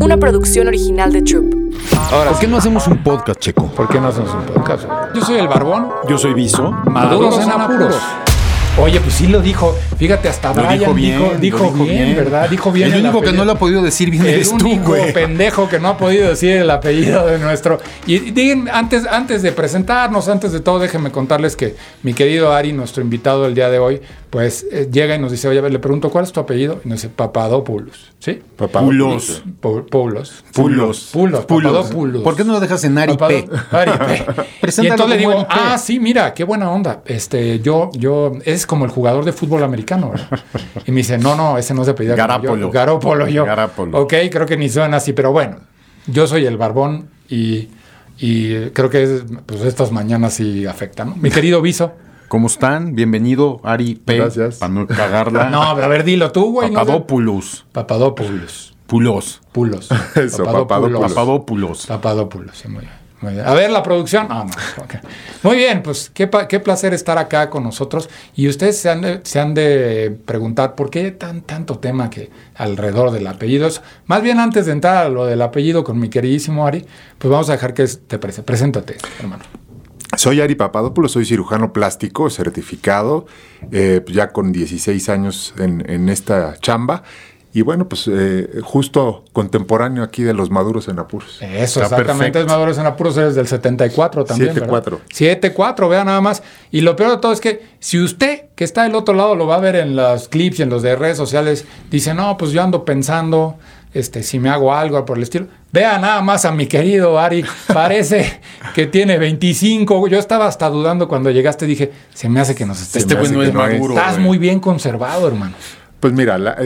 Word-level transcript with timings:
una 0.00 0.16
producción 0.16 0.68
original 0.68 1.12
de 1.12 1.22
Troop. 1.22 1.54
Ahora, 2.12 2.30
¿por 2.30 2.40
qué 2.40 2.46
no 2.46 2.56
hacemos 2.58 2.86
un 2.86 3.02
podcast, 3.02 3.40
Checo? 3.40 3.66
¿Por 3.68 3.88
qué 3.88 4.00
no 4.00 4.08
hacemos 4.08 4.30
un 4.32 4.54
podcast? 4.54 4.84
Yo 5.14 5.22
soy 5.22 5.38
el 5.38 5.48
Barbón. 5.48 5.88
Yo 6.08 6.18
soy 6.18 6.34
Viso. 6.34 6.70
Maduros 6.70 7.38
en 7.38 7.50
apuros. 7.50 7.96
Oye, 8.80 9.00
pues 9.00 9.14
sí 9.14 9.26
lo 9.26 9.40
dijo. 9.40 9.74
Fíjate, 9.98 10.28
hasta 10.28 10.48
Lo 10.54 10.62
Brian 10.62 10.78
dijo 10.78 10.94
bien, 10.94 11.12
dijo, 11.18 11.26
lo 11.32 11.38
dijo 11.38 11.58
dijo 11.64 11.84
bien, 11.84 12.04
bien. 12.04 12.16
¿verdad? 12.16 12.50
Dijo 12.50 12.72
bien 12.72 12.92
El 12.92 13.00
único 13.00 13.20
que 13.22 13.32
no 13.32 13.44
lo 13.44 13.52
ha 13.52 13.58
podido 13.58 13.82
decir 13.82 14.10
bien 14.10 14.24
El 14.26 14.34
eres 14.34 14.50
tú, 14.50 14.56
único 14.66 14.88
güey. 14.88 15.12
pendejo 15.12 15.68
que 15.68 15.78
no 15.78 15.88
ha 15.88 15.96
podido 15.96 16.28
decir 16.28 16.52
el 16.56 16.70
apellido 16.70 17.26
de 17.26 17.38
nuestro. 17.38 17.78
Y 18.06 18.18
digan, 18.18 18.68
antes, 18.72 19.06
antes 19.06 19.42
de 19.42 19.52
presentarnos, 19.52 20.28
antes 20.28 20.52
de 20.52 20.60
todo, 20.60 20.78
déjenme 20.78 21.10
contarles 21.10 21.56
que 21.56 21.74
mi 22.02 22.12
querido 22.14 22.52
Ari, 22.52 22.72
nuestro 22.72 23.02
invitado 23.02 23.44
del 23.44 23.54
día 23.54 23.70
de 23.70 23.78
hoy, 23.78 24.00
pues 24.30 24.66
eh, 24.70 24.88
llega 24.92 25.14
y 25.14 25.18
nos 25.18 25.30
dice, 25.32 25.48
oye, 25.48 25.58
a 25.60 25.62
ver, 25.62 25.72
le 25.72 25.78
pregunto, 25.78 26.10
¿cuál 26.10 26.24
es 26.24 26.32
tu 26.32 26.40
apellido? 26.40 26.80
Y 26.84 26.88
nos 26.88 26.98
dice, 27.00 27.08
Papadopoulos. 27.14 28.12
¿Sí? 28.18 28.40
Pulos. 28.56 29.42
Pu- 29.62 29.86
Poulos. 29.88 30.44
Pulos. 30.52 31.10
Pulos. 31.12 31.44
Papadopoulos. 31.46 32.22
¿Por 32.22 32.36
qué 32.36 32.44
no 32.44 32.54
lo 32.54 32.60
dejas 32.60 32.82
en 32.84 32.98
Ari 32.98 33.12
Papado- 33.12 33.28
P? 33.28 33.48
Ari 33.76 33.92
P. 33.92 34.26
y 34.82 34.86
entonces 34.86 35.08
le 35.08 35.16
digo, 35.18 35.46
ah, 35.48 35.78
sí, 35.78 36.00
mira, 36.00 36.34
qué 36.34 36.44
buena 36.44 36.70
onda. 36.70 37.02
Este, 37.06 37.60
yo, 37.60 37.90
yo, 37.94 38.32
es 38.44 38.66
como 38.66 38.84
el 38.84 38.90
jugador 38.90 39.24
de 39.24 39.32
fútbol 39.32 39.62
americano. 39.62 39.85
¿Verdad? 39.86 40.40
Y 40.86 40.90
me 40.92 40.98
dice, 40.98 41.18
no, 41.18 41.36
no, 41.36 41.56
ese 41.58 41.74
no 41.74 41.82
es 41.82 41.86
de 41.86 41.92
apellido. 41.92 42.16
Garapolo. 42.16 42.56
Yo, 42.56 42.70
Garópolo, 42.70 43.28
yo. 43.28 43.44
Garapolo. 43.44 44.00
Ok, 44.02 44.14
creo 44.30 44.46
que 44.46 44.56
ni 44.56 44.68
suena 44.68 44.98
así, 44.98 45.12
pero 45.12 45.32
bueno, 45.32 45.58
yo 46.06 46.26
soy 46.26 46.46
el 46.46 46.56
barbón 46.56 47.08
y, 47.28 47.68
y 48.18 48.70
creo 48.70 48.90
que 48.90 49.02
es, 49.02 49.24
pues 49.46 49.62
estas 49.62 49.92
mañanas 49.92 50.34
sí 50.34 50.66
afectan. 50.66 51.10
¿no? 51.10 51.16
Mi 51.16 51.30
querido 51.30 51.62
Viso. 51.62 51.92
¿Cómo 52.28 52.48
están? 52.48 52.94
Bienvenido, 52.96 53.60
Ari 53.62 53.94
P. 53.94 54.16
Gracias. 54.16 54.56
Para 54.56 54.72
no 54.72 54.86
cagarla. 54.86 55.48
No, 55.48 55.72
pero 55.74 55.86
a 55.86 55.88
ver, 55.88 56.02
dilo 56.02 56.32
tú, 56.32 56.52
güey. 56.52 56.70
no 56.70 56.80
sé. 56.80 56.86
Papadopoulos. 56.86 57.66
Papadopoulos. 57.70 58.76
Pulos. 58.88 59.40
Pulos. 59.52 59.88
Eso, 60.16 60.44
Papadopoulos. 60.44 61.00
Papadopoulos. 61.12 61.86
Papadopoulos, 61.86 62.56
sí, 62.56 62.68
muy 62.68 62.80
bien. 62.80 63.05
A 63.22 63.54
ver, 63.54 63.70
la 63.70 63.82
producción. 63.82 64.26
Ah, 64.30 64.44
no, 64.46 64.82
ok. 64.84 64.94
Muy 65.42 65.56
bien, 65.56 65.82
pues 65.82 66.10
qué, 66.12 66.28
qué 66.48 66.60
placer 66.60 66.92
estar 66.92 67.16
acá 67.18 67.48
con 67.48 67.62
nosotros. 67.64 68.10
Y 68.34 68.46
ustedes 68.48 68.78
se 68.78 68.90
han 68.90 69.00
de, 69.00 69.20
se 69.24 69.40
han 69.40 69.54
de 69.54 70.16
preguntar 70.26 70.74
por 70.74 70.90
qué 70.90 71.10
tan, 71.12 71.40
tanto 71.40 71.78
tema 71.78 72.10
que 72.10 72.30
alrededor 72.56 73.10
del 73.10 73.26
apellido. 73.26 73.68
Más 74.06 74.22
bien 74.22 74.38
antes 74.38 74.66
de 74.66 74.72
entrar 74.72 75.06
a 75.06 75.08
lo 75.08 75.24
del 75.24 75.40
apellido 75.42 75.82
con 75.82 75.98
mi 75.98 76.08
queridísimo 76.10 76.66
Ari, 76.66 76.84
pues 77.18 77.30
vamos 77.30 77.48
a 77.48 77.52
dejar 77.52 77.72
que 77.74 77.86
te 77.86 78.20
prese- 78.20 78.42
preséntate, 78.42 78.96
hermano. 79.18 79.44
Soy 80.16 80.40
Ari 80.40 80.54
Papadopoulos, 80.54 81.12
soy 81.12 81.24
cirujano 81.24 81.72
plástico 81.72 82.30
certificado, 82.30 83.26
eh, 83.72 84.02
ya 84.08 84.30
con 84.32 84.52
16 84.52 85.08
años 85.08 85.52
en, 85.58 85.84
en 85.90 86.08
esta 86.08 86.54
chamba. 86.60 87.02
Y 87.56 87.62
bueno, 87.62 87.88
pues 87.88 88.06
eh, 88.06 88.60
justo 88.62 89.24
contemporáneo 89.32 90.02
aquí 90.02 90.22
de 90.22 90.34
los 90.34 90.50
maduros 90.50 90.88
en 90.88 90.98
apuros. 90.98 91.36
Eso, 91.40 91.80
Está 91.80 91.84
exactamente. 91.84 92.04
perfecto. 92.12 92.40
Es 92.40 92.46
Maduros 92.48 92.76
en 92.76 92.84
Apuros, 92.84 93.16
eres 93.16 93.34
del 93.34 93.46
74 93.46 94.26
también. 94.26 94.54
7-4. 94.54 94.98
7-4, 95.08 95.88
vea 95.88 96.04
nada 96.04 96.20
más. 96.20 96.42
Y 96.70 96.82
lo 96.82 96.96
peor 96.96 97.12
de 97.12 97.16
todo 97.16 97.32
es 97.32 97.40
que 97.40 97.64
si 97.80 97.98
usted, 97.98 98.42
que 98.56 98.64
está 98.64 98.82
del 98.82 98.94
otro 98.94 99.14
lado, 99.14 99.34
lo 99.36 99.46
va 99.46 99.54
a 99.54 99.60
ver 99.60 99.76
en 99.76 99.96
los 99.96 100.28
clips 100.28 100.58
y 100.58 100.64
en 100.64 100.68
los 100.68 100.82
de 100.82 100.96
redes 100.96 101.16
sociales, 101.16 101.64
dice, 101.90 102.12
no, 102.12 102.36
pues 102.36 102.50
yo 102.50 102.62
ando 102.62 102.84
pensando 102.84 103.56
este, 103.94 104.22
si 104.22 104.38
me 104.38 104.50
hago 104.50 104.74
algo 104.74 105.02
por 105.06 105.16
el 105.16 105.22
estilo. 105.22 105.46
Vea 105.72 105.98
nada 105.98 106.20
más 106.20 106.44
a 106.44 106.52
mi 106.52 106.66
querido 106.66 107.18
Ari, 107.18 107.42
parece 107.72 108.38
que 108.74 108.84
tiene 108.84 109.16
25. 109.16 110.08
Yo 110.08 110.18
estaba 110.18 110.46
hasta 110.46 110.68
dudando 110.68 111.08
cuando 111.08 111.30
llegaste, 111.30 111.64
dije, 111.64 111.90
se 112.12 112.28
me 112.28 112.38
hace 112.38 112.54
que 112.54 112.66
nos 112.66 112.82
esté. 112.82 112.98
Este 112.98 113.16
hace 113.16 113.32
no 113.32 113.42
es 113.42 113.54
no 113.54 113.66
es. 113.66 113.72
maduro. 113.72 113.94
Estás 113.94 114.16
güey. 114.16 114.26
muy 114.26 114.36
bien 114.36 114.60
conservado, 114.60 115.26
hermano. 115.26 115.54
Pues 116.00 116.12
mira, 116.12 116.38
la- 116.38 116.56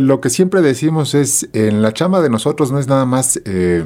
lo 0.00 0.20
que 0.20 0.30
siempre 0.30 0.62
decimos 0.62 1.14
es, 1.14 1.48
en 1.52 1.82
la 1.82 1.92
chamba 1.92 2.20
de 2.22 2.30
nosotros 2.30 2.72
no 2.72 2.78
es 2.78 2.88
nada 2.88 3.04
más 3.04 3.40
eh, 3.44 3.84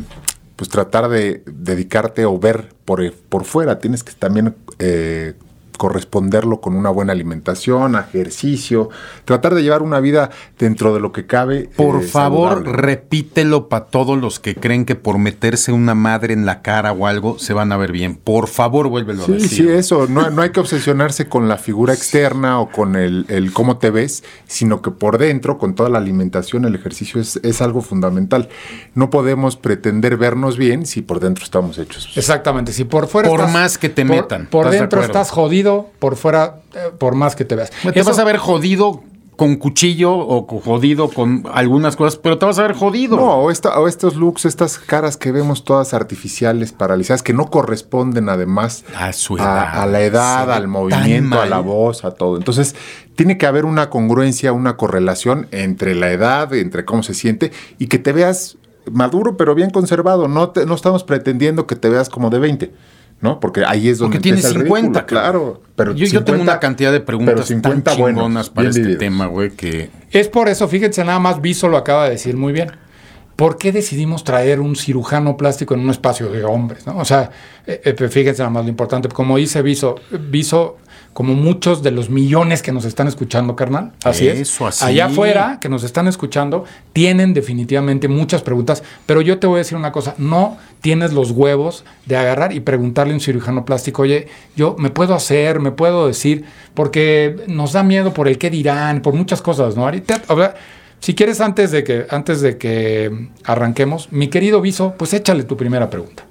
pues 0.56 0.70
tratar 0.70 1.08
de 1.08 1.42
dedicarte 1.46 2.24
o 2.24 2.38
ver 2.38 2.68
por, 2.84 3.12
por 3.12 3.44
fuera, 3.44 3.78
tienes 3.78 4.04
que 4.04 4.12
también 4.12 4.54
eh, 4.78 5.34
corresponderlo 5.86 6.60
con 6.60 6.76
una 6.76 6.90
buena 6.90 7.12
alimentación, 7.12 7.96
ejercicio, 7.96 8.88
tratar 9.24 9.52
de 9.56 9.64
llevar 9.64 9.82
una 9.82 9.98
vida 9.98 10.30
dentro 10.60 10.94
de 10.94 11.00
lo 11.00 11.10
que 11.10 11.26
cabe. 11.26 11.68
Por 11.76 12.00
eh, 12.00 12.06
favor, 12.06 12.58
saludable. 12.58 12.72
repítelo 12.82 13.68
para 13.68 13.86
todos 13.86 14.16
los 14.16 14.38
que 14.38 14.54
creen 14.54 14.84
que 14.84 14.94
por 14.94 15.18
meterse 15.18 15.72
una 15.72 15.96
madre 15.96 16.34
en 16.34 16.46
la 16.46 16.62
cara 16.62 16.92
o 16.92 17.08
algo 17.08 17.40
se 17.40 17.52
van 17.52 17.72
a 17.72 17.76
ver 17.76 17.90
bien. 17.90 18.14
Por 18.14 18.46
favor, 18.46 18.86
vuélvelo 18.88 19.24
a 19.24 19.26
Sí, 19.26 19.32
decir. 19.32 19.48
sí, 19.50 19.68
eso. 19.68 20.06
No, 20.08 20.30
no 20.30 20.42
hay 20.42 20.50
que 20.50 20.60
obsesionarse 20.60 21.28
con 21.28 21.48
la 21.48 21.58
figura 21.58 21.94
externa 21.94 22.60
o 22.60 22.70
con 22.70 22.94
el, 22.94 23.26
el 23.28 23.52
cómo 23.52 23.78
te 23.78 23.90
ves, 23.90 24.22
sino 24.46 24.82
que 24.82 24.92
por 24.92 25.18
dentro, 25.18 25.58
con 25.58 25.74
toda 25.74 25.88
la 25.88 25.98
alimentación, 25.98 26.64
el 26.64 26.76
ejercicio 26.76 27.20
es, 27.20 27.40
es 27.42 27.60
algo 27.60 27.80
fundamental. 27.82 28.48
No 28.94 29.10
podemos 29.10 29.56
pretender 29.56 30.16
vernos 30.16 30.56
bien 30.56 30.86
si 30.86 31.02
por 31.02 31.18
dentro 31.18 31.42
estamos 31.42 31.76
hechos. 31.78 32.08
Exactamente. 32.16 32.72
Si 32.72 32.84
por 32.84 33.08
fuera. 33.08 33.28
Por 33.28 33.48
más 33.50 33.78
que 33.78 33.88
te 33.88 34.06
por- 34.06 34.14
metan, 34.16 34.46
Por 34.46 34.66
¿estás 34.66 34.72
de 34.74 34.78
dentro 34.78 35.02
estás 35.02 35.30
jodido, 35.32 35.71
por 35.98 36.16
fuera, 36.16 36.60
eh, 36.74 36.90
por 36.98 37.14
más 37.14 37.36
que 37.36 37.44
te 37.44 37.56
veas. 37.56 37.70
Te 37.70 38.00
Eso- 38.00 38.10
vas 38.10 38.18
a 38.18 38.24
ver 38.24 38.36
jodido 38.38 39.02
con 39.36 39.56
cuchillo 39.56 40.12
o 40.14 40.46
jodido 40.60 41.08
con 41.08 41.44
algunas 41.52 41.96
cosas, 41.96 42.16
pero 42.16 42.38
te 42.38 42.44
vas 42.46 42.58
a 42.58 42.62
ver 42.62 42.74
jodido. 42.74 43.16
No, 43.16 43.32
o, 43.38 43.50
esta- 43.50 43.80
o 43.80 43.88
estos 43.88 44.14
looks, 44.14 44.44
estas 44.44 44.78
caras 44.78 45.16
que 45.16 45.32
vemos 45.32 45.64
todas 45.64 45.94
artificiales, 45.94 46.72
paralizadas, 46.72 47.22
que 47.22 47.32
no 47.32 47.46
corresponden 47.46 48.28
además 48.28 48.84
A 48.96 49.12
su 49.12 49.34
a, 49.36 49.38
edad. 49.38 49.82
a 49.82 49.86
la 49.86 50.00
edad, 50.02 50.52
al 50.52 50.68
movimiento, 50.68 51.40
a 51.40 51.46
la 51.46 51.58
voz, 51.60 52.04
a 52.04 52.12
todo. 52.12 52.36
Entonces, 52.36 52.76
tiene 53.16 53.38
que 53.38 53.46
haber 53.46 53.64
una 53.64 53.88
congruencia, 53.90 54.52
una 54.52 54.76
correlación 54.76 55.48
entre 55.50 55.94
la 55.94 56.12
edad, 56.12 56.52
entre 56.54 56.84
cómo 56.84 57.02
se 57.02 57.14
siente 57.14 57.50
y 57.78 57.86
que 57.86 57.98
te 57.98 58.12
veas 58.12 58.58
maduro, 58.92 59.36
pero 59.36 59.54
bien 59.54 59.70
conservado. 59.70 60.28
No, 60.28 60.50
te- 60.50 60.66
no 60.66 60.74
estamos 60.74 61.04
pretendiendo 61.04 61.66
que 61.66 61.74
te 61.74 61.88
veas 61.88 62.08
como 62.10 62.30
de 62.30 62.38
20. 62.38 62.72
¿No? 63.22 63.40
Porque 63.40 63.64
ahí 63.64 63.88
es 63.88 63.98
donde 63.98 64.16
Porque 64.18 64.30
el 64.30 64.38
50, 64.42 64.58
ridículo, 64.58 65.06
claro. 65.06 65.62
Pero 65.76 65.92
yo, 65.94 66.06
yo 66.06 66.24
tengo 66.24 66.38
50 66.38 66.42
una 66.42 66.60
cantidad 66.60 66.92
de 66.92 67.00
preguntas 67.00 67.34
pero 67.34 67.46
50 67.46 67.90
tan 67.92 67.98
buenos, 68.00 68.20
chingonas 68.20 68.50
para 68.50 68.62
bien 68.62 68.70
este 68.70 68.80
vividos. 68.80 68.98
tema, 68.98 69.26
güey, 69.26 69.50
que 69.52 69.90
Es 70.10 70.28
por 70.28 70.48
eso, 70.48 70.66
fíjense, 70.68 71.04
nada 71.04 71.20
más 71.20 71.40
Viso 71.40 71.68
lo 71.68 71.76
acaba 71.76 72.04
de 72.04 72.10
decir 72.10 72.36
muy 72.36 72.52
bien. 72.52 72.72
¿Por 73.36 73.56
qué 73.56 73.72
decidimos 73.72 74.24
traer 74.24 74.60
un 74.60 74.76
cirujano 74.76 75.36
plástico 75.36 75.74
en 75.74 75.80
un 75.80 75.90
espacio 75.90 76.28
de 76.28 76.44
hombres? 76.44 76.86
¿no? 76.86 76.98
O 76.98 77.04
sea, 77.04 77.30
eh, 77.66 77.80
eh, 77.84 78.08
fíjense 78.08 78.42
nada 78.42 78.50
más 78.50 78.64
lo 78.64 78.68
importante. 78.68 79.08
Como 79.08 79.36
dice 79.38 79.62
Viso, 79.62 79.96
Viso, 80.28 80.78
como 81.12 81.34
muchos 81.34 81.82
de 81.82 81.90
los 81.90 82.08
millones 82.08 82.62
que 82.62 82.72
nos 82.72 82.84
están 82.84 83.06
escuchando, 83.06 83.54
carnal, 83.54 83.92
así 84.04 84.28
es. 84.28 84.60
Así. 84.60 84.84
Allá 84.84 85.06
afuera, 85.06 85.58
que 85.60 85.68
nos 85.68 85.84
están 85.84 86.08
escuchando, 86.08 86.64
tienen 86.92 87.34
definitivamente 87.34 88.08
muchas 88.08 88.42
preguntas. 88.42 88.82
Pero 89.06 89.20
yo 89.20 89.38
te 89.38 89.46
voy 89.46 89.56
a 89.56 89.58
decir 89.58 89.76
una 89.76 89.92
cosa: 89.92 90.14
no 90.18 90.56
tienes 90.80 91.12
los 91.12 91.30
huevos 91.30 91.84
de 92.06 92.16
agarrar 92.16 92.52
y 92.52 92.60
preguntarle 92.60 93.12
a 93.12 93.16
un 93.16 93.20
cirujano 93.20 93.64
plástico, 93.64 94.02
oye, 94.02 94.28
yo 94.56 94.74
me 94.78 94.90
puedo 94.90 95.14
hacer, 95.14 95.60
me 95.60 95.72
puedo 95.72 96.06
decir, 96.06 96.44
porque 96.74 97.36
nos 97.46 97.72
da 97.72 97.82
miedo 97.82 98.14
por 98.14 98.28
el 98.28 98.38
qué 98.38 98.50
dirán, 98.50 99.02
por 99.02 99.14
muchas 99.14 99.42
cosas, 99.42 99.76
¿no? 99.76 99.84
Ahorita, 99.84 100.22
a 100.26 100.34
ver, 100.34 100.54
si 100.98 101.14
quieres, 101.14 101.40
antes 101.40 101.70
de 101.72 101.84
que, 101.84 102.06
antes 102.10 102.40
de 102.40 102.56
que 102.56 103.28
arranquemos, 103.44 104.10
mi 104.12 104.28
querido 104.28 104.60
Viso, 104.60 104.94
pues 104.96 105.12
échale 105.12 105.42
tu 105.44 105.56
primera 105.56 105.90
pregunta. 105.90 106.24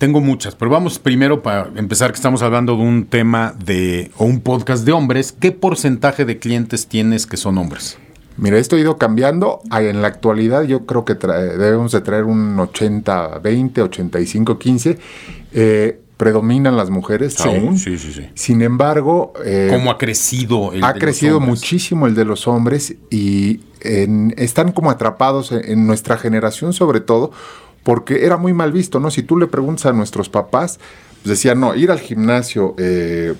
Tengo 0.00 0.20
muchas, 0.22 0.54
pero 0.56 0.70
vamos 0.70 0.98
primero 0.98 1.42
para 1.42 1.68
empezar 1.76 2.10
que 2.10 2.16
estamos 2.16 2.40
hablando 2.42 2.74
de 2.74 2.82
un 2.82 3.04
tema 3.04 3.54
de 3.64 4.10
o 4.16 4.24
un 4.24 4.40
podcast 4.40 4.84
de 4.86 4.92
hombres, 4.92 5.32
¿qué 5.38 5.52
porcentaje 5.52 6.24
de 6.24 6.38
clientes 6.38 6.86
tienes 6.86 7.26
que 7.26 7.36
son 7.36 7.58
hombres? 7.58 7.98
Mira, 8.38 8.56
esto 8.56 8.76
ha 8.76 8.78
ido 8.78 8.96
cambiando. 8.96 9.60
En 9.70 10.00
la 10.00 10.08
actualidad 10.08 10.62
yo 10.62 10.86
creo 10.86 11.04
que 11.04 11.18
trae- 11.18 11.56
debemos 11.58 11.92
de 11.92 12.00
traer 12.00 12.24
un 12.24 12.56
80-20, 12.56 13.72
85-15. 13.82 14.96
Eh, 15.52 16.00
predominan 16.16 16.76
las 16.76 16.88
mujeres 16.90 17.38
aún. 17.40 17.78
sí, 17.78 17.98
sí, 17.98 18.12
sí. 18.12 18.26
Sin 18.34 18.62
embargo, 18.62 19.32
eh, 19.44 19.68
¿Cómo 19.70 19.90
ha 19.90 19.98
crecido 19.98 20.72
el 20.72 20.82
ha 20.84 20.92
de 20.94 21.00
crecido 21.00 21.40
muchísimo 21.40 22.06
el 22.06 22.14
de 22.14 22.24
los 22.24 22.46
hombres 22.48 22.94
y 23.10 23.60
en- 23.80 24.34
están 24.38 24.72
como 24.72 24.90
atrapados 24.90 25.52
en, 25.52 25.64
en 25.70 25.86
nuestra 25.86 26.16
generación 26.18 26.72
sobre 26.74 27.00
todo 27.00 27.32
porque 27.82 28.24
era 28.24 28.36
muy 28.36 28.52
mal 28.52 28.72
visto, 28.72 29.00
¿no? 29.00 29.10
Si 29.10 29.22
tú 29.22 29.36
le 29.38 29.46
preguntas 29.46 29.86
a 29.86 29.92
nuestros 29.92 30.28
papás, 30.28 30.78
pues 31.22 31.30
decían, 31.36 31.60
no, 31.60 31.74
ir 31.74 31.90
al 31.90 32.00
gimnasio, 32.00 32.74
eh, 32.78 33.34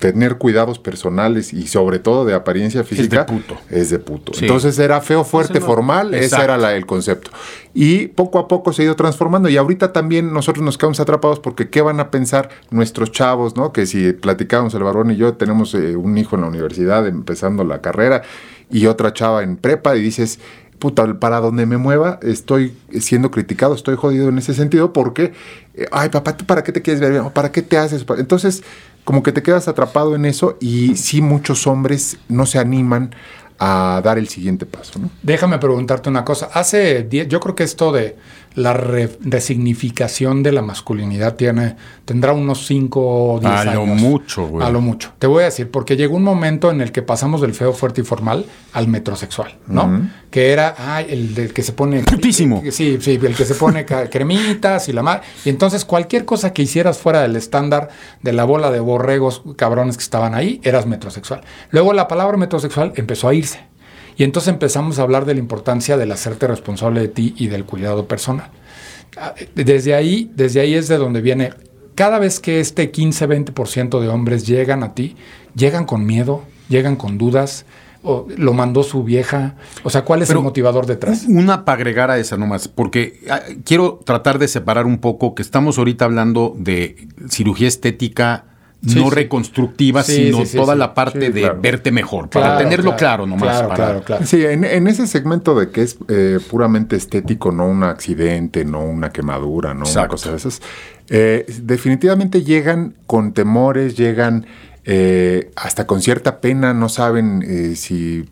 tener 0.00 0.36
cuidados 0.38 0.78
personales 0.80 1.52
y 1.52 1.68
sobre 1.68 1.98
todo 2.00 2.24
de 2.24 2.34
apariencia 2.34 2.82
física 2.82 3.24
puto. 3.26 3.56
Es 3.68 3.90
de 3.90 3.98
puto. 4.00 4.32
Sí. 4.34 4.46
Entonces 4.46 4.76
era 4.80 5.00
feo, 5.00 5.22
fuerte, 5.24 5.60
no- 5.60 5.66
formal, 5.66 6.12
ese 6.14 6.24
Exacto. 6.24 6.44
era 6.44 6.58
la- 6.58 6.74
el 6.74 6.86
concepto. 6.86 7.30
Y 7.72 8.08
poco 8.08 8.38
a 8.40 8.48
poco 8.48 8.72
se 8.72 8.82
ha 8.82 8.84
ido 8.86 8.96
transformando 8.96 9.48
y 9.48 9.56
ahorita 9.56 9.92
también 9.92 10.32
nosotros 10.32 10.64
nos 10.64 10.76
quedamos 10.76 10.98
atrapados 10.98 11.38
porque 11.38 11.68
qué 11.70 11.82
van 11.82 12.00
a 12.00 12.10
pensar 12.10 12.48
nuestros 12.70 13.12
chavos, 13.12 13.56
¿no? 13.56 13.72
Que 13.72 13.86
si 13.86 14.12
platicábamos 14.12 14.74
el 14.74 14.82
varón 14.82 15.10
y 15.12 15.16
yo, 15.16 15.34
tenemos 15.34 15.72
eh, 15.74 15.94
un 15.94 16.18
hijo 16.18 16.34
en 16.34 16.42
la 16.42 16.48
universidad 16.48 17.06
empezando 17.06 17.62
la 17.62 17.80
carrera 17.80 18.22
y 18.70 18.86
otra 18.86 19.12
chava 19.12 19.42
en 19.44 19.56
prepa 19.56 19.96
y 19.96 20.00
dices, 20.00 20.40
puta, 20.80 21.20
para 21.20 21.38
donde 21.40 21.66
me 21.66 21.76
mueva 21.76 22.18
estoy 22.22 22.76
siendo 22.98 23.30
criticado, 23.30 23.74
estoy 23.74 23.94
jodido 23.94 24.28
en 24.28 24.38
ese 24.38 24.54
sentido 24.54 24.92
porque, 24.92 25.32
eh, 25.74 25.86
ay 25.92 26.08
papá, 26.08 26.36
¿tú 26.36 26.44
para 26.44 26.64
qué 26.64 26.72
te 26.72 26.82
quieres 26.82 27.00
ver 27.00 27.22
¿Para 27.32 27.52
qué 27.52 27.62
te 27.62 27.78
haces? 27.78 28.04
Entonces, 28.18 28.64
como 29.04 29.22
que 29.22 29.30
te 29.30 29.42
quedas 29.42 29.68
atrapado 29.68 30.16
en 30.16 30.24
eso 30.24 30.56
y 30.58 30.96
sí 30.96 31.20
muchos 31.20 31.66
hombres 31.68 32.18
no 32.28 32.46
se 32.46 32.58
animan 32.58 33.14
a 33.58 34.00
dar 34.02 34.18
el 34.18 34.28
siguiente 34.28 34.64
paso. 34.64 34.98
¿no? 34.98 35.10
Déjame 35.22 35.58
preguntarte 35.58 36.08
una 36.08 36.24
cosa. 36.24 36.48
Hace 36.52 37.02
10, 37.02 37.28
yo 37.28 37.40
creo 37.40 37.54
que 37.54 37.62
esto 37.62 37.92
de 37.92 38.16
la 38.54 38.72
re- 38.72 39.16
resignificación 39.20 40.42
de 40.42 40.52
la 40.52 40.62
masculinidad 40.62 41.36
tiene, 41.36 41.76
tendrá 42.04 42.32
unos 42.32 42.66
5 42.66 43.00
o 43.34 43.40
10 43.40 43.52
A 43.52 43.60
años. 43.60 43.74
lo 43.74 43.86
mucho, 43.86 44.46
güey. 44.48 44.66
A 44.66 44.70
lo 44.70 44.80
mucho. 44.80 45.12
Te 45.18 45.26
voy 45.26 45.42
a 45.42 45.46
decir, 45.46 45.70
porque 45.70 45.96
llegó 45.96 46.16
un 46.16 46.24
momento 46.24 46.70
en 46.70 46.80
el 46.80 46.92
que 46.92 47.02
pasamos 47.02 47.40
del 47.40 47.54
feo, 47.54 47.72
fuerte 47.72 48.00
y 48.00 48.04
formal 48.04 48.44
al 48.72 48.88
metrosexual, 48.88 49.56
¿no? 49.66 50.08
Que 50.30 50.52
era, 50.52 50.74
ay, 50.78 51.06
el 51.10 51.34
del 51.34 51.52
que 51.52 51.62
se 51.62 51.72
pone... 51.72 52.00
Putísimo. 52.02 52.62
Sí, 52.70 52.98
sí, 53.00 53.18
el 53.22 53.34
que 53.34 53.44
se 53.44 53.54
pone 53.54 53.84
cremitas 54.10 54.88
y 54.88 54.92
la 54.92 55.02
mar. 55.02 55.22
Y 55.44 55.48
entonces 55.50 55.84
cualquier 55.84 56.24
cosa 56.24 56.52
que 56.52 56.62
hicieras 56.62 56.98
fuera 56.98 57.22
del 57.22 57.36
estándar 57.36 57.88
de 58.22 58.32
la 58.32 58.44
bola 58.44 58.70
de 58.70 58.80
borregos 58.80 59.42
cabrones 59.56 59.96
que 59.96 60.02
estaban 60.04 60.34
ahí, 60.34 60.60
eras 60.62 60.86
metrosexual. 60.86 61.40
Luego 61.70 61.92
la 61.92 62.06
palabra 62.08 62.36
metrosexual 62.36 62.92
empezó 62.96 63.28
a 63.28 63.34
irse. 63.34 63.69
Y 64.20 64.24
entonces 64.24 64.52
empezamos 64.52 64.98
a 64.98 65.02
hablar 65.02 65.24
de 65.24 65.32
la 65.32 65.40
importancia 65.40 65.96
del 65.96 66.12
hacerte 66.12 66.46
responsable 66.46 67.00
de 67.00 67.08
ti 67.08 67.32
y 67.38 67.46
del 67.46 67.64
cuidado 67.64 68.06
personal. 68.06 68.50
Ah, 69.16 69.32
Desde 69.54 69.94
ahí, 69.94 70.30
desde 70.36 70.60
ahí 70.60 70.74
es 70.74 70.88
de 70.88 70.98
donde 70.98 71.22
viene. 71.22 71.54
Cada 71.94 72.18
vez 72.18 72.38
que 72.38 72.60
este 72.60 72.92
15-20% 72.92 73.98
de 73.98 74.08
hombres 74.08 74.46
llegan 74.46 74.82
a 74.82 74.92
ti, 74.92 75.16
llegan 75.54 75.86
con 75.86 76.04
miedo, 76.04 76.42
llegan 76.68 76.96
con 76.96 77.16
dudas, 77.16 77.64
o 78.02 78.26
lo 78.36 78.52
mandó 78.52 78.82
su 78.82 79.04
vieja. 79.04 79.54
O 79.84 79.88
sea, 79.88 80.04
¿cuál 80.04 80.20
es 80.20 80.28
Pero- 80.28 80.40
el 80.40 80.44
motivador 80.44 80.84
detrás? 80.84 81.24
Una 81.26 81.64
para 81.64 81.76
agregar 81.76 82.10
a 82.10 82.18
esa 82.18 82.36
nomás, 82.36 82.68
porque 82.68 83.20
ah, 83.30 83.40
quiero 83.64 84.00
tratar 84.04 84.38
de 84.38 84.48
separar 84.48 84.84
un 84.84 84.98
poco 84.98 85.34
que 85.34 85.40
estamos 85.40 85.78
ahorita 85.78 86.04
hablando 86.04 86.54
de 86.58 87.08
cirugía 87.30 87.68
estética 87.68 88.44
Sí, 88.86 88.94
no 88.98 89.10
sí. 89.10 89.14
reconstructiva, 89.14 90.02
Sí, 90.02 90.14
sino 90.26 90.38
sí, 90.38 90.46
sí, 90.46 90.56
toda 90.56 90.72
sí. 90.72 90.78
la 90.78 90.94
parte 90.94 91.26
Sí, 91.26 91.32
de 91.32 91.40
claro. 91.42 91.58
verte 91.60 91.92
mejor, 91.92 92.30
para 92.30 92.56
tenerlo 92.56 92.96
claro, 92.96 93.26
nomás. 93.26 93.50
Claro, 93.58 93.68
para- 93.68 93.76
claro, 93.84 94.02
claro. 94.04 94.24
Sí, 94.26 94.42
en, 94.44 94.64
en 94.64 94.86
ese 94.86 95.06
segmento 95.06 95.54
de 95.58 95.70
que 95.70 95.82
es 95.82 95.98
eh, 96.08 96.38
puramente 96.50 96.96
estético, 96.96 97.52
no 97.52 97.66
un 97.66 97.82
accidente, 97.84 98.64
no 98.64 98.82
una 98.82 99.10
quemadura, 99.10 99.74
no 99.74 99.84
una 99.90 100.08
cosa 100.08 100.30
de 100.30 100.36
esas, 100.38 100.62
eh, 101.10 101.44
definitivamente 101.62 102.42
llegan 102.42 102.94
con 103.06 103.32
temores, 103.34 103.96
llegan 103.98 104.46
eh, 104.86 105.50
hasta 105.56 105.86
con 105.86 106.00
cierta 106.00 106.40
pena, 106.40 106.72
no 106.72 106.88
saben 106.88 107.44
eh, 107.46 107.76
si 107.76 108.26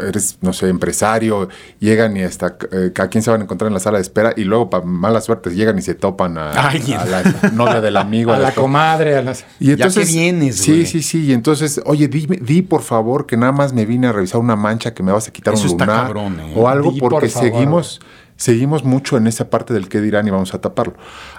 eres, 0.00 0.38
no 0.40 0.52
sé, 0.52 0.68
empresario, 0.68 1.48
llegan 1.78 2.16
y 2.16 2.22
hasta 2.22 2.56
eh, 2.72 2.92
a 2.98 3.08
quién 3.08 3.22
se 3.22 3.30
van 3.30 3.40
a 3.40 3.44
encontrar 3.44 3.68
en 3.68 3.74
la 3.74 3.80
sala 3.80 3.98
de 3.98 4.02
espera 4.02 4.32
y 4.36 4.44
luego, 4.44 4.70
para 4.70 4.84
mala 4.84 5.20
suerte, 5.20 5.50
llegan 5.54 5.78
y 5.78 5.82
se 5.82 5.94
topan 5.94 6.38
a, 6.38 6.52
la 6.52 7.50
novia 7.52 7.80
del 7.80 7.96
amigo. 7.96 8.32
A 8.36 8.38
la 8.38 8.52
comadre, 8.52 9.16
a 9.16 9.22
las... 9.22 9.44
y 9.58 9.70
entonces, 9.72 10.06
que 10.06 10.12
vienes, 10.12 10.56
Sí, 10.56 10.84
sí, 10.86 11.02
sí. 11.02 11.24
Y 11.26 11.32
entonces, 11.32 11.80
oye, 11.86 12.08
dime, 12.08 12.36
di 12.36 12.62
por 12.62 12.82
favor 12.82 13.26
que 13.26 13.36
nada 13.36 13.52
más 13.52 13.72
me 13.72 13.86
vine 13.86 14.08
a 14.08 14.12
revisar 14.12 14.40
una 14.40 14.56
mancha 14.56 14.92
que 14.92 15.02
me 15.02 15.12
vas 15.12 15.28
a 15.28 15.32
quitar 15.32 15.54
Eso 15.54 15.64
un 15.64 15.70
está 15.70 15.86
lunar. 15.86 16.02
cabrón, 16.06 16.40
¿eh? 16.40 16.52
O 16.56 16.68
algo 16.68 16.92
Di, 16.92 17.00
por 17.00 17.12
porque 17.12 17.28
seguimos, 17.28 18.00
seguimos 18.36 18.84
mucho 18.84 19.16
en 19.16 19.26
esa 19.26 19.48
parte 19.48 19.72
del 19.72 19.88
qué 19.88 20.00
dirán 20.00 20.26
y 20.26 20.30
vamos 20.30 20.54
a 20.54 20.60
taparlo. 20.60 20.94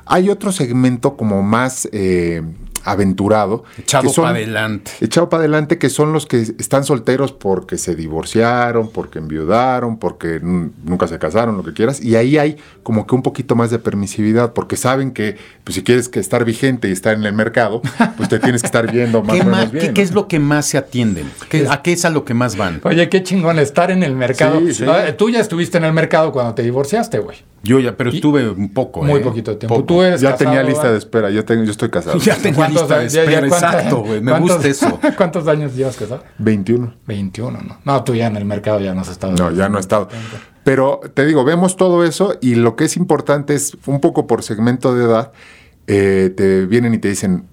Hay 0.05 0.29
otro 0.29 0.51
segmento 0.51 1.15
como 1.17 1.43
más 1.43 1.87
eh, 1.91 2.41
aventurado. 2.91 3.63
Echado 3.77 4.11
para 4.13 4.29
adelante. 4.29 4.91
Echado 5.01 5.29
para 5.29 5.41
adelante, 5.41 5.77
que 5.77 5.89
son 5.89 6.13
los 6.13 6.25
que 6.25 6.41
están 6.41 6.83
solteros 6.83 7.31
porque 7.31 7.77
se 7.77 7.95
divorciaron, 7.95 8.89
porque 8.91 9.19
enviudaron, 9.19 9.97
porque 9.97 10.39
nunca 10.41 11.07
se 11.07 11.19
casaron, 11.19 11.57
lo 11.57 11.63
que 11.63 11.73
quieras. 11.73 12.01
Y 12.01 12.15
ahí 12.15 12.37
hay 12.37 12.57
como 12.83 13.05
que 13.07 13.15
un 13.15 13.23
poquito 13.23 13.55
más 13.55 13.69
de 13.71 13.79
permisividad, 13.79 14.53
porque 14.53 14.75
saben 14.77 15.11
que 15.11 15.37
pues, 15.63 15.75
si 15.75 15.83
quieres 15.83 16.09
que 16.09 16.19
estar 16.19 16.45
vigente 16.45 16.89
y 16.89 16.91
estar 16.91 17.13
en 17.15 17.23
el 17.25 17.33
mercado, 17.33 17.81
pues 18.17 18.29
te 18.29 18.39
tienes 18.39 18.61
que 18.61 18.67
estar 18.67 18.91
viendo 18.91 19.21
más 19.23 19.35
¿Qué, 19.35 19.41
o 19.41 19.45
menos 19.45 19.59
más- 19.59 19.71
bien. 19.71 19.81
qué- 19.81 19.87
¿no? 19.89 19.93
qué 19.93 20.01
es 20.01 20.11
lo 20.13 20.27
que 20.27 20.39
más 20.39 20.65
se 20.65 20.77
atienden? 20.77 21.29
¿Qué- 21.49 21.67
¿A 21.69 21.81
qué 21.81 21.93
es 21.93 22.05
a 22.05 22.09
lo 22.09 22.25
que 22.25 22.33
más 22.33 22.55
van? 22.57 22.79
Oye, 22.83 23.09
qué 23.09 23.23
chingón 23.23 23.59
estar 23.59 23.91
en 23.91 24.03
el 24.03 24.15
mercado. 24.15 24.59
Sí, 24.59 24.73
sí. 24.73 24.85
Ah, 24.87 25.15
Tú 25.17 25.29
ya 25.29 25.39
estuviste 25.39 25.77
en 25.77 25.83
el 25.85 25.93
mercado 25.93 26.31
cuando 26.31 26.53
te 26.53 26.63
divorciaste, 26.63 27.19
güey. 27.19 27.37
Yo 27.67 27.79
ya, 27.79 27.95
pero 27.97 28.09
estuve 28.09 28.49
un 28.49 28.73
poco. 28.73 29.03
Muy 29.03 29.19
¿eh? 29.19 29.23
poquito 29.23 29.57
tiempo. 29.57 29.75
Poco. 29.75 29.85
Tú 29.85 30.01
eres 30.01 30.21
Ya 30.21 30.31
casado, 30.31 30.49
tenía 30.51 30.63
lista 30.63 30.83
¿verdad? 30.83 30.91
de 30.93 30.97
espera, 30.99 31.29
yo, 31.29 31.45
tengo, 31.45 31.63
yo 31.63 31.71
estoy 31.71 31.89
casado. 31.89 32.17
Ya 32.21 32.35
tenía 32.35 32.55
¿Cuántos 32.55 32.81
lista 32.83 32.99
de 32.99 33.09
ya- 33.09 33.13
ya 33.25 33.29
espera, 33.31 33.47
exacto, 33.47 33.97
güey. 34.03 34.21
Me 34.21 34.31
cuántos- 34.31 34.51
gusta 34.55 34.67
eso. 34.67 34.99
¿Cuántos 35.17 35.47
años 35.47 35.75
llevas 35.75 35.95
casado? 35.97 36.23
21. 36.39 36.93
21, 37.05 37.59
¿no? 37.61 37.77
No, 37.83 38.03
tú 38.03 38.15
ya 38.15 38.27
en 38.27 38.37
el 38.37 38.45
mercado 38.45 38.79
ya 38.79 38.93
no 38.93 39.01
has 39.01 39.09
estado. 39.09 39.33
No, 39.33 39.51
ya 39.51 39.69
no 39.69 39.77
he 39.77 39.81
estado. 39.81 40.07
Pero 40.63 40.99
te 41.13 41.25
digo, 41.25 41.43
vemos 41.45 41.77
todo 41.77 42.03
eso 42.03 42.35
y 42.41 42.55
lo 42.55 42.75
que 42.75 42.85
es 42.85 42.97
importante 42.97 43.53
es 43.55 43.77
un 43.85 43.99
poco 44.01 44.27
por 44.27 44.43
segmento 44.43 44.95
de 44.95 45.05
edad, 45.05 45.31
eh, 45.87 46.33
te 46.35 46.65
vienen 46.65 46.93
y 46.93 46.97
te 46.97 47.07
dicen, 47.09 47.45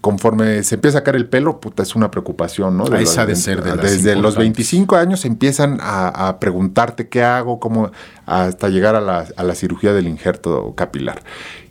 conforme 0.00 0.62
se 0.62 0.76
empieza 0.76 0.98
a 0.98 1.00
sacar 1.00 1.16
el 1.16 1.28
pelo, 1.28 1.60
puta, 1.60 1.82
es 1.82 1.94
una 1.94 2.10
preocupación, 2.10 2.76
¿no? 2.76 2.84
Ah, 2.90 3.00
esa 3.00 3.26
de 3.26 3.36
ser 3.36 3.62
de 3.62 3.76
las 3.76 3.82
Desde 3.82 4.14
los 4.14 4.34
importantes. 4.34 4.38
25 4.38 4.96
años 4.96 5.24
empiezan 5.24 5.78
a, 5.80 6.28
a 6.28 6.40
preguntarte 6.40 7.08
qué 7.08 7.22
hago, 7.22 7.60
cómo, 7.60 7.90
hasta 8.26 8.68
llegar 8.68 8.94
a 8.94 9.00
la, 9.00 9.26
a 9.36 9.42
la 9.42 9.54
cirugía 9.54 9.92
del 9.92 10.08
injerto 10.08 10.74
capilar. 10.74 11.22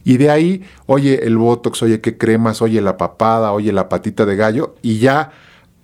Y 0.04 0.18
de 0.18 0.30
ahí, 0.30 0.64
oye, 0.86 1.26
el 1.26 1.38
botox, 1.38 1.82
oye, 1.84 2.00
qué 2.00 2.18
cremas, 2.18 2.62
oye, 2.62 2.82
la 2.82 2.98
papada, 2.98 3.52
oye, 3.52 3.74
la 3.74 3.90
patita 3.90 4.26
de 4.26 4.36
gallo, 4.36 4.76
y 4.82 5.00
ya 5.00 5.32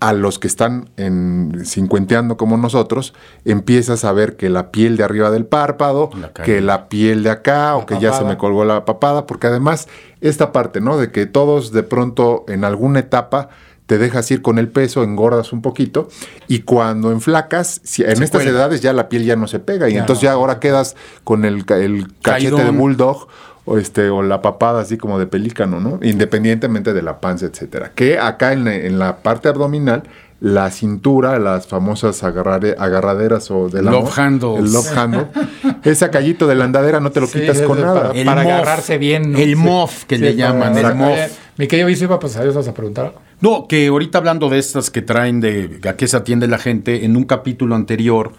a 0.04 0.12
los 0.12 0.38
que 0.38 0.48
están 0.48 0.90
en 0.98 1.62
cincuenteando 1.66 2.36
como 2.36 2.58
nosotros, 2.58 3.14
empiezas 3.46 4.04
a 4.04 4.12
ver 4.12 4.36
que 4.36 4.50
la 4.50 4.70
piel 4.70 4.98
de 4.98 5.06
arriba 5.06 5.32
del 5.32 5.46
párpado, 5.46 6.10
La 6.20 6.34
que 6.34 6.60
la 6.60 6.90
piel 6.90 7.24
de 7.24 7.30
acá, 7.30 7.78
o 7.78 7.86
que 7.86 7.98
ya 8.02 8.12
se 8.12 8.26
me 8.26 8.38
colgó 8.38 8.66
la 8.66 8.84
papada, 8.84 9.26
porque 9.26 9.48
además 9.48 9.88
esta 10.30 10.52
parte, 10.52 10.82
¿no? 10.82 10.98
De 10.98 11.12
que 11.12 11.26
todos 11.26 11.72
de 11.72 11.84
pronto 11.84 12.46
en 12.48 12.64
alguna 12.64 13.00
etapa 13.00 13.50
te 13.86 13.98
dejas 13.98 14.32
ir 14.32 14.42
con 14.42 14.58
el 14.60 14.70
peso, 14.70 15.04
engordas 15.04 15.52
un 15.52 15.62
poquito, 15.62 16.08
y 16.48 16.60
cuando 16.60 17.12
enflacas, 17.12 17.82
si- 17.84 18.04
en 18.04 18.16
Se 18.18 18.24
estas 18.24 18.42
cuelga. 18.44 18.52
edades 18.60 18.82
ya 18.82 18.94
la 18.94 19.10
piel 19.10 19.26
ya 19.26 19.36
no 19.36 19.48
se 19.48 19.60
pega, 19.60 19.90
y 19.90 19.94
Ya 19.94 20.00
entonces 20.00 20.24
no. 20.24 20.30
ya 20.30 20.34
ahora 20.34 20.60
quedas 20.60 20.96
con 21.26 21.44
el, 21.44 21.66
el 21.70 22.08
cachete 22.22 22.64
de 22.64 22.70
bulldog, 22.72 23.28
o 23.66 23.78
este 23.78 24.10
o 24.10 24.22
la 24.24 24.42
papada 24.42 24.82
así 24.82 24.98
como 24.98 25.20
de 25.20 25.26
pelícano, 25.28 25.80
¿no? 25.80 26.00
Independientemente 26.02 26.94
de 26.94 27.02
la 27.02 27.20
panza, 27.22 27.46
etcétera. 27.46 27.92
Que 27.96 28.20
acá 28.20 28.52
en 28.54 29.00
la 29.00 29.18
parte 29.18 29.48
abdominal 29.50 30.04
la 30.46 30.70
cintura, 30.72 31.40
las 31.40 31.68
famosas 31.68 32.22
agarrare- 32.22 32.76
agarraderas 32.78 33.50
o 33.50 33.70
de 33.70 33.82
la 33.82 33.92
Love 33.92 34.20
handles. 34.20 34.60
el 34.66 34.74
love 34.74 34.98
handle, 34.98 35.26
ese 35.84 36.10
callito 36.10 36.48
de 36.48 36.56
la 36.56 36.66
andadera 36.66 37.00
no 37.00 37.12
te 37.12 37.22
lo 37.22 37.28
Sí, 37.28 37.40
quitas 37.40 37.62
con 37.62 37.80
nada. 37.80 38.10
Para, 38.10 38.20
El 38.20 38.26
para 38.26 38.44
mof. 38.44 38.52
agarrarse 38.52 38.98
bien. 38.98 39.32
¿no? 39.32 39.38
El 39.38 39.52
Sí. 39.52 39.56
mof, 39.56 40.04
que 40.04 40.18
Sí, 40.18 40.22
le 40.22 40.36
llaman, 40.36 40.78
el 40.78 40.96
mof. 40.96 41.18
Mi 41.58 41.68
querido 41.68 41.88
Isidro, 41.88 42.20
pues 42.20 42.36
adiós, 42.36 42.56
vas 42.56 42.68
a 42.68 42.74
preguntar. 42.74 43.14
No, 43.40 43.68
que 43.70 43.88
ahorita 43.88 44.18
hablando 44.18 44.50
de 44.50 44.60
estas 44.60 44.90
que 44.90 45.02
traen 45.02 45.40
de 45.40 45.80
a 45.88 45.94
qué 45.94 46.08
se 46.08 46.18
atiende 46.18 46.48
la 46.50 46.58
gente, 46.58 47.06
en 47.06 47.16
un 47.16 47.24
capítulo 47.24 47.76
anterior, 47.76 48.34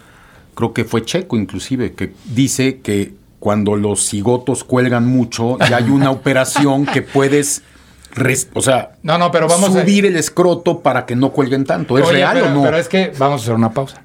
creo 0.53 0.73
que 0.73 0.85
fue 0.85 1.03
Checo 1.05 1.37
inclusive, 1.37 1.93
que 1.93 2.13
dice 2.25 2.81
que 2.81 3.13
cuando 3.39 3.75
los 3.77 4.07
cigotos 4.07 4.63
cuelgan 4.63 5.07
mucho, 5.07 5.57
ya 5.69 5.77
hay 5.77 5.89
una 5.89 6.11
operación 6.11 6.85
que 6.85 7.01
puedes, 7.01 7.63
o 8.53 8.61
sea, 8.61 8.91
No, 9.03 9.17
no, 9.17 9.31
pero 9.31 9.47
vamos 9.47 9.75
a- 9.75 9.81
subir 9.81 10.05
el 10.05 10.15
escroto 10.15 10.79
para 10.79 11.05
que 11.05 11.15
no 11.15 11.31
cuelguen 11.31 11.65
tanto. 11.65 11.97
¿Es 11.97 12.05
Oye, 12.05 12.13
real 12.17 12.33
pero, 12.33 12.47
o 12.47 12.49
no? 12.51 12.63
Pero 12.63 12.77
es 12.77 12.87
que 12.87 13.11
vamos 13.17 13.41
a 13.41 13.43
hacer 13.43 13.55
una 13.55 13.71
pausa. 13.71 14.01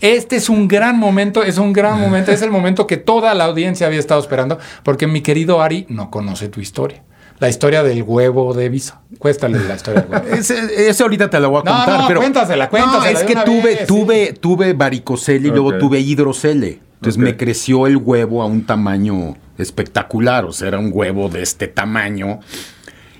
Este 0.00 0.36
es 0.36 0.48
un 0.48 0.66
gran 0.66 0.98
momento, 0.98 1.44
es 1.44 1.58
un 1.58 1.72
gran 1.72 2.00
momento, 2.00 2.32
es 2.32 2.42
el 2.42 2.50
momento 2.50 2.86
que 2.88 2.96
toda 2.96 3.34
la 3.34 3.44
audiencia 3.44 3.86
había 3.86 4.00
estado 4.00 4.20
esperando, 4.20 4.58
porque 4.82 5.06
mi 5.06 5.20
querido 5.20 5.62
Ari 5.62 5.86
no 5.88 6.10
conoce 6.10 6.48
tu 6.48 6.60
historia. 6.60 7.02
La 7.38 7.48
historia 7.48 7.82
del 7.82 8.02
huevo 8.02 8.52
de 8.54 8.68
Viso. 8.68 8.94
Cuéstale 9.18 9.58
la 9.66 9.74
historia 9.74 10.02
del 10.02 10.10
huevo. 10.12 10.26
Ese, 10.36 10.88
ese 10.88 11.02
ahorita 11.02 11.28
te 11.30 11.38
la 11.40 11.48
voy 11.48 11.60
a 11.60 11.64
No, 11.70 11.76
contar, 11.76 12.00
no, 12.00 12.06
pero 12.08 12.20
cuéntasela, 12.20 12.68
cuéntasela 12.68 13.12
No, 13.12 13.18
es 13.18 13.22
que 13.24 13.34
tuve, 13.44 13.62
vez, 13.74 13.86
tuve, 13.86 14.32
tuve 14.32 14.72
varicocele 14.74 15.48
y 15.48 15.50
luego 15.50 15.76
tuve 15.78 16.00
hidrocele. 16.00 16.80
Entonces 16.94 17.18
me 17.18 17.36
creció 17.36 17.88
el 17.88 17.96
huevo 17.96 18.42
a 18.42 18.46
un 18.46 18.64
tamaño 18.64 19.36
espectacular, 19.58 20.44
o 20.44 20.52
sea, 20.52 20.68
era 20.68 20.78
un 20.78 20.90
huevo 20.92 21.28
de 21.28 21.42
este 21.42 21.66
tamaño. 21.66 22.38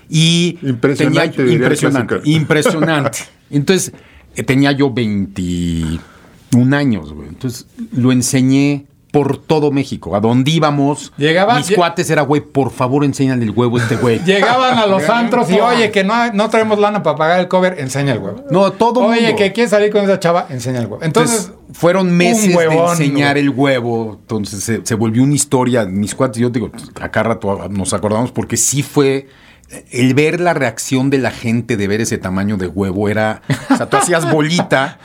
Y 0.09 0.57
Impresionante, 0.61 1.37
tenía- 1.37 1.53
impresionante, 1.53 2.15
impresionante. 2.25 3.19
Entonces 3.49 3.93
eh, 4.35 4.43
tenía 4.43 4.71
yo 4.71 4.91
21 4.91 6.75
años, 6.75 7.13
güey. 7.13 7.29
Entonces 7.29 7.65
lo 7.91 8.11
enseñé 8.11 8.85
por 9.11 9.37
todo 9.37 9.69
México. 9.69 10.15
A 10.15 10.19
donde 10.19 10.49
íbamos, 10.49 11.13
Llegaba- 11.17 11.57
mis 11.57 11.69
cuates 11.71 12.09
era, 12.09 12.23
güey, 12.23 12.41
por 12.41 12.71
favor 12.71 13.05
enséñale 13.05 13.43
el 13.43 13.51
huevo 13.51 13.77
a 13.77 13.81
este 13.83 13.95
güey. 13.95 14.19
Llegaban 14.25 14.79
a 14.79 14.87
los 14.87 15.07
antros 15.07 15.51
y, 15.51 15.59
oye, 15.59 15.91
que 15.91 16.03
no, 16.03 16.33
no 16.33 16.49
traemos 16.49 16.79
lana 16.79 17.03
para 17.03 17.15
pagar 17.15 17.39
el 17.39 17.47
cover, 17.47 17.75
enseña 17.79 18.13
el 18.13 18.19
huevo. 18.19 18.43
No, 18.49 18.71
todo 18.71 19.01
Oye, 19.01 19.21
mundo. 19.21 19.35
que 19.37 19.53
quieres 19.53 19.69
salir 19.69 19.91
con 19.91 20.03
esa 20.03 20.19
chava, 20.19 20.47
enseña 20.49 20.79
el 20.79 20.87
huevo. 20.87 21.03
Entonces, 21.03 21.41
Entonces, 21.45 21.77
fueron 21.79 22.11
meses 22.11 22.55
huevón, 22.55 22.97
de 22.97 23.05
enseñar 23.05 23.37
el 23.37 23.51
huevo. 23.51 24.17
Entonces 24.19 24.63
se, 24.63 24.81
se 24.83 24.95
volvió 24.95 25.21
una 25.21 25.35
historia. 25.35 25.85
Mis 25.85 26.15
cuates, 26.15 26.39
yo 26.41 26.49
digo, 26.49 26.71
acá 26.99 27.21
rato 27.21 27.67
nos 27.69 27.93
acordamos 27.93 28.31
porque 28.31 28.57
sí 28.57 28.81
fue. 28.81 29.27
El 29.89 30.13
ver 30.13 30.39
la 30.39 30.53
reacción 30.53 31.09
de 31.09 31.17
la 31.17 31.31
gente 31.31 31.77
de 31.77 31.87
ver 31.87 31.99
ese 32.01 32.19
tamaño 32.19 32.57
de 32.57 32.67
huevo 32.67 33.09
era. 33.09 33.41
O 33.71 33.75
sea, 33.77 33.87
tú 33.89 33.97
hacías 33.97 34.29
bolita, 34.31 34.99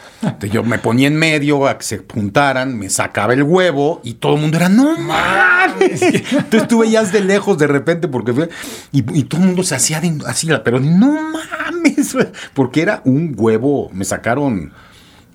yo 0.51 0.63
me 0.63 0.79
ponía 0.79 1.09
en 1.09 1.17
medio 1.17 1.67
a 1.67 1.79
que 1.79 1.85
se 1.85 2.05
juntaran, 2.13 2.79
me 2.79 2.91
sacaba 2.91 3.33
el 3.33 3.43
huevo 3.45 4.01
y 4.05 4.15
todo 4.15 4.35
el 4.35 4.43
mundo 4.43 4.59
era, 4.59 4.69
¡no 4.69 4.99
mames! 4.99 6.03
Entonces 6.03 6.69
tú 6.69 6.81
veías 6.81 7.13
de 7.13 7.21
lejos 7.23 7.57
de 7.57 7.67
repente 7.67 8.09
porque. 8.09 8.49
Y, 8.93 9.19
y 9.19 9.25
todo 9.25 9.41
el 9.41 9.47
mundo 9.47 9.63
se 9.63 9.75
hacía 9.75 10.01
de- 10.03 10.19
así, 10.27 10.49
pero 10.65 10.81
no 10.81 11.17
mames, 11.33 12.15
porque 12.53 12.83
era 12.83 13.01
un 13.07 13.35
huevo. 13.37 13.89
Me 13.95 14.05
sacaron 14.05 14.73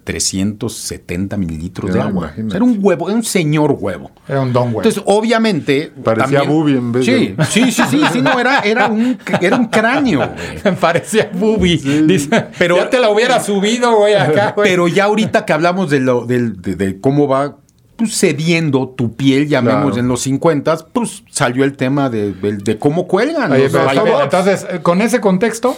370 0.04 1.38
mililitros 1.38 1.94
de 1.94 2.00
agua. 2.02 2.26
imagínate. 2.28 2.48
O 2.48 2.50
sea, 2.52 2.56
era 2.58 2.66
un 2.66 2.78
huevo, 2.82 3.08
era 3.10 3.18
un 3.18 3.24
señor 3.24 3.78
huevo. 3.80 4.12
Era 4.28 4.42
un 4.42 4.54
don, 4.54 4.72
güey. 4.74 4.86
Entonces, 4.88 5.04
obviamente. 5.06 5.92
Parecía 6.04 6.40
también- 6.40 6.50
Bubi 6.58 6.74
en 6.74 6.92
vez 6.92 7.06
sí, 7.06 7.12
de- 7.12 7.46
Sí, 7.46 7.72
sí, 7.72 7.84
sí, 7.90 8.02
sí, 8.12 8.22
no, 8.22 8.40
era, 8.40 8.60
era, 8.60 8.88
un, 8.88 9.18
era 9.42 9.58
un 9.58 9.66
cráneo. 9.68 10.20
güey. 10.64 10.76
Parecía 10.80 11.30
Bubi. 11.34 11.78
Dice, 11.78 12.46
Pero- 12.58 12.78
ya 12.78 12.90
te 12.90 13.00
la 13.00 13.10
hubiera 13.10 13.40
subido, 13.42 13.96
güey, 13.98 14.14
acá, 14.16 14.52
güey. 14.56 14.70
Pero 14.70 14.88
ya 14.88 15.06
ahorita 15.06 15.46
que 15.46 15.54
hablamos 15.54 15.90
de, 15.90 16.00
lo, 16.00 16.26
del- 16.26 16.62
de, 16.62 16.76
de 16.76 17.00
cómo 17.00 17.28
va 17.28 17.58
pues, 17.96 18.18
cediendo 18.18 18.90
tu 18.90 19.16
piel, 19.16 19.48
llamemos 19.48 19.84
Claro. 19.92 20.00
en 20.00 20.08
los 20.08 20.22
50, 20.22 20.78
pues 20.94 21.24
salió 21.30 21.64
el 21.64 21.78
tema 21.78 22.10
de, 22.10 22.34
de- 22.34 22.58
de 22.58 22.78
cómo 22.80 23.08
cuelgan. 23.08 23.52
Oye, 23.52 23.70
los 23.70 23.72
pero. 23.72 24.24
Entonces, 24.24 24.66
con 24.82 25.02
ese 25.02 25.20
contexto, 25.22 25.78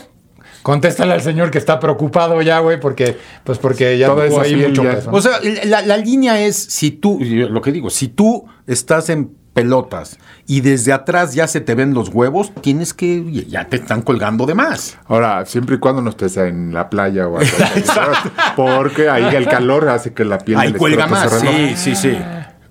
contéstale 0.65 1.13
al 1.13 1.21
señor 1.21 1.51
que 1.51 1.59
está 1.59 1.79
preocupado 1.79 2.41
ya, 2.41 2.57
güey, 2.57 2.79
porque, 2.79 3.15
pues 3.43 3.59
porque 3.59 3.99
ya 3.99 4.07
esa 4.07 4.41
ahí 4.41 4.55
piel 4.55 4.69
mucho 4.69 4.83
ya- 4.83 4.95
peso. 4.95 5.11
¿no? 5.11 5.17
O 5.17 5.21
sea, 5.21 5.33
la, 5.65 5.83
la 5.83 5.95
línea 5.95 6.43
es 6.43 6.55
si 6.55 6.89
tú, 6.89 7.19
lo 7.21 7.61
que 7.61 7.71
digo, 7.71 7.91
si 7.91 8.07
tú 8.07 8.45
estás 8.65 9.11
en 9.11 9.29
pelotas 9.53 10.17
y 10.47 10.61
desde 10.61 10.91
atrás 10.91 11.35
ya 11.35 11.45
se 11.45 11.61
te 11.61 11.75
ven 11.75 11.93
los 11.93 12.09
huevos, 12.09 12.51
tienes 12.61 12.95
que, 12.95 13.45
ya 13.47 13.67
te 13.67 13.75
están 13.75 14.01
colgando 14.01 14.47
de 14.47 14.55
más. 14.55 14.97
Ahora, 15.05 15.45
siempre 15.45 15.75
y 15.75 15.77
cuando 15.77 16.01
no 16.01 16.09
estés 16.09 16.35
en 16.37 16.73
la 16.73 16.89
playa 16.89 17.27
o 17.27 17.37
algo 17.37 17.37
así, 17.37 17.83
porque 18.55 19.07
ahí 19.07 19.35
el 19.35 19.47
calor 19.47 19.87
hace 19.87 20.13
que 20.13 20.25
la 20.25 20.39
piel 20.39 20.57
Ahí 20.57 20.73
cuelga 20.73 21.05
más. 21.05 21.31
Sí, 21.41 21.75
sí, 21.75 21.95
sí. 21.95 22.17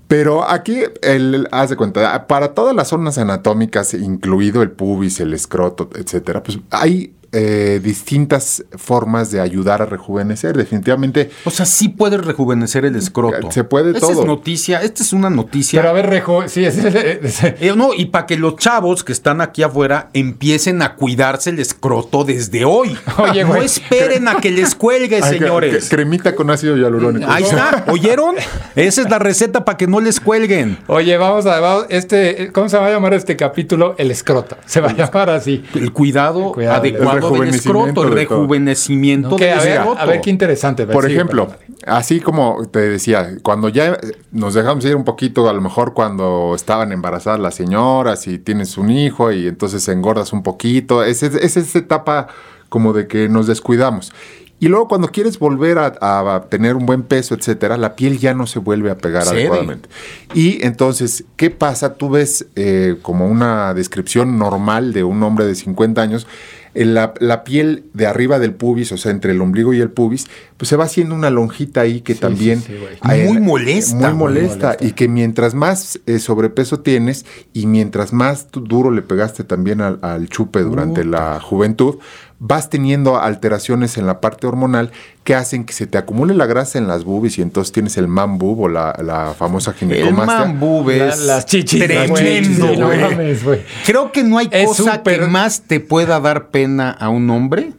Pero 0.08 0.50
aquí, 0.50 0.82
el, 1.02 1.46
haz 1.52 1.70
de 1.70 1.76
cuenta, 1.76 2.26
para 2.26 2.54
todas 2.54 2.74
las 2.74 2.88
zonas 2.88 3.18
anatómicas, 3.18 3.94
incluido 3.94 4.62
el 4.62 4.72
pubis, 4.72 5.20
el 5.20 5.32
escroto, 5.32 5.90
etcétera, 5.94 6.42
pues 6.42 6.58
hay 6.70 7.14
eh, 7.34 7.80
distintas 7.82 8.64
formas 8.76 9.30
de 9.30 9.40
ayudar 9.40 9.82
a 9.82 9.86
rejuvenecer. 9.86 10.56
Definitivamente, 10.56 11.30
O 11.44 11.50
sea, 11.50 11.66
sí 11.66 11.88
puedes 11.88 12.24
rejuvenecer 12.24 12.84
el 12.84 12.96
escroto. 12.96 13.50
Se 13.50 13.64
puede 13.64 13.88
Esta 13.92 14.00
todo. 14.08 14.20
es 14.20 14.26
noticia, 14.26 14.80
esta 14.82 15.02
es 15.02 15.12
una 15.12 15.30
noticia. 15.30 15.80
Pero 15.80 15.90
a 15.90 15.92
ver, 15.92 16.06
Rejo, 16.08 16.48
sí, 16.48 16.64
es, 16.64 16.78
es- 16.78 16.94
es- 16.94 17.42
es- 17.44 17.54
Eh, 17.60 17.72
no, 17.76 17.94
y 17.94 18.06
para 18.06 18.26
que 18.26 18.36
los 18.36 18.56
chavos 18.56 19.04
que 19.04 19.12
están 19.12 19.40
aquí 19.40 19.62
afuera 19.62 20.10
empiecen 20.12 20.80
a 20.82 20.94
cuidarse 20.94 21.50
el 21.50 21.58
escroto 21.58 22.24
desde 22.24 22.64
hoy. 22.64 22.96
Oye, 23.18 23.42
no 23.42 23.48
güey, 23.50 23.64
esperen 23.66 24.28
a 24.28 24.36
que 24.40 24.50
les 24.50 24.74
cuelgue, 24.74 25.20
Ay, 25.22 25.38
señores. 25.38 25.84
que- 25.88 25.96
cremita 25.96 26.34
con 26.34 26.50
ácido 26.50 26.76
hialurónico. 26.76 27.30
Ahí 27.30 27.42
está, 27.44 27.84
¿oyeron? 27.88 28.36
Esa 28.76 29.02
es 29.02 29.10
la 29.10 29.18
receta 29.18 29.64
para 29.64 29.76
que 29.76 29.86
no 29.86 30.00
les 30.00 30.20
cuelguen. 30.20 30.78
Oye, 30.86 31.16
vamos 31.16 31.46
a 31.46 31.60
vamos- 31.60 31.86
este, 31.88 32.50
¿cómo 32.52 32.68
se 32.68 32.76
va 32.78 32.86
a 32.86 32.90
llamar 32.90 33.14
este 33.14 33.36
capítulo? 33.36 33.94
El 33.98 34.10
escroto. 34.10 34.56
Se 34.66 34.80
va 34.80 34.90
a 34.90 34.92
llamar 34.94 35.30
así. 35.30 35.64
El 35.74 35.92
cuidado, 35.92 36.52
cuidado, 36.52 36.84
el 36.84 36.96
del 37.30 37.48
escroto, 37.54 38.04
el 38.04 38.12
rejuvenecimiento 38.12 39.36
Que, 39.36 39.46
del 39.46 39.58
a, 39.58 39.62
ver, 39.62 39.72
escroto. 39.78 40.00
a 40.00 40.06
ver 40.06 40.20
qué 40.20 40.30
interesante. 40.30 40.86
Por 40.86 41.06
Sí, 41.06 41.12
ejemplo, 41.12 41.48
así 41.86 42.20
como 42.20 42.66
te 42.70 42.80
decía, 42.80 43.36
cuando 43.42 43.68
ya 43.68 43.98
nos 44.32 44.54
dejamos 44.54 44.84
ir 44.84 44.96
un 44.96 45.04
poquito, 45.04 45.48
a 45.48 45.52
lo 45.52 45.60
mejor 45.60 45.94
cuando 45.94 46.52
estaban 46.54 46.92
embarazadas 46.92 47.40
las 47.40 47.54
señoras 47.54 48.26
y 48.26 48.38
tienes 48.38 48.78
un 48.78 48.90
hijo 48.90 49.32
y 49.32 49.46
entonces 49.48 49.86
engordas 49.88 50.32
un 50.32 50.42
poquito, 50.42 51.04
es, 51.04 51.22
es, 51.22 51.34
es 51.34 51.56
esa 51.56 51.78
etapa 51.78 52.28
como 52.68 52.92
de 52.92 53.06
que 53.06 53.28
nos 53.28 53.46
descuidamos. 53.46 54.12
Y 54.60 54.68
luego 54.68 54.88
cuando 54.88 55.08
quieres 55.08 55.38
volver 55.38 55.78
a, 55.78 55.92
a 56.00 56.44
tener 56.48 56.76
un 56.76 56.86
buen 56.86 57.02
peso, 57.02 57.34
etcétera, 57.34 57.76
la 57.76 57.96
piel 57.96 58.18
ya 58.18 58.34
no 58.34 58.46
se 58.46 58.60
vuelve 58.60 58.90
a 58.90 58.96
pegar 58.96 59.26
adecuadamente. 59.28 59.88
Y 60.32 60.64
entonces, 60.64 61.24
¿qué 61.36 61.50
pasa? 61.50 61.94
Tú 61.94 62.08
ves 62.08 62.46
eh, 62.54 62.96
como 63.02 63.26
una 63.26 63.74
descripción 63.74 64.38
normal 64.38 64.92
de 64.92 65.04
un 65.04 65.22
hombre 65.22 65.44
de 65.44 65.54
50 65.56 66.00
años, 66.00 66.26
la, 66.74 67.14
la 67.20 67.44
piel 67.44 67.84
de 67.92 68.06
arriba 68.06 68.38
del 68.38 68.54
pubis, 68.54 68.90
o 68.92 68.96
sea, 68.96 69.12
entre 69.12 69.32
el 69.32 69.40
ombligo 69.40 69.72
y 69.72 69.80
el 69.80 69.90
pubis, 69.90 70.26
pues 70.56 70.68
se 70.68 70.76
va 70.76 70.84
haciendo 70.84 71.14
una 71.14 71.30
lonjita 71.30 71.82
ahí 71.82 72.00
que 72.00 72.14
también... 72.14 72.60
sí, 72.60 72.74
Muy 73.02 73.40
molesta, 73.40 73.94
Muy 73.94 74.08
muy 74.08 74.34
molesta. 74.34 74.76
Y 74.80 74.92
que 74.92 75.08
mientras 75.08 75.54
más 75.54 76.00
eh, 76.06 76.18
sobrepeso 76.18 76.80
tienes 76.80 77.26
y 77.52 77.66
mientras 77.66 78.12
más 78.12 78.48
duro 78.50 78.90
le 78.90 79.02
pegaste 79.02 79.44
también 79.44 79.80
al, 79.80 79.98
al 80.02 80.28
chupe 80.28 80.60
durante 80.62 81.04
la 81.04 81.40
juventud, 81.40 81.96
vas 82.46 82.68
teniendo 82.68 83.18
alteraciones 83.18 83.96
en 83.96 84.06
la 84.06 84.20
parte 84.20 84.46
hormonal 84.46 84.92
que 85.24 85.34
hacen 85.34 85.64
que 85.64 85.72
se 85.72 85.86
te 85.86 85.96
acumule 85.96 86.34
la 86.34 86.44
grasa 86.44 86.76
en 86.76 86.86
las 86.86 87.02
bubis 87.04 87.38
y 87.38 87.42
entonces 87.42 87.72
tienes 87.72 87.96
el 87.96 88.06
man 88.06 88.36
boob 88.36 88.60
o 88.60 88.68
la, 88.68 88.94
la 89.02 89.32
famosa 89.32 89.70
El 89.70 89.76
ginecomastia. 89.78 90.38
man 90.40 90.60
boob 90.60 90.88
La- 90.90 91.08
es 91.08 91.20
las 91.20 91.46
chichis. 91.46 91.82
tremendo, 91.82 92.12
güey. 92.14 92.44
Sí, 92.44 92.80
no 92.80 92.86
güey. 92.86 93.00
mames, 93.00 93.42
güey. 93.44 93.62
Creo 93.86 94.12
que 94.12 94.24
no 94.24 94.36
hay 94.36 94.48
Es 94.50 94.66
cosa 94.68 95.02
que 95.02 95.18
más 95.20 95.62
te 95.62 95.80
pueda 95.80 96.20
dar 96.20 96.50
pena 96.50 96.90
a 96.90 97.08
un 97.08 97.30
hombre 97.30 97.72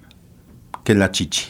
que 0.83 0.95
la 0.95 1.11
chichi. 1.11 1.45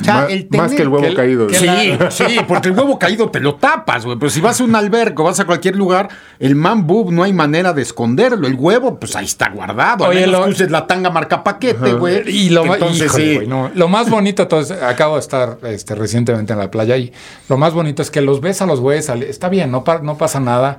O 0.00 0.04
sea, 0.04 0.28
más 0.50 0.72
que 0.72 0.82
el 0.82 0.88
huevo 0.88 1.02
que 1.02 1.08
el- 1.08 1.14
caído. 1.16 1.46
que 1.48 1.54
Sí, 1.54 1.66
la- 1.66 2.10
sí, 2.10 2.24
porque 2.46 2.68
el 2.68 2.74
huevo 2.78 2.98
caído 2.98 3.30
te 3.30 3.40
lo 3.40 3.56
tapas, 3.56 4.04
güey. 4.04 4.18
Pero 4.18 4.30
si 4.30 4.40
vas 4.40 4.60
a 4.60 4.64
un 4.64 4.74
alberco, 4.76 5.24
vas 5.24 5.40
a 5.40 5.44
cualquier 5.44 5.76
lugar, 5.76 6.08
el 6.38 6.54
man 6.54 6.86
boob 6.86 7.10
no 7.12 7.22
hay 7.24 7.32
manera 7.32 7.72
de 7.72 7.82
esconderlo. 7.82 8.46
El 8.46 8.54
huevo, 8.54 8.98
pues 9.00 9.16
ahí 9.16 9.24
está 9.24 9.48
guardado. 9.50 10.04
Oye, 10.06 10.26
lo- 10.26 10.46
uses 10.46 10.70
la 10.70 10.86
tanga 10.86 11.10
marca 11.10 11.42
paquete, 11.42 11.92
güey. 11.94 12.22
Y 12.28 12.50
lo, 12.50 12.64
Entonces, 12.72 13.06
híjole, 13.06 13.40
sí. 13.40 13.46
no, 13.46 13.70
lo 13.74 13.88
más 13.88 14.08
bonito, 14.08 14.42
entonces, 14.42 14.80
acabo 14.82 15.14
de 15.14 15.20
estar 15.20 15.58
este, 15.64 15.94
recientemente 15.94 16.52
en 16.52 16.58
la 16.58 16.70
playa 16.70 16.96
y 16.96 17.12
lo 17.48 17.56
más 17.56 17.72
bonito 17.74 18.02
es 18.02 18.10
que 18.10 18.20
los 18.20 18.40
ves 18.40 18.62
a 18.62 18.66
los 18.66 18.80
güeyes, 18.80 19.08
está 19.08 19.48
bien, 19.48 19.70
no, 19.70 19.84
pa- 19.84 20.00
no 20.00 20.16
pasa 20.16 20.40
nada. 20.40 20.78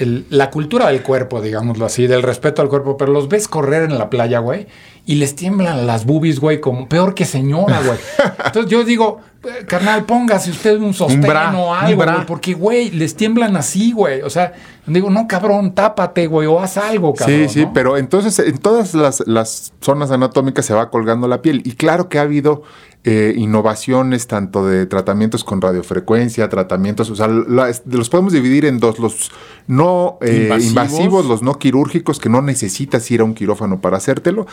El- 0.00 0.26
la 0.30 0.50
cultura 0.50 0.88
del 0.88 1.02
cuerpo, 1.02 1.40
digámoslo 1.40 1.86
así, 1.86 2.06
del 2.06 2.22
respeto 2.22 2.62
al 2.62 2.68
cuerpo, 2.68 2.96
pero 2.96 3.12
los 3.12 3.28
ves 3.28 3.46
correr 3.48 3.84
en 3.84 3.98
la 3.98 4.10
playa, 4.10 4.38
güey, 4.40 4.66
y 5.06 5.14
les 5.16 5.34
tiemblan 5.34 5.86
las 5.86 6.06
boobies, 6.06 6.40
güey, 6.40 6.60
como 6.60 6.88
peor 6.88 7.14
que 7.14 7.24
señora, 7.24 7.80
güey. 7.84 7.98
Entonces 8.46 8.70
yo 8.70 8.84
digo, 8.84 9.18
eh, 9.44 9.64
carnal, 9.66 10.04
póngase 10.04 10.50
usted 10.50 10.78
un 10.78 10.92
sostén 10.94 11.20
bra, 11.22 11.56
o 11.56 11.72
algo, 11.74 12.04
güey, 12.04 12.26
porque, 12.26 12.54
güey, 12.54 12.90
les 12.90 13.14
tiemblan 13.16 13.56
así, 13.56 13.92
güey. 13.92 14.22
O 14.22 14.30
sea, 14.30 14.52
digo, 14.86 15.08
no, 15.10 15.26
cabrón, 15.28 15.74
tápate, 15.74 16.26
güey, 16.26 16.46
o 16.46 16.60
haz 16.60 16.76
algo, 16.76 17.14
cabrón. 17.14 17.38
Sí, 17.38 17.48
sí, 17.48 17.64
¿no? 17.66 17.72
pero 17.72 17.96
entonces 17.96 18.38
en 18.38 18.58
todas 18.58 18.94
las, 18.94 19.22
las 19.26 19.72
zonas 19.80 20.10
anatómicas 20.10 20.64
se 20.66 20.74
va 20.74 20.90
colgando 20.90 21.28
la 21.28 21.42
piel. 21.42 21.62
Y 21.64 21.72
claro 21.72 22.08
que 22.08 22.18
ha 22.18 22.22
habido 22.22 22.62
eh, 23.04 23.32
innovaciones 23.36 24.26
tanto 24.26 24.66
de 24.66 24.84
tratamientos 24.86 25.42
con 25.42 25.60
radiofrecuencia, 25.62 26.48
tratamientos, 26.50 27.08
o 27.10 27.16
sea, 27.16 27.28
las- 27.28 27.82
los 27.86 28.10
podemos 28.10 28.32
dividir 28.32 28.66
en 28.66 28.78
dos, 28.78 28.98
los 28.98 29.30
no 29.66 30.18
eh, 30.20 30.42
Invasivos. 30.42 30.68
invasivos, 30.68 31.26
los 31.26 31.42
no 31.42 31.58
quirúrgicos, 31.58 32.18
que 32.18 32.28
no 32.28 32.42
necesitas 32.42 33.10
ir 33.10 33.22
a 33.22 33.24
un 33.24 33.32
quirófano 33.34 33.80
para 33.80 33.96
hacértelo, 33.96 34.46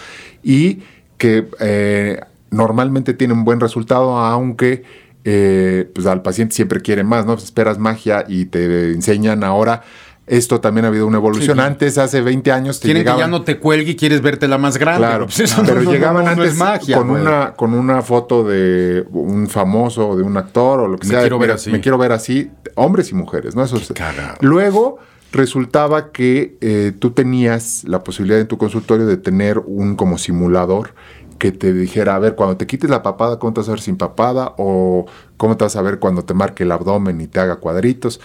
y 0.43 0.79
que 1.17 1.47
eh, 1.59 2.21
normalmente 2.51 3.13
tienen 3.13 3.43
buen 3.43 3.59
resultado, 3.59 4.17
aunque 4.17 4.83
eh, 5.29 5.89
pues 5.93 6.07
al 6.07 6.21
paciente 6.21 6.55
siempre 6.55 6.79
quiere 6.79 7.03
más, 7.03 7.25
¿no? 7.25 7.33
Esperas 7.33 7.77
magia 7.79 8.23
y 8.29 8.45
te 8.45 8.93
enseñan 8.93 9.43
ahora. 9.43 9.83
Esto 10.27 10.59
también 10.59 10.83
ha 10.83 10.89
habido 10.89 11.07
una 11.07 11.17
evolución. 11.17 11.57
Sí. 11.57 11.63
Antes, 11.63 11.97
hace 11.97 12.19
20 12.21 12.51
años, 12.51 12.79
te 12.81 12.85
Quieren 12.87 13.01
llegaban... 13.03 13.17
que 13.19 13.21
ya 13.21 13.27
no 13.29 13.43
te 13.43 13.57
cuelgue 13.59 13.91
y 13.91 13.95
quieres 13.95 14.21
verte 14.21 14.47
la 14.49 14.57
más 14.57 14.77
grande. 14.77 15.07
Claro, 15.07 15.25
Pues 15.25 15.39
eso 15.39 15.63
pero 15.65 15.75
no- 15.77 15.83
no- 15.83 15.91
llegaban 15.91 16.25
no- 16.25 16.31
antes 16.31 16.51
es 16.51 16.57
magia, 16.57 16.97
con, 16.97 17.07
güey. 17.07 17.21
una, 17.21 17.53
con 17.55 17.73
una 17.73 18.01
foto 18.01 18.43
de 18.43 19.05
un 19.11 19.47
famoso 19.47 20.09
o 20.09 20.17
de 20.17 20.23
un 20.23 20.35
actor 20.35 20.81
o 20.81 20.87
lo 20.89 20.97
que 20.97 21.07
Me 21.07 21.11
sea. 21.13 21.21
quiero 21.21 21.39
ver 21.39 21.51
así. 21.51 21.71
Me 21.71 21.79
quiero 21.79 21.97
ver 21.97 22.11
así, 22.11 22.51
hombres 22.75 23.09
y 23.11 23.15
mujeres, 23.15 23.55
¿no? 23.55 23.63
Eso. 23.63 23.77
Luego 24.41 24.97
resultaba 25.31 26.11
que 26.11 26.57
eh, 26.61 26.93
tú 26.97 27.11
tenías 27.11 27.83
la 27.85 28.03
posibilidad 28.03 28.39
en 28.39 28.47
tu 28.47 28.57
consultorio 28.57 29.05
de 29.05 29.17
tener 29.17 29.59
un 29.59 29.95
como 29.95 30.17
simulador 30.17 30.93
que 31.37 31.51
te 31.51 31.71
dijera, 31.71 32.15
a 32.15 32.19
ver, 32.19 32.33
cuando 32.35 32.57
te 32.57 32.65
quites 32.65 32.89
la 32.89 33.03
papada, 33.03 33.37
¿cómo 33.37 33.53
te 33.53 33.59
vas 33.61 33.67
a 33.67 33.71
ver 33.73 33.79
sin 33.81 33.95
papada? 33.95 34.55
O 34.57 35.05
cómo 35.37 35.55
te 35.55 35.65
vas 35.65 35.75
a 35.75 35.81
ver 35.83 35.99
cuando 35.99 36.23
te 36.25 36.33
marque 36.33 36.63
el 36.63 36.71
abdomen 36.71 37.21
y 37.21 37.27
te 37.27 37.39
haga 37.39 37.57
cuadritos. 37.57 38.19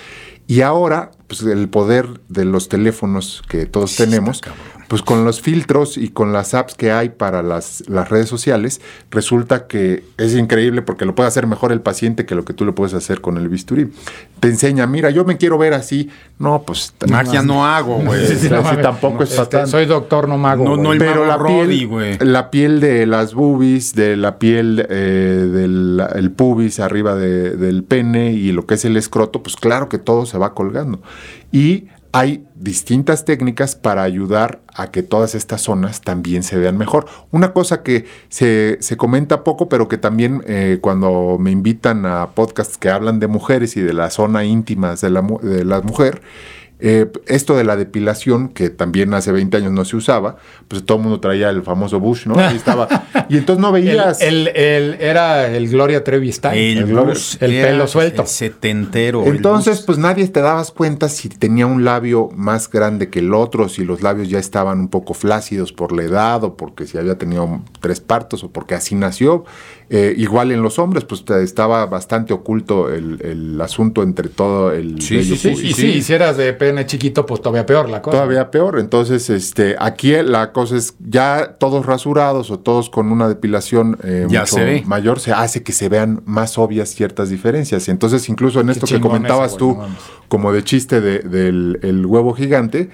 Y 0.46 0.62
ahora, 0.62 1.10
pues 1.40 1.50
el 1.50 1.68
poder 1.68 2.06
de 2.28 2.44
los 2.44 2.68
teléfonos 2.68 3.42
que 3.48 3.64
todos 3.64 3.96
tenemos, 3.96 4.42
pues 4.88 5.00
con 5.00 5.24
los 5.24 5.40
filtros 5.40 5.96
y 5.96 6.08
con 6.08 6.34
las 6.34 6.52
apps 6.52 6.74
que 6.74 6.92
hay 6.92 7.08
para 7.08 7.42
las, 7.42 7.82
las 7.88 8.10
redes 8.10 8.28
sociales, 8.28 8.82
resulta 9.10 9.66
que 9.66 10.04
es 10.18 10.34
increíble 10.34 10.82
porque 10.82 11.06
lo 11.06 11.14
puede 11.14 11.28
hacer 11.28 11.46
mejor 11.46 11.72
el 11.72 11.80
paciente 11.80 12.26
que 12.26 12.34
lo 12.34 12.44
que 12.44 12.52
tú 12.52 12.66
le 12.66 12.72
puedes 12.72 12.92
hacer 12.92 13.22
con 13.22 13.38
el 13.38 13.48
bisturí. 13.48 13.90
Te 14.40 14.48
enseña, 14.48 14.86
mira, 14.86 15.08
yo 15.08 15.24
me 15.24 15.38
quiero 15.38 15.56
ver 15.56 15.72
así. 15.72 16.10
No, 16.38 16.62
pues... 16.66 16.92
Magia 17.08 17.42
no 17.42 17.64
hago, 17.64 17.98
güey. 18.00 18.26
Sí, 18.32 18.36
sí, 18.36 18.50
no 18.50 18.58
así 18.58 18.76
tampoco 18.82 19.22
es 19.22 19.30
Este, 19.30 19.42
fatal. 19.42 19.68
Soy 19.68 19.86
doctor, 19.86 20.28
no 20.28 20.36
mago. 20.36 20.76
No, 20.76 20.92
el 20.92 20.98
Pero 20.98 21.24
la 21.26 21.36
Roddy, 21.38 21.86
piel, 21.86 22.18
la 22.32 22.50
piel 22.50 22.80
de 22.80 23.06
las 23.06 23.32
boobies, 23.34 23.94
de 23.94 24.16
la 24.18 24.38
piel 24.38 24.84
eh, 24.90 25.48
del 25.50 26.02
el 26.14 26.30
pubis 26.32 26.80
arriba 26.80 27.14
de- 27.14 27.56
del 27.56 27.82
pene 27.84 28.32
y 28.32 28.52
lo 28.52 28.66
que 28.66 28.74
es 28.74 28.84
el 28.84 28.96
escroto, 28.98 29.42
pues 29.42 29.56
claro 29.56 29.88
que 29.88 29.98
todo 29.98 30.26
se 30.26 30.36
va 30.38 30.52
colgando. 30.54 31.00
Y 31.50 31.88
hay 32.12 32.44
distintas 32.54 33.24
técnicas 33.24 33.74
para 33.74 34.02
ayudar 34.02 34.60
a 34.74 34.90
que 34.90 35.02
todas 35.02 35.34
estas 35.34 35.62
zonas 35.62 36.02
también 36.02 36.42
se 36.42 36.58
vean 36.58 36.76
mejor. 36.76 37.06
Una 37.30 37.54
cosa 37.54 37.82
que 37.82 38.04
se, 38.28 38.76
se 38.80 38.98
comenta 38.98 39.44
poco, 39.44 39.70
pero 39.70 39.88
que 39.88 39.96
también 39.96 40.42
eh, 40.46 40.78
cuando 40.82 41.38
me 41.40 41.50
invitan 41.50 42.04
a 42.04 42.30
podcasts 42.30 42.76
que 42.76 42.90
hablan 42.90 43.18
de 43.18 43.28
mujeres 43.28 43.78
y 43.78 43.80
de 43.80 43.94
la 43.94 44.10
zona 44.10 44.44
íntima 44.44 44.94
de 44.94 45.10
la, 45.10 45.22
de 45.42 45.64
la 45.64 45.80
mujer, 45.80 46.20
Eh, 46.84 47.06
esto 47.28 47.56
de 47.56 47.62
la 47.62 47.76
depilación, 47.76 48.48
que 48.48 48.68
también 48.68 49.14
hace 49.14 49.30
20 49.30 49.56
años 49.56 49.70
no 49.70 49.84
se 49.84 49.94
usaba, 49.96 50.36
pues 50.66 50.84
todo 50.84 50.98
el 50.98 51.04
mundo 51.04 51.20
traía 51.20 51.48
el 51.50 51.62
famoso 51.62 52.00
Bush, 52.00 52.26
¿no? 52.26 52.38
Ahí 52.38 52.56
estaba. 52.56 52.88
Y 53.28 53.38
entonces 53.38 53.62
no 53.62 53.70
veías. 53.72 54.20
El, 54.20 54.48
el- 54.48 54.56
el- 54.56 54.96
era 55.00 55.46
el 55.54 55.68
Gloria 55.68 56.02
Trevi 56.04 56.32
style. 56.32 56.78
El, 56.78 56.84
Bush 56.86 57.36
el 57.40 57.52
era 57.52 57.68
pelo 57.68 57.86
suelto. 57.86 58.22
el 58.22 58.28
setentero. 58.28 59.24
Entonces, 59.26 59.80
pues 59.82 59.96
nadie 59.98 60.26
te 60.28 60.40
dabas 60.40 60.70
cuenta 60.70 61.08
si 61.08 61.28
tenía 61.28 61.66
un 61.66 61.84
labio 61.84 62.28
más 62.34 62.68
grande 62.68 63.08
que 63.10 63.20
el 63.20 63.32
otro, 63.32 63.68
si 63.68 63.84
los 63.84 64.02
labios 64.02 64.28
ya 64.28 64.38
estaban 64.38 64.80
un 64.80 64.88
poco 64.88 65.14
flácidos 65.14 65.72
por 65.72 65.92
la 65.92 66.02
edad 66.02 66.42
o 66.44 66.56
porque 66.56 66.86
si 66.86 66.98
había 66.98 67.16
tenido 67.16 67.60
tres 67.80 68.00
partos 68.00 68.44
o 68.44 68.50
porque 68.50 68.74
así 68.74 68.94
nació. 68.94 69.44
Eh, 69.88 70.14
igual 70.16 70.52
en 70.52 70.62
los 70.62 70.78
hombres, 70.78 71.04
pues 71.04 71.24
te- 71.24 71.42
estaba 71.42 71.84
bastante 71.86 72.32
oculto 72.32 72.90
el, 72.92 73.20
el 73.22 73.60
asunto 73.60 74.02
entre 74.02 74.28
todo 74.28 74.72
el 74.72 75.00
Sí, 75.02 75.22
sí, 75.22 75.36
Sí, 75.36 75.48
púbico. 75.50 75.68
y 75.68 75.72
sí, 75.74 76.02
si 76.02 76.12
eras 76.14 76.36
de 76.38 76.52
pene 76.72 76.86
chiquito, 76.86 77.26
pues 77.26 77.40
todavía 77.40 77.66
peor 77.66 77.88
la 77.88 78.00
cosa. 78.02 78.16
Todavía 78.16 78.50
peor. 78.50 78.78
Entonces, 78.78 79.28
este, 79.30 79.76
aquí 79.78 80.12
la 80.22 80.52
cosa 80.52 80.76
es 80.76 80.94
ya 80.98 81.56
todos 81.58 81.86
rasurados 81.86 82.50
o 82.50 82.58
todos 82.58 82.90
con 82.90 83.12
una 83.12 83.28
depilación 83.28 83.98
eh, 84.02 84.26
Ya 84.28 84.40
mucho 84.40 84.56
se 84.56 84.64
ve. 84.64 84.82
mayor, 84.86 85.20
se 85.20 85.32
hace 85.32 85.62
que 85.62 85.72
se 85.72 85.88
vean 85.88 86.22
más 86.24 86.58
obvias 86.58 86.88
ciertas 86.90 87.28
diferencias. 87.28 87.88
Entonces, 87.88 88.28
incluso 88.28 88.60
en 88.60 88.70
esto 88.70 88.86
que 88.86 89.00
comentabas 89.00 89.50
ese, 89.50 89.58
tú, 89.58 89.78
como 90.28 90.52
de 90.52 90.64
chiste 90.64 91.00
de- 91.00 91.18
del 91.20 91.78
el 91.82 92.06
huevo 92.06 92.32
gigante. 92.34 92.90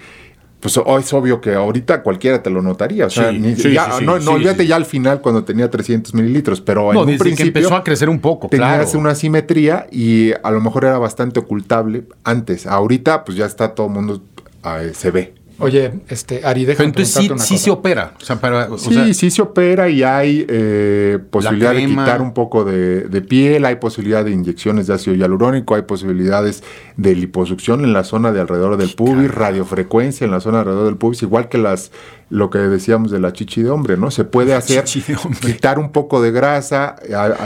Pues 0.61 0.77
oh, 0.77 0.99
es 0.99 1.13
obvio 1.13 1.41
que 1.41 1.55
ahorita 1.55 2.03
cualquiera 2.03 2.43
te 2.43 2.51
lo 2.51 2.61
notaría. 2.63 3.07
O 3.07 3.11
sea, 3.11 3.31
Sí, 3.31 3.39
ni- 3.39 3.55
sí, 3.55 3.73
ya- 3.73 3.93
sí, 3.99 4.05
no, 4.05 4.19
no, 4.19 4.33
olvídate 4.33 4.67
ya 4.67 4.75
al 4.75 4.85
final 4.87 5.21
cuando 5.21 5.45
tenía 5.45 5.71
300 5.71 6.13
mililitros, 6.15 6.61
pero 6.61 6.93
No, 6.93 7.03
en 7.05 7.09
un 7.11 7.13
que 7.15 7.19
principio 7.19 7.61
empezó 7.61 7.77
a 7.77 7.85
crecer 7.85 8.09
un 8.09 8.19
poco, 8.19 8.49
tenías 8.49 8.91
claro. 8.91 8.99
una 8.99 9.15
simetría 9.15 9.87
y 9.93 10.33
a 10.43 10.51
lo 10.51 10.61
mejor 10.61 10.85
era 10.85 10.99
bastante 10.99 11.39
ocultable 11.39 12.05
antes. 12.25 12.67
Ahorita, 12.67 13.25
pues 13.25 13.39
ya 13.39 13.47
está 13.47 13.75
todo 13.75 13.87
el 13.87 13.93
mundo, 13.93 14.21
ah, 14.65 14.81
se 14.93 15.11
ve. 15.13 15.35
Oye, 15.61 15.93
este, 16.09 16.43
Ari, 16.45 16.61
Pero 16.61 16.71
déjame 16.73 16.87
entonces 16.89 17.15
sí, 17.15 17.31
una 17.31 17.43
sí 17.43 17.55
cosa. 17.55 17.65
se 17.65 17.71
opera. 17.71 18.15
O 18.21 18.25
sea, 18.25 18.41
para, 18.41 18.71
o 18.71 18.79
Sí, 18.79 18.95
sea, 18.95 19.13
sí 19.13 19.31
se 19.31 19.43
opera 19.43 19.89
y 19.89 20.03
hay 20.05 20.47
eh, 20.49 21.19
posibilidad 21.31 21.75
de 21.75 21.87
quitar 21.87 22.23
un 22.23 22.33
poco 22.33 22.65
de, 22.65 23.03
de 23.09 23.21
piel, 23.23 23.65
hay 23.65 23.77
posibilidad 23.77 24.25
de 24.25 24.31
inyecciones 24.31 24.87
de 24.87 24.95
ácido 24.95 25.17
hialurónico, 25.17 25.75
hay 25.75 25.83
posibilidades 25.83 26.63
de 26.97 27.15
liposucción 27.17 27.83
en 27.85 27.93
la 27.93 28.05
zona 28.05 28.31
de 28.31 28.41
alrededor 28.41 28.77
del 28.77 28.91
pubis, 28.95 29.35
radiofrecuencia 29.35 30.25
en 30.25 30.31
la 30.31 30.41
zona 30.41 30.61
alrededor 30.61 30.87
del 30.87 30.97
pubis, 30.97 31.23
igual 31.23 31.49
que 31.49 31.59
las 31.59 31.91
lo 32.31 32.51
que 32.51 32.59
decíamos 32.59 33.11
de 33.11 33.19
la 33.21 33.33
chichi 33.33 33.63
de 33.63 33.71
hombre, 33.71 33.97
¿no? 33.97 34.11
Se 34.11 34.25
puede 34.25 34.55
hacer 34.55 34.85
de 34.85 35.17
quitar 35.41 35.79
un 35.79 35.91
poco 35.93 36.21
de 36.23 36.31
grasa, 36.31 36.97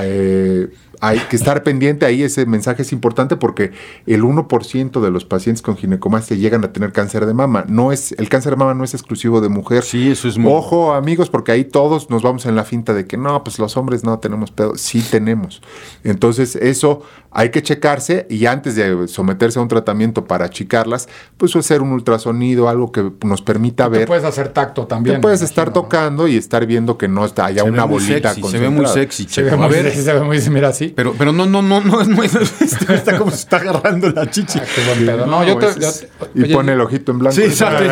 eh, 0.03 0.69
hay 1.05 1.19
que 1.19 1.35
estar 1.35 1.65
pendiente 1.65 2.07
ahí, 2.07 2.23
ese 2.23 2.47
mensaje 2.47 2.83
es 2.83 2.93
importante 2.93 3.37
porque 3.37 3.73
el 4.07 4.23
1% 4.23 5.01
de 5.01 5.11
los 5.11 5.25
pacientes 5.25 5.61
con 5.61 5.77
ginecomastia 5.77 6.37
llegan 6.37 6.63
a 6.65 6.73
tener 6.73 6.93
cáncer 6.93 7.27
de 7.27 7.35
mama. 7.35 7.65
No 7.69 7.91
es, 7.91 8.13
el 8.13 8.29
cáncer 8.29 8.53
de 8.53 8.57
mama 8.57 8.75
no 8.75 8.85
es 8.85 8.95
exclusivo 8.95 9.41
de 9.41 9.49
mujer. 9.49 9.83
Sí, 9.83 10.13
eso 10.13 10.29
es 10.29 10.39
muy- 10.39 10.53
Ojo, 10.53 10.95
amigos, 10.95 11.29
porque 11.29 11.51
ahí 11.51 11.65
todos 11.65 12.09
nos 12.09 12.23
vamos 12.23 12.47
en 12.47 12.55
la 12.55 12.63
finta 12.63 12.95
de 12.95 13.05
que 13.05 13.17
no, 13.17 13.43
pues 13.43 13.59
los 13.59 13.77
hombres 13.77 14.05
no 14.05 14.21
tenemos 14.21 14.53
pedo. 14.53 14.77
Sí 14.77 15.05
tenemos. 15.11 15.61
Entonces, 16.05 16.55
eso 16.55 17.03
hay 17.33 17.51
que 17.51 17.63
checarse 17.63 18.27
y 18.31 18.47
antes 18.47 18.77
de 18.77 19.09
someterse 19.09 19.59
a 19.59 19.63
un 19.63 19.69
tratamiento 19.69 20.27
para 20.27 20.45
achicarlas, 20.45 21.09
pues 21.37 21.57
hacer 21.57 21.83
un 21.83 21.91
ultrasonido, 21.91 22.69
algo 22.69 22.93
que 22.93 23.11
nos 23.25 23.43
permita 23.43 23.85
Te 23.91 23.99
ver. 23.99 24.07
puedes 24.07 24.25
hacer 24.25 24.51
tacto 24.51 24.87
también. 24.87 25.17
Te 25.17 25.23
puedes 25.23 25.43
estar 25.43 25.73
tocando 25.73 26.29
y 26.29 26.37
estar 26.37 26.65
viendo 26.65 26.97
que 26.97 27.09
no 27.09 27.25
está 27.25 27.47
haya 27.47 27.63
se 27.65 27.69
una 27.71 27.85
bolita 27.87 28.35
sexy, 28.35 28.49
se 28.51 28.59
ve 28.59 28.69
muy 28.69 28.87
sexy. 28.87 29.27
Se 29.29 29.43
ve 29.43 29.57
muy, 29.57 29.65
a 29.65 29.69
ver, 29.69 29.91
se 29.93 30.13
ve 30.13 30.21
muy, 30.21 30.39
mira 30.51 30.69
así. 30.69 30.92
Pero, 30.95 31.15
pero 31.17 31.33
no, 31.33 31.47
no, 31.47 31.63
no, 31.63 31.81
no, 31.81 32.03
no, 32.05 32.23
es 32.23 32.61
está 32.91 33.19
como 33.19 33.31
se 33.31 33.37
está 33.39 33.57
agarrando 33.59 34.09
la 34.11 34.31
chichi. 34.31 34.59
Ah, 34.59 34.65
qué 34.75 34.85
buen 34.85 35.07
pedo. 35.07 35.27
No, 35.27 35.45
yo 35.45 35.57
te, 35.59 35.67
yo 35.81 35.89
y 36.35 36.43
oye, 36.45 36.55
pone 36.55 36.73
el 36.73 36.81
ojito 36.81 37.13
en 37.13 37.19
blanco. 37.19 37.35
Sí, 37.37 37.43
exacto. 37.43 37.85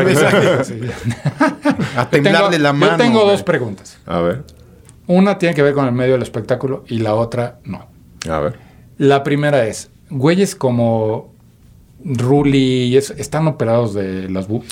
A 1.97 2.09
temblar 2.11 2.35
tengo- 2.37 2.51
de 2.51 2.59
la 2.59 2.73
mano. 2.73 2.93
Yo 2.93 2.99
tengo 2.99 3.25
dos 3.25 3.43
preguntas. 3.43 3.99
A 4.07 4.21
ver, 4.21 4.45
Una 5.07 5.39
tiene 5.39 5.55
que 5.55 5.63
ver 5.63 5.75
con 5.75 5.87
el 5.87 5.93
medio 5.93 6.13
del 6.13 6.23
espectáculo 6.23 6.85
y 6.89 6.99
la 6.99 7.15
otra 7.15 7.59
no. 7.65 7.87
a 8.29 8.39
ver. 8.41 8.59
La 8.99 9.23
primera 9.23 9.67
es, 9.67 9.91
güeyes 10.11 10.55
como 10.55 11.33
Ruli 12.05 12.85
y 12.85 12.97
eso, 12.97 13.15
¿están 13.17 13.47
operados 13.47 13.95
de 13.95 14.29
las 14.29 14.47
bu? 14.47 14.63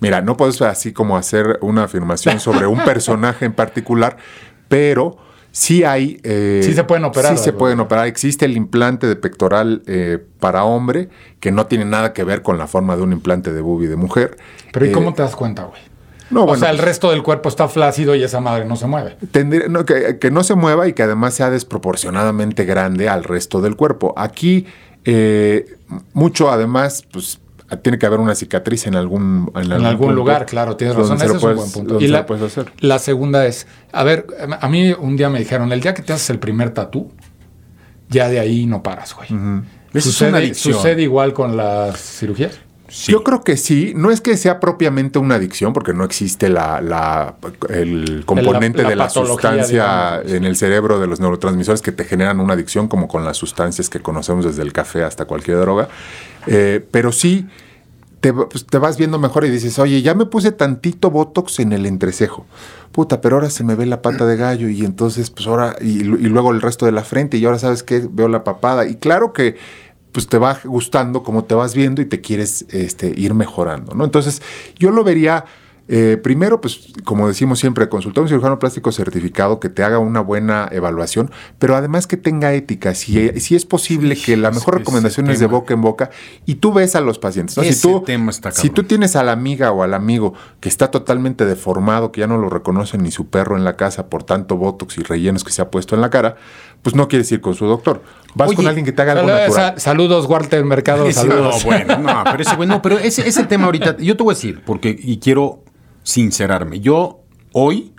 Mira, 0.00 0.20
no 0.20 0.36
puedes 0.36 0.60
así 0.62 0.92
como 0.92 1.16
hacer 1.16 1.58
una 1.62 1.84
afirmación 1.84 2.38
sobre 2.38 2.66
un 2.66 2.78
personaje 2.84 3.46
en 3.46 3.52
particular, 3.52 4.16
pero 4.68 5.16
sí 5.52 5.84
hay... 5.84 6.20
eh, 6.22 6.60
Sí 6.62 6.74
se 6.74 6.84
pueden 6.84 7.04
operar, 7.04 7.36
Sí 7.36 7.44
se 7.44 7.52
pueden 7.52 7.80
operar. 7.80 8.06
Existe 8.06 8.44
el 8.44 8.56
implante 8.56 9.06
de 9.06 9.16
pectoral 9.16 9.82
eh, 9.86 10.18
para 10.40 10.64
hombre, 10.64 11.08
que 11.40 11.50
no 11.52 11.66
tiene 11.66 11.84
nada 11.84 12.12
que 12.12 12.24
ver 12.24 12.42
con 12.42 12.58
la 12.58 12.66
forma 12.66 12.96
de 12.96 13.02
un 13.02 13.12
implante 13.12 13.52
de 13.52 13.60
bubi 13.60 13.86
de 13.86 13.96
mujer. 13.96 14.36
Pero 14.72 14.86
¿y 14.86 14.90
Eh, 14.90 14.92
cómo 14.92 15.14
te 15.14 15.22
das 15.22 15.34
cuenta, 15.36 15.64
güey? 15.64 15.80
No, 16.30 16.42
o 16.42 16.46
bueno, 16.46 16.60
sea, 16.60 16.70
el 16.70 16.76
pues- 16.76 16.86
resto 16.86 17.10
del 17.10 17.22
cuerpo 17.22 17.48
está 17.48 17.68
flácido 17.68 18.14
y 18.14 18.22
esa 18.22 18.40
madre 18.40 18.66
no 18.66 18.76
se 18.76 18.86
mueve. 18.86 19.16
Tendría- 19.30 19.68
no, 19.68 19.86
que, 19.86 20.18
que 20.18 20.30
no 20.30 20.44
se 20.44 20.54
mueva 20.54 20.86
y 20.86 20.92
que 20.92 21.02
además 21.02 21.32
sea 21.34 21.48
desproporcionadamente 21.48 22.64
grande 22.66 23.08
al 23.08 23.24
resto 23.24 23.60
del 23.62 23.76
cuerpo. 23.76 24.12
Aquí, 24.16 24.66
eh, 25.06 25.76
mucho 26.12 26.50
además, 26.50 27.02
pues 27.10 27.40
tiene 27.76 27.98
que 27.98 28.06
haber 28.06 28.20
una 28.20 28.34
cicatriz 28.34 28.86
en 28.86 28.94
algún 28.94 29.50
En, 29.54 29.70
En 29.70 29.84
algún 29.84 30.14
lugar, 30.14 30.46
claro, 30.46 30.76
tienes 30.76 30.96
razón. 30.96 31.18
se 31.18 31.26
Ese 31.26 31.36
es 31.36 31.42
un 31.42 31.54
buen 31.54 31.70
punto. 31.70 32.00
Y 32.00 32.08
la, 32.08 32.24
puedes 32.24 32.42
hacer. 32.44 32.72
la 32.80 32.98
segunda 32.98 33.46
es, 33.46 33.66
a 33.92 34.04
ver, 34.04 34.26
a 34.60 34.68
mí 34.68 34.92
un 34.92 35.16
día 35.16 35.28
me 35.28 35.38
dijeron, 35.38 35.72
el 35.72 35.80
día 35.80 35.94
que 35.94 36.02
te 36.02 36.12
haces 36.12 36.30
el 36.30 36.38
primer 36.38 36.70
tatú, 36.70 37.12
ya 38.08 38.28
de 38.28 38.40
ahí 38.40 38.66
no 38.66 38.82
paras, 38.82 39.14
güey. 39.14 39.28
Sucede, 39.94 40.28
una 40.30 40.38
adicción. 40.38 40.74
sucede 40.74 41.02
igual 41.02 41.32
con 41.32 41.56
las 41.56 42.00
cirugías. 42.00 42.58
Sí. 42.90 43.12
Yo 43.12 43.22
creo 43.22 43.44
que 43.44 43.56
sí, 43.58 43.92
no 43.94 44.10
es 44.10 44.20
que 44.22 44.36
sea 44.38 44.60
propiamente 44.60 45.18
una 45.18 45.34
adicción, 45.34 45.74
porque 45.74 45.92
no 45.92 46.04
existe 46.04 46.48
la, 46.48 46.80
la- 46.80 47.34
el 47.68 48.22
componente 48.24 48.82
la 48.82 48.88
de 48.88 48.96
la 48.96 49.10
sustancia 49.10 49.62
digamos. 50.22 50.32
en 50.32 50.44
el 50.44 50.56
cerebro 50.56 50.98
de 50.98 51.06
los 51.06 51.20
neurotransmisores 51.20 51.82
que 51.82 51.92
te 51.92 52.04
generan 52.04 52.40
una 52.40 52.54
adicción, 52.54 52.88
como 52.88 53.06
con 53.06 53.24
las 53.24 53.36
sustancias 53.36 53.90
que 53.90 54.00
conocemos 54.00 54.44
desde 54.46 54.62
el 54.62 54.72
café 54.72 55.04
hasta 55.04 55.26
cualquier 55.26 55.58
droga. 55.58 55.88
Eh, 56.46 56.82
pero 56.90 57.12
sí, 57.12 57.46
te, 58.20 58.32
pues, 58.32 58.64
te 58.64 58.78
vas 58.78 58.96
viendo 58.96 59.18
mejor 59.18 59.44
y 59.44 59.50
dices, 59.50 59.78
oye, 59.78 60.00
ya 60.00 60.14
me 60.14 60.24
puse 60.24 60.50
tantito 60.50 61.10
Botox 61.10 61.60
en 61.60 61.72
el 61.74 61.84
entrecejo. 61.84 62.46
Puta, 62.92 63.20
pero 63.20 63.36
ahora 63.36 63.50
se 63.50 63.64
me 63.64 63.74
ve 63.74 63.84
la 63.84 64.00
pata 64.00 64.24
de 64.24 64.36
gallo 64.36 64.68
y 64.70 64.84
entonces, 64.84 65.28
pues 65.30 65.46
ahora, 65.46 65.76
y, 65.80 66.00
y 66.00 66.04
luego 66.04 66.52
el 66.52 66.62
resto 66.62 66.86
de 66.86 66.92
la 66.92 67.04
frente 67.04 67.36
y 67.36 67.44
ahora 67.44 67.58
sabes 67.58 67.82
que 67.82 68.02
veo 68.10 68.28
la 68.28 68.44
papada. 68.44 68.86
Y 68.86 68.96
claro 68.96 69.34
que 69.34 69.56
pues 70.18 70.26
te 70.26 70.38
va 70.38 70.58
gustando 70.64 71.22
como 71.22 71.44
te 71.44 71.54
vas 71.54 71.76
viendo 71.76 72.02
y 72.02 72.04
te 72.04 72.20
quieres 72.20 72.66
este, 72.70 73.12
ir 73.16 73.34
mejorando, 73.34 73.94
¿no? 73.94 74.04
Entonces, 74.04 74.42
yo 74.76 74.90
lo 74.90 75.04
vería 75.04 75.44
eh, 75.90 76.18
primero, 76.22 76.60
pues, 76.60 76.92
como 77.04 77.26
decimos 77.28 77.58
siempre, 77.58 77.88
consultar 77.88 78.20
a 78.20 78.22
un 78.24 78.28
cirujano 78.28 78.58
plástico 78.58 78.92
certificado 78.92 79.58
que 79.58 79.70
te 79.70 79.82
haga 79.82 79.98
una 79.98 80.20
buena 80.20 80.68
evaluación, 80.70 81.30
pero 81.58 81.76
además 81.76 82.06
que 82.06 82.16
tenga 82.18 82.52
ética. 82.52 82.94
Si, 82.94 83.40
si 83.40 83.56
es 83.56 83.64
posible 83.64 84.14
que 84.14 84.36
la 84.36 84.50
mejor 84.50 84.76
recomendación 84.78 85.30
es 85.30 85.40
de 85.40 85.46
boca 85.46 85.72
en 85.72 85.80
boca 85.80 86.10
y 86.44 86.56
tú 86.56 86.72
ves 86.74 86.94
a 86.94 87.00
los 87.00 87.18
pacientes, 87.18 87.56
¿no? 87.56 87.62
si 87.62 87.70
Ese 87.70 87.88
tú, 87.88 88.02
tema 88.02 88.30
está 88.30 88.50
si 88.52 88.68
tú 88.70 88.84
tienes 88.84 89.16
a 89.16 89.22
la 89.22 89.32
amiga 89.32 89.72
o 89.72 89.82
al 89.82 89.94
amigo 89.94 90.34
que 90.60 90.68
está 90.68 90.90
totalmente 90.90 91.44
deformado, 91.46 92.12
que 92.12 92.20
ya 92.20 92.26
no 92.26 92.36
lo 92.36 92.50
reconoce 92.50 92.98
ni 92.98 93.10
su 93.10 93.28
perro 93.28 93.56
en 93.56 93.64
la 93.64 93.76
casa 93.76 94.08
por 94.08 94.24
tanto 94.24 94.56
botox 94.58 94.98
y 94.98 95.02
rellenos 95.02 95.42
que 95.42 95.52
se 95.52 95.62
ha 95.62 95.70
puesto 95.70 95.94
en 95.94 96.02
la 96.02 96.10
cara, 96.10 96.36
pues 96.82 96.94
no 96.94 97.08
quieres 97.08 97.32
ir 97.32 97.40
con 97.40 97.54
su 97.54 97.64
doctor. 97.66 98.02
Vas 98.34 98.48
Oye, 98.48 98.56
con 98.56 98.66
alguien 98.66 98.84
que 98.84 98.92
te 98.92 99.00
haga 99.02 99.12
algo 99.12 99.28
Sal- 99.28 99.38
natural. 99.48 99.74
sa- 99.74 99.80
saludos, 99.80 100.26
Walter 100.26 100.62
Mercado, 100.66 101.10
saludos. 101.12 101.64
No, 101.64 101.70
bueno, 101.70 101.98
no, 101.98 102.24
pero 102.24 102.42
ese 102.42 102.56
güey, 102.56 102.68
no, 102.68 102.82
pero 102.82 102.98
ese, 102.98 103.26
ese 103.26 103.44
tema 103.44 103.64
ahorita, 103.64 103.96
yo 103.96 104.16
te 104.16 104.22
voy 104.22 104.32
a 104.32 104.34
decir, 104.34 104.60
porque, 104.66 104.94
y 105.02 105.18
quiero 105.18 105.64
sincerarme, 106.08 106.80
yo 106.80 107.20
hoy, 107.52 107.92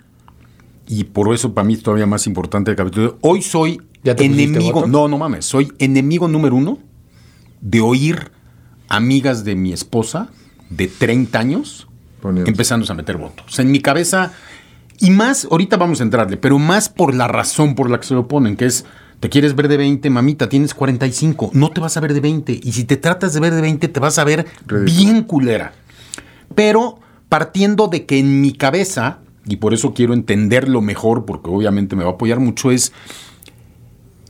y 0.88 1.04
por 1.04 1.32
eso 1.32 1.54
para 1.54 1.64
mí 1.64 1.74
es 1.74 1.82
todavía 1.84 2.06
más 2.06 2.26
importante 2.26 2.72
el 2.72 2.76
capítulo, 2.76 3.18
hoy 3.20 3.40
soy 3.40 3.80
¿Ya 4.02 4.16
te 4.16 4.26
pusiste 4.26 4.42
enemigo, 4.58 4.88
no, 4.88 5.06
no 5.06 5.16
mames, 5.16 5.44
soy 5.44 5.72
enemigo 5.78 6.26
número 6.26 6.56
uno 6.56 6.78
de 7.60 7.80
oír 7.80 8.32
amigas 8.88 9.44
de 9.44 9.54
mi 9.54 9.72
esposa 9.72 10.28
de 10.70 10.88
30 10.88 11.38
años 11.38 11.86
empezándose 12.46 12.90
a 12.92 12.96
meter 12.96 13.16
votos. 13.16 13.46
O 13.46 13.50
sea, 13.50 13.64
en 13.64 13.70
mi 13.70 13.78
cabeza, 13.78 14.32
y 14.98 15.10
más, 15.10 15.46
ahorita 15.48 15.76
vamos 15.76 16.00
a 16.00 16.02
entrarle, 16.02 16.36
pero 16.36 16.58
más 16.58 16.88
por 16.88 17.14
la 17.14 17.28
razón 17.28 17.76
por 17.76 17.90
la 17.90 18.00
que 18.00 18.08
se 18.08 18.14
lo 18.14 18.26
ponen, 18.26 18.56
que 18.56 18.66
es, 18.66 18.86
te 19.20 19.28
quieres 19.28 19.54
ver 19.54 19.68
de 19.68 19.76
20, 19.76 20.10
mamita, 20.10 20.48
tienes 20.48 20.74
45, 20.74 21.52
no 21.54 21.70
te 21.70 21.80
vas 21.80 21.96
a 21.96 22.00
ver 22.00 22.12
de 22.12 22.20
20, 22.20 22.58
y 22.60 22.72
si 22.72 22.82
te 22.82 22.96
tratas 22.96 23.34
de 23.34 23.38
ver 23.40 23.54
de 23.54 23.60
20, 23.60 23.86
te 23.86 24.00
vas 24.00 24.18
a 24.18 24.24
ver 24.24 24.46
Ridículo. 24.66 24.84
bien 24.84 25.22
culera. 25.22 25.74
Pero 26.56 26.98
partiendo 27.30 27.88
de 27.88 28.04
que 28.04 28.18
en 28.18 28.42
mi 28.42 28.52
cabeza, 28.52 29.20
y 29.46 29.56
por 29.56 29.72
eso 29.72 29.94
quiero 29.94 30.12
entenderlo 30.12 30.82
mejor, 30.82 31.24
porque 31.24 31.48
obviamente 31.48 31.96
me 31.96 32.04
va 32.04 32.10
a 32.10 32.14
apoyar 32.14 32.40
mucho, 32.40 32.70
es, 32.70 32.92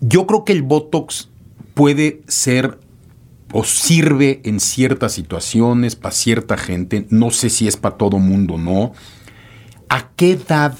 yo 0.00 0.26
creo 0.28 0.44
que 0.44 0.52
el 0.52 0.62
Botox 0.62 1.28
puede 1.74 2.20
ser 2.28 2.78
o 3.52 3.64
sirve 3.64 4.40
en 4.44 4.60
ciertas 4.60 5.12
situaciones 5.12 5.96
para 5.96 6.12
cierta 6.14 6.56
gente, 6.56 7.06
no 7.10 7.30
sé 7.30 7.50
si 7.50 7.66
es 7.66 7.76
para 7.76 7.96
todo 7.96 8.18
mundo, 8.18 8.58
¿no? 8.58 8.92
¿A 9.88 10.10
qué 10.14 10.32
edad 10.32 10.76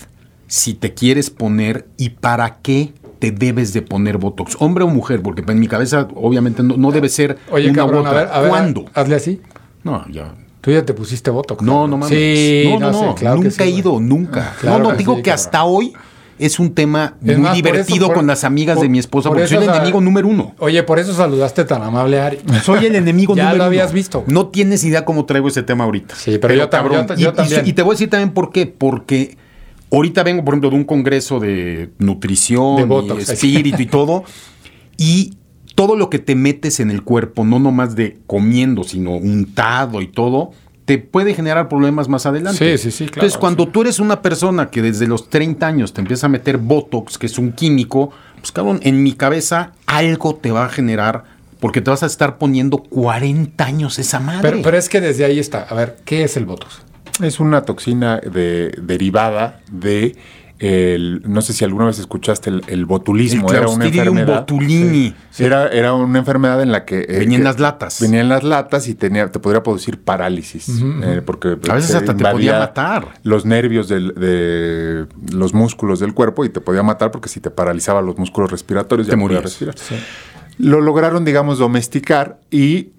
si 0.47 0.75
te 0.75 0.95
quieres 0.95 1.31
poner 1.31 1.89
y 1.97 2.11
para 2.11 2.59
qué 2.61 2.93
te 3.19 3.33
debes 3.33 3.73
de 3.73 3.83
poner 3.83 4.19
Botox? 4.19 4.57
¿Hombre 4.61 4.85
o 4.85 4.89
mujer? 4.89 5.21
Porque 5.23 5.43
en 5.51 5.59
mi 5.59 5.67
cabeza 5.67 6.07
obviamente 6.15 6.63
no, 6.63 6.77
no 6.77 6.93
debe 6.93 7.09
ser 7.09 7.39
Oye, 7.51 7.71
una 7.71 7.77
cabrón, 7.77 8.05
u 8.05 8.07
a 8.07 8.11
otra. 8.11 8.21
ver, 8.25 8.33
a 8.33 8.41
ver, 8.41 8.51
¿Cuándo? 8.51 8.85
hazle 8.95 9.17
así. 9.17 9.41
No, 9.83 10.07
ya. 10.09 10.35
Tú 10.61 10.70
ya 10.70 10.85
te 10.85 10.92
pusiste 10.94 11.31
Botox. 11.31 11.62
No, 11.62 11.87
no 11.88 11.96
mames. 11.96 12.16
Sí, 12.16 12.64
no, 12.79 12.90
no, 12.92 13.05
no. 13.07 13.14
claro 13.14 13.37
nunca 13.37 13.51
sí, 13.51 13.62
he 13.62 13.70
ido, 13.70 13.99
nunca. 14.01 14.55
Claro 14.61 14.79
no, 14.79 14.85
no, 14.85 14.90
que 14.90 14.96
digo 14.99 15.16
sí, 15.16 15.23
que 15.23 15.31
cabrón. 15.31 15.44
hasta 15.46 15.64
hoy 15.64 15.92
es 16.38 16.59
un 16.59 16.75
tema 16.75 17.16
Es 17.20 17.27
muy 17.27 17.37
más, 17.37 17.49
por 17.51 17.57
divertido 17.57 17.96
eso- 17.96 18.07
por- 18.09 18.16
con 18.16 18.27
las 18.27 18.44
amigas 18.44 18.77
por- 18.77 18.83
de 18.85 18.88
mi 18.90 18.99
esposa, 18.99 19.29
por 19.31 19.38
porque 19.38 19.55
soy 19.55 19.64
el 19.64 19.70
enemigo 19.70 20.01
número 20.01 20.29
uno. 20.29 20.55
Oye, 20.59 20.83
por 20.83 20.99
eso 20.99 21.14
saludaste 21.14 21.64
tan 21.64 21.83
amable 21.83 22.20
Ari. 22.20 22.38
Soy 22.64 22.87
el 22.87 22.94
enemigo 22.96 23.35
Ya 23.37 23.42
número 23.44 23.57
lo 23.59 23.62
uno. 23.64 23.68
habías 23.68 23.92
visto. 23.92 24.25
No 24.27 24.49
tienes 24.49 24.85
idea 24.85 25.05
cómo 25.05 25.25
traigo 25.25 25.49
ese 25.49 25.62
tema 25.62 25.85
ahorita. 25.85 26.14
Sí, 26.14 26.38
pero 26.38 26.55
yo 26.55 26.68
tam- 26.70 26.90
yo 26.92 27.07
ta- 27.07 27.14
yo 27.14 27.29
y, 27.29 27.33
y- 27.33 27.35
también. 27.35 27.62
y 27.66 27.73
te 27.73 27.83
voy 27.83 27.92
a 27.92 27.94
decir 27.94 28.11
también 28.11 28.31
por 28.33 28.53
qué. 28.53 28.66
Porque 28.66 29.37
ahorita 29.90 30.23
vengo, 30.23 30.44
por 30.44 30.55
ejemplo, 30.55 30.70
de 30.70 30.77
un 30.77 30.85
congreso 30.85 31.40
de 31.40 31.90
nutrición, 31.99 32.77
De 32.77 32.83
y 32.83 32.85
Botox. 32.87 33.29
espíritu 33.31 33.81
y 33.83 33.87
todo. 33.87 34.25
Y 34.96 35.35
todo 35.75 35.97
lo 35.97 36.11
que 36.11 36.19
te 36.19 36.35
metes 36.35 36.81
en 36.81 36.91
el 36.91 37.03
cuerpo, 37.03 37.45
no 37.45 37.59
nomás 37.59 37.95
de 37.97 38.19
comiendo, 38.27 38.85
sino 38.85 39.13
untado 39.17 40.03
y 40.03 40.09
todo, 40.09 40.51
te 40.85 40.99
puede 40.99 41.35
generar 41.35 41.69
problemas 41.69 42.09
más 42.09 42.27
adelante. 42.27 42.77
Sí, 42.77 42.83
sí, 42.83 42.91
sí, 42.91 43.05
claro, 43.05 43.15
Entonces, 43.27 43.39
cuando 43.39 43.69
tú 43.69 43.83
eres 43.83 44.01
una 44.01 44.23
persona 44.23 44.71
que 44.71 44.83
desde 44.83 45.07
los 45.07 45.31
30 45.31 45.67
años 45.67 45.93
te 45.93 46.01
empieza 46.01 46.27
a 46.27 46.29
meter 46.29 46.59
Botox, 46.59 47.17
que 47.19 47.27
es 47.27 47.39
un 47.39 47.53
químico, 47.53 48.11
pues 48.41 48.51
cabrón, 48.51 48.81
en 48.83 49.03
mi 49.03 49.13
cabeza 49.13 49.73
algo 49.87 50.35
te 50.35 50.51
va 50.51 50.65
a 50.65 50.69
generar 50.69 51.25
porque 51.61 51.81
te 51.83 51.91
vas 51.91 52.03
a 52.03 52.07
estar 52.07 52.39
poniendo 52.39 52.79
40 52.79 53.65
años 53.65 53.99
esa 53.99 54.19
madre. 54.19 54.41
Pero, 54.51 54.63
pero 54.63 54.77
es 54.79 54.89
que 54.89 55.01
desde 55.01 55.25
ahí 55.27 55.39
está. 55.39 55.63
A 55.69 55.75
ver, 55.75 55.99
¿qué 56.05 56.25
es 56.25 56.37
el 56.37 56.47
Botox? 56.47 56.81
Es 57.23 57.39
una 57.39 57.63
toxina 57.63 58.17
de- 58.19 58.71
derivada 58.83 59.61
de, 59.71 60.17
el- 60.61 61.23
no 61.27 61.40
sé 61.40 61.55
si 61.55 61.64
alguna 61.64 61.87
vez 61.87 61.99
escuchaste 61.99 62.51
el, 62.51 62.62
el 62.66 62.81
el 62.81 62.85
botulismo, 62.85 63.51
era 63.53 63.66
una 63.68 63.87
enfermedad. 63.87 64.40
botulini. 64.40 65.14
Era, 65.38 65.68
era 65.68 65.94
una 65.94 66.18
enfermedad 66.18 66.62
en 66.62 66.70
la 66.70 66.85
que... 66.85 67.01
eh, 67.09 67.18
Venía 67.18 67.38
en 67.38 67.44
las 67.44 67.59
latas. 67.59 67.99
Venía 68.01 68.20
en 68.20 68.29
las 68.29 68.42
latas 68.44 68.87
y 68.88 68.94
tenía, 68.94 69.31
te 69.33 69.38
podría 69.38 69.62
producir 69.62 69.99
parálisis. 69.99 70.68
eh, 71.03 71.23
porque 71.25 71.57
A 71.68 71.75
veces 71.75 71.94
hasta 71.94 72.14
te 72.14 72.25
podía 72.25 72.59
matar. 72.59 73.09
Los 73.23 73.46
nervios 73.46 73.88
del- 73.88 74.14
de 74.14 75.07
los 75.33 75.55
músculos 75.55 75.99
del 76.01 76.12
cuerpo 76.12 76.44
y 76.44 76.51
te 76.51 76.61
podía 76.61 76.83
matar 76.83 77.11
porque 77.11 77.29
si 77.31 77.40
te 77.40 77.51
paralizaba 77.51 78.03
los 78.03 78.18
músculos 78.18 78.51
respiratorios 78.51 79.07
Te 79.07 79.12
ya 79.12 79.16
morías. 79.16 79.42
respirar. 79.42 79.75
Lo 80.59 80.83
lograron, 80.83 81.25
digamos, 81.25 81.59
domesticar 81.59 82.38
y 82.51 82.90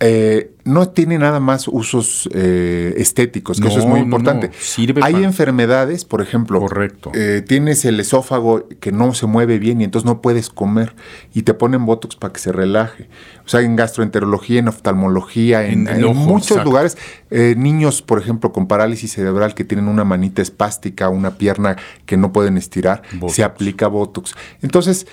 eh, 0.00 0.52
no 0.64 0.90
tiene 0.90 1.18
nada 1.18 1.40
más 1.40 1.66
usos 1.66 2.28
eh, 2.32 2.94
estéticos, 2.98 3.60
que 3.60 3.66
eso 3.68 3.78
es 3.80 3.86
muy 3.86 4.00
importante. 4.00 4.48
no. 4.48 4.54
Sirve 4.60 5.00
Hay 5.02 5.24
enfermedades, 5.24 6.04
por 6.04 6.20
ejemplo, 6.20 6.60
Correcto. 6.60 7.10
eh, 7.14 7.42
tienes 7.46 7.84
el 7.84 7.98
esófago 7.98 8.68
que 8.80 8.92
no 8.92 9.12
se 9.14 9.26
mueve 9.26 9.58
bien 9.58 9.80
y 9.80 9.84
entonces 9.84 10.06
no 10.06 10.20
puedes 10.20 10.50
comer 10.50 10.94
y 11.34 11.42
te 11.42 11.54
ponen 11.54 11.84
botox 11.86 12.16
para 12.16 12.32
que 12.32 12.38
se 12.38 12.52
relaje. 12.52 13.08
O 13.44 13.48
sea, 13.48 13.62
en 13.62 13.76
gastroenterología, 13.76 14.60
en 14.60 14.68
oftalmología, 14.68 15.66
en, 15.66 15.88
En 15.88 15.88
el 15.88 15.98
en 16.00 16.04
ojo, 16.04 16.14
muchos 16.14 16.50
exacto. 16.50 16.70
lugares, 16.70 16.98
niños, 17.30 18.02
por 18.02 18.20
ejemplo, 18.20 18.52
con 18.52 18.68
parálisis 18.68 19.12
cerebral 19.12 19.54
que 19.54 19.64
tienen 19.64 19.88
una 19.88 20.04
manita 20.04 20.42
espástica, 20.42 21.08
una 21.08 21.38
pierna 21.38 21.76
que 22.04 22.16
no 22.18 22.32
pueden 22.32 22.56
estirar, 22.58 23.02
Botox. 23.14 23.34
se 23.34 23.42
aplica 23.42 23.88
botox. 23.88 24.34
Entonces, 24.60 25.06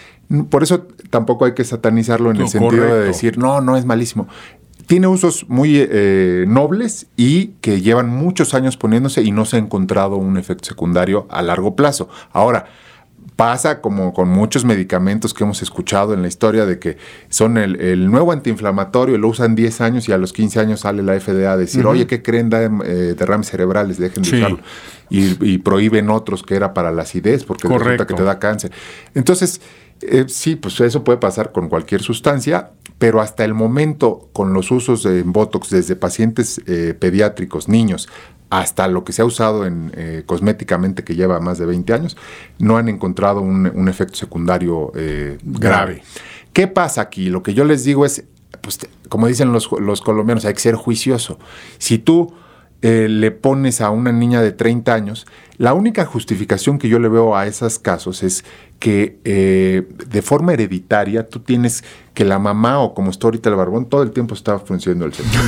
por 0.49 0.63
eso 0.63 0.87
tampoco 1.09 1.45
hay 1.45 1.53
que 1.53 1.63
satanizarlo 1.63 2.31
en 2.31 2.37
el 2.37 2.47
sentido 2.49 2.83
de 2.93 3.05
decir, 3.05 3.37
no, 3.37 3.61
no 3.61 3.77
es 3.77 3.85
malísimo. 3.85 4.27
Tiene 4.87 5.07
usos 5.07 5.45
muy 5.49 5.77
eh, 5.77 6.45
nobles 6.47 7.07
y 7.17 7.47
que 7.61 7.81
llevan 7.81 8.09
muchos 8.09 8.53
años 8.53 8.77
poniéndose 8.77 9.21
y 9.23 9.31
no 9.31 9.45
se 9.45 9.55
ha 9.55 9.59
encontrado 9.59 10.17
un 10.17 10.37
efecto 10.37 10.65
secundario 10.65 11.27
a 11.31 11.41
largo 11.41 11.75
plazo. 11.75 12.07
Ahora, 12.31 12.65
pasa 13.35 13.81
como 13.81 14.13
con 14.13 14.29
muchos 14.29 14.63
medicamentos 14.63 15.33
que 15.33 15.43
hemos 15.43 15.61
escuchado 15.61 16.13
en 16.13 16.21
la 16.21 16.27
historia 16.29 16.65
de 16.65 16.79
que 16.79 16.97
son 17.29 17.57
el, 17.57 17.81
el 17.81 18.09
nuevo 18.09 18.31
antiinflamatorio, 18.31 19.17
lo 19.17 19.27
usan 19.27 19.55
10 19.55 19.81
años 19.81 20.07
y 20.07 20.13
a 20.13 20.17
los 20.17 20.31
15 20.31 20.59
años 20.59 20.81
sale 20.81 21.03
la 21.03 21.19
FDA 21.19 21.51
a 21.51 21.57
decir, 21.57 21.85
oye, 21.85 22.07
¿qué 22.07 22.21
creen? 22.21 22.49
Da 22.49 22.63
eh, 22.63 23.15
derrames 23.17 23.47
cerebrales, 23.47 23.97
dejen 23.97 24.23
de 24.23 24.29
Sí. 24.29 24.37
usarlo. 24.37 24.59
Y, 25.09 25.53
y 25.53 25.57
prohíben 25.57 26.09
otros 26.09 26.43
que 26.43 26.55
era 26.55 26.73
para 26.73 26.91
la 26.91 27.01
acidez 27.01 27.43
porque 27.43 27.67
resulta 27.67 28.07
que 28.07 28.13
te 28.13 28.23
da 28.23 28.39
cáncer. 28.39 28.71
Entonces, 29.15 29.59
eh, 30.01 30.25
sí, 30.27 30.55
pues 30.55 30.79
eso 30.79 31.03
puede 31.03 31.17
pasar 31.19 31.51
con 31.51 31.67
cualquier 31.69 32.01
sustancia, 32.01 32.71
pero 32.97 33.21
hasta 33.21 33.43
el 33.43 33.53
momento, 33.53 34.29
con 34.33 34.53
los 34.53 34.71
usos 34.71 35.03
de 35.03 35.23
Botox 35.23 35.69
desde 35.69 35.95
pacientes 35.95 36.61
eh, 36.65 36.95
pediátricos, 36.97 37.67
niños, 37.67 38.07
hasta 38.49 38.87
lo 38.87 39.03
que 39.03 39.11
se 39.11 39.21
ha 39.21 39.25
usado 39.25 39.65
en, 39.65 39.91
eh, 39.95 40.23
cosméticamente 40.25 41.03
que 41.03 41.15
lleva 41.15 41.39
más 41.39 41.57
de 41.57 41.65
20 41.65 41.93
años, 41.93 42.17
no 42.59 42.77
han 42.77 42.87
encontrado 42.87 43.41
un, 43.41 43.71
un 43.73 43.89
efecto 43.89 44.15
secundario 44.15 44.91
eh, 44.95 45.37
grave. 45.43 46.03
¿Qué 46.53 46.67
pasa 46.67 47.01
aquí? 47.01 47.29
Lo 47.29 47.43
que 47.43 47.53
yo 47.53 47.65
les 47.65 47.83
digo 47.83 48.05
es, 48.05 48.23
pues, 48.61 48.79
como 49.09 49.27
dicen 49.27 49.51
los, 49.51 49.69
los 49.79 50.01
colombianos, 50.01 50.45
hay 50.45 50.53
que 50.53 50.59
ser 50.59 50.75
juicioso. 50.75 51.37
Si 51.79 51.97
tú 51.97 52.33
eh, 52.81 53.07
le 53.09 53.31
pones 53.31 53.81
a 53.81 53.89
una 53.89 54.11
niña 54.11 54.41
de 54.41 54.51
30 54.51 54.93
años, 54.93 55.25
la 55.57 55.73
única 55.73 56.05
justificación 56.05 56.77
que 56.79 56.89
yo 56.89 56.99
le 56.99 57.09
veo 57.09 57.35
a 57.35 57.47
esos 57.47 57.79
casos 57.79 58.23
es 58.23 58.43
que 58.79 59.19
eh, 59.23 59.87
de 60.09 60.21
forma 60.21 60.51
hereditaria 60.53 61.27
tú 61.29 61.39
tienes 61.39 61.83
que 62.13 62.25
la 62.25 62.39
mamá 62.39 62.79
o 62.79 62.93
como 62.93 63.09
está 63.09 63.27
ahorita 63.27 63.49
el 63.49 63.55
barbón 63.55 63.85
todo 63.89 64.03
el 64.03 64.11
tiempo 64.11 64.35
está 64.35 64.59
funcionando 64.59 65.05
el 65.05 65.13
centro, 65.13 65.41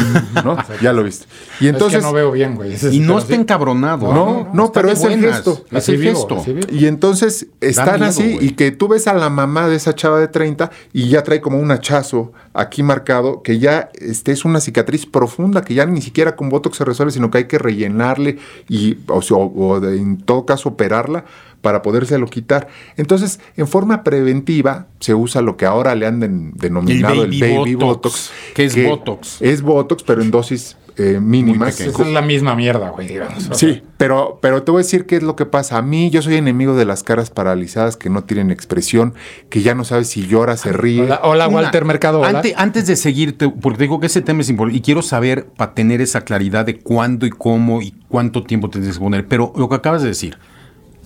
¿no? 0.44 0.58
ya 0.82 0.92
lo 0.94 1.04
viste. 1.04 1.26
Y 1.60 1.68
entonces 1.68 2.00
es 2.00 2.06
que 2.06 2.08
no 2.10 2.14
veo 2.14 2.32
bien, 2.32 2.56
güey. 2.56 2.74
Es- 2.74 2.84
Y 2.84 3.00
no 3.00 3.08
pero 3.08 3.20
está 3.20 3.36
encabronado. 3.36 4.14
No, 4.14 4.50
no, 4.54 4.66
Está 4.66 4.82
pero 4.82 4.92
es 4.94 5.02
el 5.04 5.20
buenas. 5.20 5.36
gesto. 5.36 5.64
Es 5.72 5.90
el 5.90 5.98
vivo, 5.98 6.28
gesto. 6.28 6.44
y 6.72 6.86
entonces 6.88 7.48
están 7.62 7.96
miedo, 8.00 8.06
así 8.10 8.34
güey. 8.34 8.48
y 8.48 8.52
que 8.52 8.72
tú 8.72 8.88
ves 8.88 9.08
a 9.08 9.14
la 9.14 9.30
mamá 9.30 9.68
de 9.68 9.76
esa 9.76 9.94
chava 9.94 10.20
de 10.20 10.28
30 10.30 10.72
y 10.94 11.10
ya 11.10 11.24
trae 11.24 11.40
como 11.42 11.60
un 11.60 11.70
hachazo 11.72 12.32
aquí 12.54 12.82
marcado 12.84 13.44
que 13.44 13.60
ya 13.60 13.90
este, 14.00 14.32
es 14.32 14.44
una 14.46 14.60
cicatriz 14.62 15.06
profunda 15.06 15.62
que 15.62 15.74
ya 15.74 15.86
ni 15.86 16.02
siquiera 16.02 16.36
con 16.36 16.50
botox 16.50 16.78
se 16.78 16.86
resuelve, 16.86 17.12
sino 17.12 17.30
que 17.30 17.40
hay 17.40 17.46
que 17.46 17.60
rellenarle 17.60 18.40
y 18.68 18.98
o, 19.08 19.22
sea, 19.22 19.38
o- 19.38 19.68
o 19.70 19.80
de- 19.80 19.97
en 19.98 20.18
todo 20.18 20.46
caso 20.46 20.70
operarla 20.70 21.26
para 21.62 21.82
podérselo 21.82 22.28
quitar. 22.28 22.68
Entonces, 22.98 23.40
en 23.58 23.68
forma 23.68 24.04
preventiva 24.04 24.88
se 25.00 25.14
usa 25.16 25.42
lo 25.42 25.58
que 25.58 25.66
ahora 25.66 25.96
le 25.96 26.06
han 26.06 26.20
den- 26.20 26.52
denominado 26.56 27.24
el 27.24 27.32
baby 27.32 27.42
baby, 27.42 27.76
botox, 27.76 28.04
botox, 28.04 28.32
que 28.54 28.66
es 28.66 28.86
botox. 28.88 29.42
Es 29.42 29.62
botox, 29.62 30.04
pero 30.04 30.22
en 30.22 30.32
dosis 30.32 30.78
eh, 30.98 31.20
mínimas. 31.22 31.80
es 31.80 31.98
la 32.00 32.22
misma 32.22 32.56
mierda, 32.56 32.90
güey, 32.90 33.08
digamos. 33.08 33.50
Sí, 33.54 33.84
pero, 33.98 34.40
pero 34.42 34.64
te 34.64 34.72
voy 34.72 34.80
a 34.80 34.84
decir 34.84 35.06
qué 35.06 35.18
es 35.18 35.24
lo 35.24 35.36
que 35.36 35.46
pasa. 35.46 35.78
A 35.78 35.82
mí, 35.82 36.10
yo 36.10 36.22
soy 36.22 36.36
enemigo 36.36 36.76
de 36.76 36.86
las 36.86 37.04
caras 37.04 37.30
paralizadas 37.30 37.98
que 37.98 38.10
no 38.10 38.24
tienen 38.24 38.50
expresión, 38.52 39.14
que 39.50 39.62
ya 39.62 39.76
no 39.76 39.84
sabes 39.84 40.08
si 40.10 40.26
llora, 40.28 40.58
se 40.58 40.74
ríe. 40.74 41.04
Hola, 41.04 41.20
hola, 41.24 41.48
Una, 41.48 41.56
Walter 41.58 41.86
Mercado. 41.86 42.22
Hola. 42.22 42.40
ante- 42.40 42.54
antes 42.58 42.88
de 42.88 42.96
seguirte, 42.96 43.48
porque 43.50 43.84
digo 43.84 44.00
que 44.00 44.08
ese 44.08 44.22
tema 44.22 44.42
es 44.42 44.50
importante 44.50 44.78
y 44.78 44.82
quiero 44.82 45.02
saber 45.02 45.46
para 45.56 45.74
tener 45.74 46.02
esa 46.02 46.22
claridad 46.22 46.66
de 46.66 46.80
cuándo 46.80 47.26
y 47.26 47.30
cómo 47.30 47.82
y 47.82 47.94
cuánto 48.10 48.44
tiempo 48.44 48.70
tienes 48.70 48.94
que 48.96 49.00
poner. 49.00 49.28
Pero 49.28 49.54
lo 49.56 49.70
que 49.70 49.76
acabas 49.76 50.02
de 50.02 50.08
decir, 50.10 50.38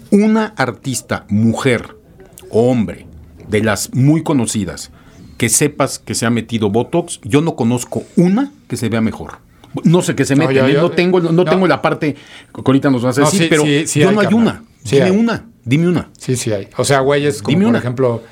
una 0.10 0.47
artista, 0.58 1.25
mujer 1.30 1.97
o 2.49 2.69
hombre, 2.71 3.08
de 3.47 3.62
las 3.63 3.93
muy 3.93 4.23
conocidas, 4.23 4.91
que 5.38 5.49
sepas 5.49 5.99
que 5.99 6.15
se 6.15 6.25
ha 6.25 6.30
metido 6.30 6.69
Botox, 6.69 7.19
yo 7.23 7.41
no 7.41 7.56
conozco 7.56 8.04
una 8.15 8.51
que 8.67 8.77
se 8.77 8.89
vea 8.89 9.01
mejor. 9.01 9.39
No 9.84 10.01
sé 10.01 10.15
qué 10.15 10.25
se 10.25 10.36
No, 10.36 10.43
mete, 10.47 10.55
yo- 10.55 10.67
¿eh? 10.67 10.73
yo- 10.73 10.81
no, 10.81 10.91
tengo, 10.91 11.19
no, 11.19 11.31
no. 11.31 11.45
tengo 11.45 11.67
la 11.67 11.81
parte 11.81 12.13
que 12.15 12.62
ahorita 12.65 12.89
nos 12.89 13.03
vas 13.03 13.17
a 13.17 13.21
No, 13.21 13.25
decir, 13.27 13.43
sí, 13.43 13.47
pero 13.49 13.63
sí, 13.63 13.88
sí 13.88 13.99
yo 14.01 14.10
hay, 14.10 14.15
no 14.15 14.21
hay 14.21 14.27
carnal. 14.27 14.41
una. 14.43 14.63
Dime 14.84 15.03
hay. 15.05 15.12
una, 15.12 15.45
dime 15.63 15.88
una. 15.88 16.10
Sí, 16.17 16.36
sí 16.36 16.51
hay. 16.51 16.67
O 16.77 16.84
sea, 16.84 16.99
güeyes 16.99 17.41
como, 17.41 17.49
Dime 17.51 17.63
por 17.65 17.69
una. 17.69 17.79
ejemplo, 17.79 18.23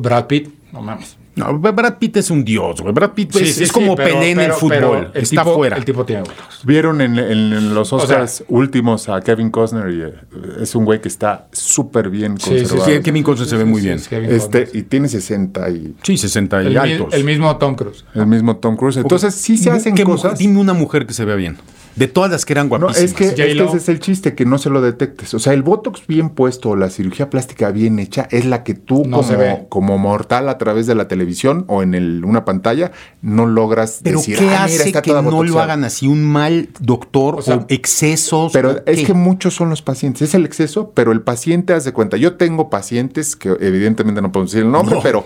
Brad 0.00 0.26
Pitt. 0.26 0.48
No 0.72 0.80
mames. 0.82 1.16
No, 1.36 1.58
Brad 1.58 1.98
Pitt 1.98 2.16
es 2.16 2.30
un 2.30 2.44
dios, 2.44 2.80
güey. 2.80 2.92
Brad 2.92 3.12
Pitt 3.12 3.32
Sí, 3.32 3.42
es, 3.44 3.54
sí, 3.54 3.62
es 3.62 3.68
sí, 3.68 3.72
como 3.74 3.94
pero- 3.94 4.14
Pelé 4.14 4.30
en 4.32 4.40
el 4.40 4.46
pero- 4.46 4.56
fútbol. 4.58 4.70
pero 4.78 4.96
el 5.14 5.22
está 5.22 5.42
tipo- 5.42 5.54
fuera. 5.54 5.76
El 5.76 5.84
tipo 5.84 6.04
tiene 6.04 6.22
botox. 6.22 6.64
Vieron 6.64 7.00
en, 7.00 7.18
en- 7.18 7.52
en 7.52 7.74
los 7.74 7.88
sea- 7.88 7.98
Oscars 7.98 8.44
últimos 8.48 9.08
a 9.08 9.20
Kevin 9.20 9.50
Costner 9.50 9.90
y 9.90 10.02
eh, 10.02 10.14
es 10.60 10.74
un 10.74 10.84
güey 10.84 11.00
que 11.00 11.08
está 11.08 11.46
súper 11.52 12.10
bien 12.10 12.36
Sí, 12.38 12.44
sí, 12.50 12.58
conservado. 12.60 12.90
Sí, 12.90 13.00
Kevin 13.02 13.22
Costner 13.22 13.48
se 13.48 13.56
ve 13.56 13.64
muy 13.64 13.80
Sí, 13.80 13.86
bien. 13.86 13.98
sí, 14.00 14.08
Kevin 14.10 14.30
Este, 14.32 14.68
y 14.74 14.82
tiene 14.82 15.08
60 15.08 15.70
y 15.70 15.94
Sí, 16.02 16.18
60 16.18 16.62
y 16.62 16.66
el, 16.66 16.72
mi- 16.72 16.78
altos. 16.78 17.14
el 17.14 17.24
mismo 17.24 17.56
Tom 17.56 17.74
Cruise. 17.76 18.04
el 18.14 18.26
mismo 18.26 18.56
Tom 18.56 18.76
Cruise. 18.76 18.96
Entonces 18.98 19.34
sí 19.34 19.56
se 19.56 19.70
hacen 19.70 19.94
¿Qué 19.94 20.04
mujer- 20.04 20.22
cosas. 20.30 20.38
dime 20.38 20.58
una 20.58 20.72
mujer 20.74 21.06
que 21.06 21.14
se 21.14 21.24
vea 21.24 21.36
bien. 21.36 21.56
De 22.00 22.08
todas 22.08 22.30
las 22.30 22.44
que 22.44 22.54
eran 22.54 22.68
No, 22.68 22.78
guapísimas. 22.78 22.98
es 23.04 23.14
que, 23.14 23.24
es 23.26 23.34
que 23.34 23.50
ese 23.64 23.76
es 23.76 23.88
el 23.88 24.00
chiste, 24.00 24.34
que 24.34 24.44
no 24.46 24.58
se 24.58 24.70
lo 24.70 24.80
detectes. 24.80 25.34
O 25.34 25.38
sea, 25.38 25.52
el 25.52 25.62
Botox 25.62 26.06
bien 26.06 26.30
puesto 26.30 26.70
o 26.70 26.76
la 26.76 26.88
cirugía 26.90 27.30
plástica 27.30 27.70
bien 27.70 27.98
hecha 27.98 28.26
es 28.30 28.46
la 28.46 28.64
que 28.64 28.74
tú 28.74 29.04
No 29.06 29.20
como, 29.22 29.68
como 29.68 29.98
mortal 29.98 30.48
a 30.48 30.56
través 30.58 30.86
de 30.86 30.94
la 30.94 31.06
televisión 31.08 31.64
o 31.68 31.82
en 31.82 31.94
el- 31.94 32.24
una 32.24 32.44
pantalla 32.44 32.90
no 33.22 33.46
logras 33.46 34.00
Pero 34.02 34.18
decir, 34.18 34.38
¿qué 34.38 34.44
"Ah, 34.46 34.48
mira, 34.48 34.64
hace 34.64 34.86
está 34.88 35.02
que 35.02 35.10
toda 35.10 35.20
no 35.22 35.30
lo 35.30 35.36
botoxeada". 35.36 35.64
hagan 35.64 35.84
así? 35.84 36.06
¿Un 36.08 36.24
mal 36.24 36.70
doctor 36.80 37.34
o, 37.34 37.38
O 37.38 37.42
sea, 37.42 37.66
excesos? 37.68 38.50
Pero 38.52 38.70
o 38.70 38.76
es 38.86 39.00
qué? 39.00 39.04
que 39.04 39.14
muchos 39.14 39.54
son 39.54 39.68
los 39.68 39.82
pacientes, 39.82 40.22
es 40.22 40.34
el 40.34 40.46
exceso, 40.46 40.92
pero 40.94 41.12
el 41.12 41.20
paciente 41.20 41.74
hace 41.74 41.92
cuenta. 41.92 42.16
Yo 42.16 42.34
tengo 42.36 42.70
pacientes 42.70 43.36
que 43.36 43.50
evidentemente 43.60 44.22
no 44.22 44.32
puedo 44.32 44.46
decir 44.46 44.60
el 44.62 44.70
nombre, 44.70 44.94
No. 44.96 45.02
pero, 45.02 45.24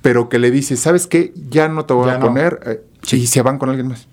pero 0.00 0.28
que 0.30 0.38
le 0.38 0.50
dice, 0.50 0.76
¿sabes 0.78 1.06
qué? 1.06 1.34
Ya 1.50 1.68
no 1.68 1.84
te 1.84 1.92
voy 1.92 2.06
Ya 2.06 2.14
a 2.14 2.18
no. 2.18 2.26
poner 2.28 2.60
eh, 2.66 2.82
y 3.14 3.26
se 3.26 3.42
van 3.42 3.58
con 3.58 3.68
alguien 3.68 3.88
más. 3.88 4.08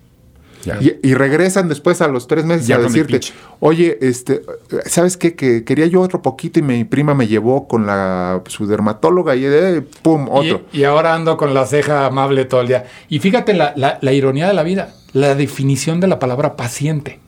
Y, 0.80 0.93
y 1.10 1.13
regresan 1.15 1.67
después 1.69 2.02
a 2.02 2.08
los 2.08 2.28
tres 2.28 2.45
meses 2.45 2.67
Ya 2.67 2.76
a 2.76 2.80
decirte, 2.80 3.19
oye, 3.60 3.97
este, 4.02 4.41
¿sabes 4.86 5.17
qué? 5.17 5.36
Que 5.36 5.63
quería 5.63 5.86
yo 5.88 6.02
otro 6.02 6.21
poquito 6.21 6.60
y 6.60 6.62
mi 6.62 6.84
prima 6.84 7.13
me 7.13 7.28
llevó 7.28 7.67
con 7.67 7.86
la 7.88 8.41
su 8.47 8.67
dermatóloga 8.67 9.36
y 9.36 9.45
eh, 9.45 9.82
pum, 10.04 10.28
otro. 10.30 10.62
Y, 10.71 10.80
y 10.80 10.84
ahora 10.84 11.15
ando 11.15 11.38
con 11.38 11.54
la 11.54 11.65
ceja 11.65 12.06
amable 12.06 12.45
todo 12.45 12.62
el 12.62 12.67
día. 12.67 12.86
Y 13.10 13.19
fíjate 13.19 13.54
la, 13.54 13.74
la- 13.76 13.97
la 14.02 14.13
ironía 14.13 14.47
de 14.47 14.54
la 14.54 14.63
vida, 14.63 14.93
la 15.13 15.34
definición 15.36 16.00
de 16.00 16.08
la 16.08 16.19
palabra 16.19 16.56
paciente. 16.56 17.19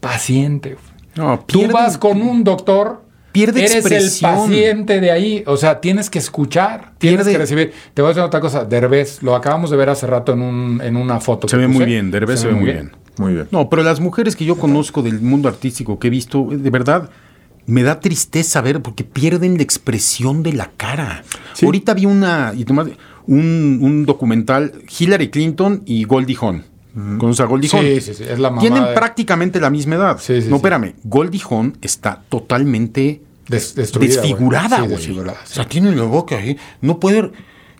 Paciente. 0.00 0.76
No, 1.16 1.44
Tú 1.46 1.66
vas 1.68 1.98
con 1.98 2.22
un 2.22 2.44
doctor, 2.44 3.02
pierde 3.38 3.60
eres 3.60 3.74
expresión. 3.76 4.30
el 4.32 4.38
paciente 4.40 5.00
de 5.00 5.10
ahí. 5.10 5.42
O 5.46 5.56
sea, 5.56 5.80
tienes 5.80 6.10
que 6.10 6.18
escuchar, 6.18 6.92
tienes 6.98 7.20
Pierde- 7.26 7.32
que 7.32 7.38
recibir. 7.38 7.72
Te 7.94 8.02
voy 8.02 8.08
a 8.08 8.14
decir 8.14 8.22
otra 8.24 8.40
cosa. 8.40 8.64
Derbez, 8.64 9.22
lo 9.22 9.34
acabamos 9.34 9.70
de 9.70 9.76
ver 9.76 9.88
hace 9.90 10.06
rato 10.06 10.32
en, 10.32 10.42
un, 10.42 10.80
en 10.82 10.96
una 10.96 11.20
foto. 11.20 11.48
Se 11.48 11.56
ve 11.56 11.68
muy 11.68 11.84
bien, 11.84 12.10
Derbez 12.10 12.40
se, 12.40 12.46
ve 12.48 12.54
muy 12.54 12.64
bien. 12.64 12.92
Muy 13.18 13.32
bien. 13.34 13.48
No, 13.50 13.68
pero 13.68 13.82
las 13.82 14.00
mujeres 14.00 14.36
que 14.36 14.44
yo 14.44 14.56
conozco 14.56 15.02
del 15.02 15.20
mundo 15.20 15.48
artístico 15.48 15.98
que 15.98 16.06
he 16.06 16.10
visto, 16.10 16.46
de 16.50 16.70
verdad, 16.70 17.10
me 17.66 17.82
da 17.82 18.00
tristeza 18.00 18.60
ver 18.60 18.80
porque 18.80 19.04
pierden 19.04 19.56
la 19.56 19.62
expresión 19.62 20.42
de 20.42 20.52
la 20.52 20.70
cara. 20.76 21.22
Sí. 21.54 21.66
Ahorita 21.66 21.94
vi 21.94 22.06
una, 22.06 22.52
y 22.56 22.64
un, 23.26 23.78
un 23.82 24.06
documental, 24.06 24.72
Hillary 24.98 25.28
Clinton 25.30 25.82
y 25.84 26.04
Goldie 26.04 26.36
Hawn. 26.40 26.64
¿Conoces 27.18 27.40
a 27.40 27.44
Goldie 27.44 27.68
Hawn? 27.72 27.84
Sí, 27.84 28.00
sí, 28.00 28.14
sí. 28.14 28.24
Es 28.28 28.38
la 28.38 28.50
mamá. 28.50 28.60
Tienen 28.60 28.82
de- 28.84 28.92
prácticamente 28.92 29.60
la 29.60 29.70
misma 29.70 29.96
edad. 29.96 30.18
Sí, 30.18 30.40
sí, 30.42 30.48
no, 30.48 30.56
espérame. 30.56 30.94
Goldie 31.04 31.40
Hawn 31.48 31.76
está 31.82 32.22
totalmente 32.28 33.20
des- 33.48 33.74
destruida, 33.74 34.20
desfigurada, 34.20 34.76
Sí, 34.76 34.82
güey. 34.82 34.96
desfigurada, 34.96 35.38
O 35.42 35.46
sí. 35.46 35.54
sea, 35.54 35.68
tiene 35.68 35.94
la 35.94 36.04
boca 36.04 36.36
ahí. 36.36 36.56
No 36.80 36.98
puede. 37.00 37.30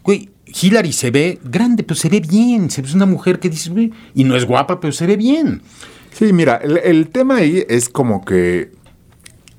Güey, 0.03 0.31
Hillary 0.47 0.93
se 0.93 1.11
ve 1.11 1.39
grande, 1.45 1.83
pero 1.85 1.95
se 1.97 2.09
ve 2.09 2.21
bien. 2.21 2.71
Se 2.71 2.83
ve 2.83 2.89
una 2.95 3.07
mujer 3.07 3.39
que 3.39 3.51
dice, 3.51 3.71
güey, 3.71 3.93
y 4.15 4.25
no 4.25 4.35
es 4.37 4.45
guapa, 4.47 4.81
pero 4.81 4.93
se 4.93 5.07
ve 5.07 5.17
bien. 5.17 5.63
Sí, 6.13 6.33
mira, 6.33 6.57
el, 6.57 6.79
el 6.79 7.09
tema 7.09 7.37
ahí 7.37 7.65
es 7.69 7.89
como 7.89 8.25
que 8.25 8.73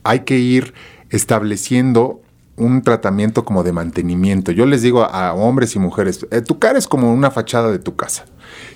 hay 0.04 0.22
que 0.22 0.38
ir 0.40 0.74
estableciendo 1.10 2.22
un 2.58 2.82
tratamiento 2.82 3.46
como 3.46 3.64
de 3.64 3.72
mantenimiento. 3.72 4.52
Yo 4.52 4.66
les 4.66 4.82
digo 4.82 5.04
a, 5.04 5.30
a 5.30 5.34
hombres 5.34 5.76
y 5.76 5.80
mujeres, 5.80 6.26
eh, 6.32 6.42
tu 6.42 6.60
cara 6.60 6.78
es 6.80 6.88
como 6.88 7.14
una 7.14 7.32
fachada 7.32 7.72
de 7.72 7.80
tu 7.80 7.96
casa. 7.96 8.26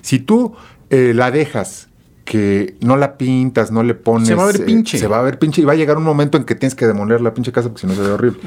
Si 0.02 0.20
tú 0.20 0.54
eh, 0.90 1.14
la 1.16 1.32
dejas 1.32 1.90
que 2.26 2.76
no 2.82 2.96
la 2.98 3.18
pintas, 3.18 3.72
no 3.72 3.84
le 3.84 3.96
pones... 3.96 4.28
Se 4.28 4.36
va 4.36 4.44
a 4.44 4.48
ver 4.48 4.58
eh, 4.58 4.66
pinche. 4.66 4.98
se 4.98 5.08
va 5.08 5.20
a 5.20 5.24
ver 5.24 5.40
pinche 5.40 5.62
y 5.62 5.66
va 5.66 5.74
a 5.74 5.76
llegar 5.76 5.98
un 5.98 6.04
momento 6.04 6.38
en 6.38 6.44
que 6.46 6.56
tienes 6.56 6.76
que 6.76 6.88
demoler 6.88 7.22
la 7.22 7.34
pinche 7.34 7.52
casa 7.52 7.70
porque 7.70 7.82
si 7.82 7.88
no 7.88 7.94
se 7.96 8.02
ve 8.02 8.12
horrible. 8.12 8.40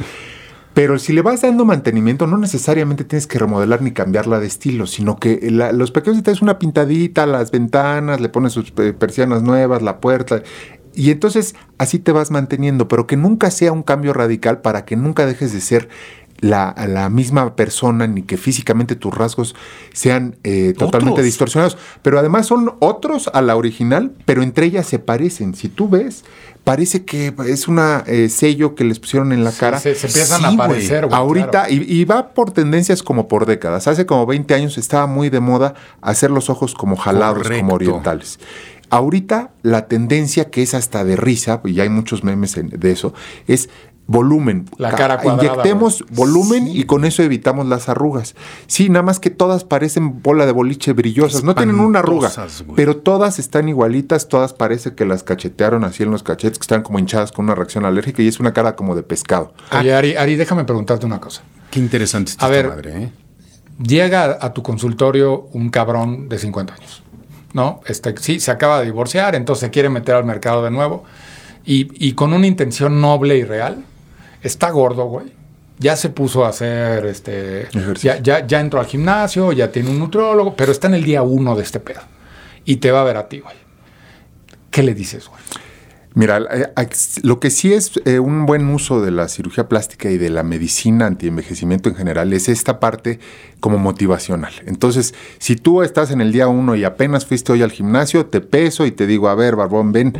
Pero 0.74 0.98
si 0.98 1.12
le 1.14 1.22
vas 1.22 1.40
dando 1.40 1.64
mantenimiento, 1.64 2.26
no 2.26 2.36
necesariamente 2.36 3.04
tienes 3.04 3.26
que 3.26 3.38
remodelar 3.38 3.80
ni 3.80 3.92
cambiarla 3.92 4.40
de 4.40 4.46
estilo, 4.46 4.86
sino 4.86 5.18
que 5.18 5.48
la- 5.50 5.72
los 5.72 5.90
pequeños 5.90 6.18
detalles, 6.18 6.42
una 6.42 6.58
pintadita, 6.58 7.24
las 7.26 7.50
ventanas, 7.50 8.20
le 8.20 8.28
pones 8.28 8.52
sus 8.52 8.72
eh, 8.76 8.92
persianas 8.92 9.42
nuevas, 9.42 9.80
la 9.82 10.00
puerta. 10.00 10.42
Y 10.94 11.10
entonces 11.10 11.54
así 11.78 11.98
te 11.98 12.12
vas 12.12 12.30
manteniendo, 12.30 12.88
pero 12.88 13.06
que 13.06 13.16
nunca 13.16 13.50
sea 13.50 13.72
un 13.72 13.82
cambio 13.82 14.12
radical 14.12 14.60
para 14.60 14.84
que 14.84 14.96
nunca 14.96 15.24
dejes 15.26 15.52
de 15.52 15.60
ser 15.62 15.88
la, 16.40 16.74
la 16.88 17.08
misma 17.08 17.56
persona 17.56 18.06
ni 18.06 18.22
que 18.22 18.36
físicamente 18.36 18.94
tus 18.96 19.14
rasgos 19.14 19.54
sean 19.92 20.36
eh, 20.44 20.74
totalmente 20.76 21.12
Otros. 21.20 21.24
distorsionados. 21.26 21.78
Pero 22.02 22.18
además 22.18 22.46
son 22.46 22.74
otros 22.80 23.30
a 23.32 23.40
la 23.42 23.56
original, 23.56 24.12
pero 24.24 24.42
entre 24.42 24.66
ellas 24.66 24.86
se 24.86 24.98
parecen. 24.98 25.54
Si 25.54 25.68
tú 25.68 25.88
ves, 25.88 26.24
parece 26.64 27.04
que 27.04 27.32
es 27.46 27.68
una 27.68 28.04
eh, 28.06 28.28
sello 28.28 28.74
que 28.74 28.84
les 28.84 28.98
pusieron 28.98 29.32
en 29.32 29.44
la 29.44 29.52
cara. 29.52 29.78
Se, 29.80 29.94
se 29.94 30.08
empiezan 30.08 30.40
Sí, 30.40 30.44
a 30.44 30.48
aparecer, 30.50 31.06
güey. 31.06 31.16
Ahorita, 31.18 31.50
claro. 31.66 31.72
y, 31.72 31.76
y 32.00 32.04
va 32.04 32.34
por 32.34 32.50
tendencias 32.50 33.02
como 33.02 33.28
por 33.28 33.46
décadas. 33.46 33.86
Hace 33.86 34.04
como 34.04 34.26
20 34.26 34.52
años 34.54 34.76
estaba 34.78 35.06
muy 35.06 35.30
de 35.30 35.40
moda 35.40 35.74
hacer 36.02 36.30
los 36.30 36.50
ojos 36.50 36.74
como 36.74 36.96
jalados, 36.96 37.38
Correcto. 37.44 37.60
como 37.62 37.74
orientales. 37.74 38.38
Ahorita 38.88 39.50
la 39.62 39.88
tendencia 39.88 40.50
que 40.50 40.62
es 40.62 40.74
hasta 40.74 41.04
de 41.04 41.16
risa, 41.16 41.60
y 41.64 41.80
hay 41.80 41.88
muchos 41.88 42.22
memes 42.22 42.54
de 42.56 42.90
eso, 42.92 43.14
es 43.48 43.68
volumen. 44.08 44.66
La 44.78 44.90
Ca- 44.90 44.96
cara 44.96 45.18
cuadrada, 45.18 45.48
Inyectemos 45.54 46.04
volumen 46.10 46.68
y 46.68 46.84
con 46.84 47.04
eso 47.04 47.22
evitamos 47.22 47.66
las 47.66 47.88
arrugas. 47.88 48.34
Sí, 48.68 48.88
nada 48.88 49.02
más 49.02 49.18
que 49.20 49.30
todas 49.30 49.64
parecen 49.64 50.22
bola 50.22 50.46
de 50.46 50.52
boliche 50.52 50.92
brillosas. 50.92 51.42
No 51.44 51.54
tienen 51.54 51.80
una 51.80 51.98
arruga, 51.98 52.30
pero 52.76 52.96
todas 52.96 53.38
están 53.38 53.68
igualitas. 53.68 54.28
Todas 54.28 54.52
parece 54.52 54.94
que 54.94 55.04
las 55.04 55.22
cachetearon 55.24 55.82
así 55.84 56.02
en 56.04 56.10
los 56.10 56.22
cachetes, 56.22 56.58
que 56.58 56.62
están 56.62 56.82
como 56.82 56.98
hinchadas 56.98 57.32
con 57.32 57.46
una 57.46 57.54
reacción 57.54 57.84
alérgica 57.84 58.22
y 58.22 58.28
es 58.28 58.38
una 58.40 58.52
cara 58.52 58.76
como 58.76 58.94
de 58.94 59.02
pescado. 59.02 59.52
Oye, 59.78 59.94
Ari, 59.94 60.16
Ari, 60.16 60.36
déjame 60.36 60.64
preguntarte 60.64 61.04
una 61.06 61.20
cosa. 61.20 61.42
Qué 61.70 61.80
interesante 61.80 62.30
está 62.30 62.46
A 62.46 62.48
esta 62.48 62.56
ver. 62.68 62.68
madre, 62.76 63.02
¿eh? 63.02 63.12
Llega 63.82 64.38
a 64.40 64.52
tu 64.54 64.62
consultorio 64.62 65.48
un 65.52 65.68
cabrón 65.68 66.28
de 66.30 66.38
50 66.38 66.72
años, 66.74 67.02
¿no? 67.52 67.80
Este, 67.86 68.14
sí, 68.18 68.40
se 68.40 68.50
acaba 68.50 68.78
de 68.78 68.86
divorciar, 68.86 69.34
entonces 69.34 69.60
se 69.66 69.70
quiere 69.70 69.90
meter 69.90 70.14
al 70.14 70.24
mercado 70.24 70.64
de 70.64 70.70
nuevo 70.70 71.04
y, 71.64 71.88
y 72.06 72.12
con 72.12 72.32
una 72.32 72.46
intención 72.46 73.00
noble 73.02 73.36
y 73.36 73.44
real. 73.44 73.84
Está 74.46 74.70
gordo, 74.70 75.06
güey. 75.06 75.26
Ya 75.78 75.96
se 75.96 76.08
puso 76.08 76.46
a 76.46 76.48
hacer, 76.48 77.04
este, 77.04 77.68
ya, 78.00 78.18
ya, 78.22 78.46
ya 78.46 78.60
entró 78.60 78.80
al 78.80 78.86
gimnasio, 78.86 79.52
ya 79.52 79.70
tiene 79.70 79.90
un 79.90 79.98
nutriólogo, 79.98 80.56
pero 80.56 80.72
está 80.72 80.86
en 80.86 80.94
el 80.94 81.04
día 81.04 81.20
uno 81.22 81.54
de 81.54 81.62
este 81.62 81.80
pedo. 81.80 82.00
Y 82.64 82.76
te 82.76 82.90
va 82.90 83.02
a 83.02 83.04
ver 83.04 83.18
a 83.18 83.28
ti, 83.28 83.40
güey. 83.40 83.56
¿Qué 84.70 84.82
le 84.82 84.94
dices, 84.94 85.28
güey? 85.28 85.40
Mira, 86.14 86.38
eh, 86.50 86.88
lo 87.24 87.40
que 87.40 87.50
sí 87.50 87.74
es 87.74 87.92
eh, 88.06 88.18
un 88.20 88.46
buen 88.46 88.66
uso 88.70 89.02
de 89.02 89.10
la 89.10 89.28
cirugía 89.28 89.68
plástica 89.68 90.10
y 90.10 90.16
de 90.16 90.30
la 90.30 90.42
medicina 90.42 91.04
antienvejecimiento 91.04 91.90
en 91.90 91.94
general 91.94 92.32
es 92.32 92.48
esta 92.48 92.80
parte 92.80 93.20
como 93.60 93.76
motivacional. 93.76 94.54
Entonces, 94.64 95.12
si 95.36 95.56
tú 95.56 95.82
estás 95.82 96.10
en 96.10 96.22
el 96.22 96.32
día 96.32 96.48
uno 96.48 96.74
y 96.74 96.84
apenas 96.84 97.26
fuiste 97.26 97.52
hoy 97.52 97.62
al 97.62 97.70
gimnasio, 97.70 98.24
te 98.24 98.40
peso 98.40 98.86
y 98.86 98.92
te 98.92 99.06
digo, 99.06 99.28
a 99.28 99.34
ver, 99.34 99.56
Barbón, 99.56 99.92
ven. 99.92 100.14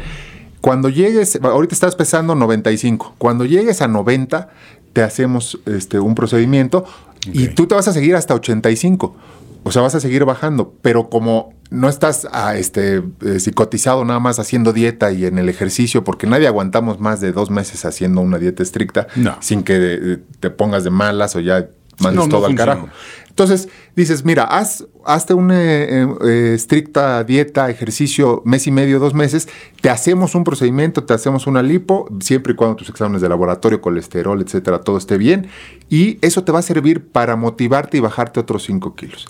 Cuando 0.67 0.89
llegues, 0.89 1.39
ahorita 1.41 1.77
estás 1.77 1.95
pesando 1.95 2.35
95. 2.35 3.15
Cuando 3.19 3.45
llegues 3.45 3.83
a 3.83 3.87
90, 3.87 4.49
te 4.93 5.01
hacemos 5.05 5.61
este, 5.65 6.01
un 6.01 6.17
procedimiento 6.17 6.85
y 7.33 7.47
tú 7.47 7.69
te 7.69 7.77
vas 7.77 7.87
a 7.87 7.93
seguir 7.93 8.17
hasta 8.17 8.35
85. 8.35 9.15
O 9.63 9.71
sea, 9.71 9.83
vas 9.83 9.95
a 9.95 10.01
seguir 10.01 10.25
bajando, 10.25 10.75
pero 10.83 11.09
como 11.09 11.53
no 11.71 11.89
estás 11.89 12.27
ah, 12.33 12.57
este, 12.57 13.01
eh, 13.25 13.39
psicotizado 13.39 14.05
nada 14.05 14.19
más 14.19 14.41
haciendo 14.41 14.73
dieta 14.73 15.13
y 15.13 15.25
en 15.27 15.39
el 15.39 15.49
ejercicio, 15.49 16.03
porque 16.03 16.27
nadie 16.27 16.49
aguantamos 16.49 16.99
más 16.99 17.21
de 17.21 17.31
dos 17.31 17.49
meses 17.49 17.85
haciendo 17.85 18.21
una 18.21 18.39
dieta 18.39 18.65
estricta 18.65 19.07
No. 19.15 19.37
sin 19.39 19.63
que 19.63 19.77
eh, 19.79 20.19
te 20.41 20.51
pongas 20.51 20.83
de 20.83 20.91
malas 20.91 21.37
o 21.37 21.41
ya 21.41 21.69
mandes 22.01 22.17
No, 22.17 22.25
no 22.25 22.29
todo 22.29 22.47
al 22.47 22.51
funciona. 22.57 22.73
carajo. 22.73 22.89
Entonces 23.37 23.69
dices, 23.95 24.25
mira, 24.25 24.45
haz, 24.45 24.87
hazte 25.05 25.35
una 25.35 25.63
eh, 25.63 26.09
eh, 26.25 26.53
estricta 26.55 27.23
dieta, 27.23 27.69
ejercicio, 27.69 28.41
mes 28.47 28.67
y 28.67 28.71
medio, 28.71 28.99
dos 28.99 29.13
meses, 29.13 29.47
te 29.83 29.91
hacemos 29.91 30.35
un 30.35 30.43
procedimiento, 30.43 31.05
te 31.05 31.13
hacemos 31.13 31.47
una 31.47 31.63
lipo, 31.63 32.09
siempre 32.21 32.55
y 32.55 32.57
cuando 32.57 32.77
tus 32.77 32.89
exámenes 32.89 33.21
de 33.21 33.29
laboratorio, 33.29 33.83
colesterol, 33.83 34.41
etcétera, 34.41 34.81
todo 34.81 34.97
esté 34.97 35.19
bien, 35.19 35.49
y 35.91 36.17
eso 36.23 36.45
te 36.45 36.53
va 36.53 36.61
a 36.61 36.63
servir 36.63 37.09
para 37.09 37.37
motivarte 37.37 37.99
y 37.99 38.01
bajarte 38.01 38.41
otros 38.41 38.63
5 38.63 38.95
kilos. 38.95 39.27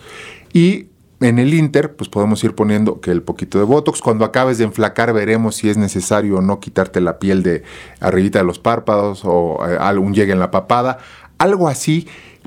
Y 0.52 0.86
en 1.18 1.40
el 1.40 1.52
Inter, 1.52 1.96
pues 1.96 2.08
podemos 2.08 2.44
ir 2.44 2.54
poniendo 2.54 3.00
que 3.00 3.10
el 3.10 3.22
poquito 3.22 3.58
de 3.58 3.64
Botox. 3.64 4.02
Cuando 4.02 4.24
acabes 4.24 4.58
de 4.58 4.64
enflacar, 4.64 5.12
veremos 5.12 5.56
si 5.56 5.68
es 5.68 5.76
necesario 5.76 6.36
o 6.36 6.40
no 6.42 6.60
quitarte 6.60 7.00
la 7.00 7.18
piel 7.18 7.42
de 7.42 7.64
arribita 7.98 8.38
de 8.38 8.44
los 8.44 8.60
párpados 8.60 9.22
o 9.24 9.58
eh, 9.66 9.76
algún 9.80 10.14
llegue 10.14 10.32
en 10.32 10.38
la 10.38 10.52
papada. 10.52 10.98
Algo 11.38 11.68
así, 11.68 12.06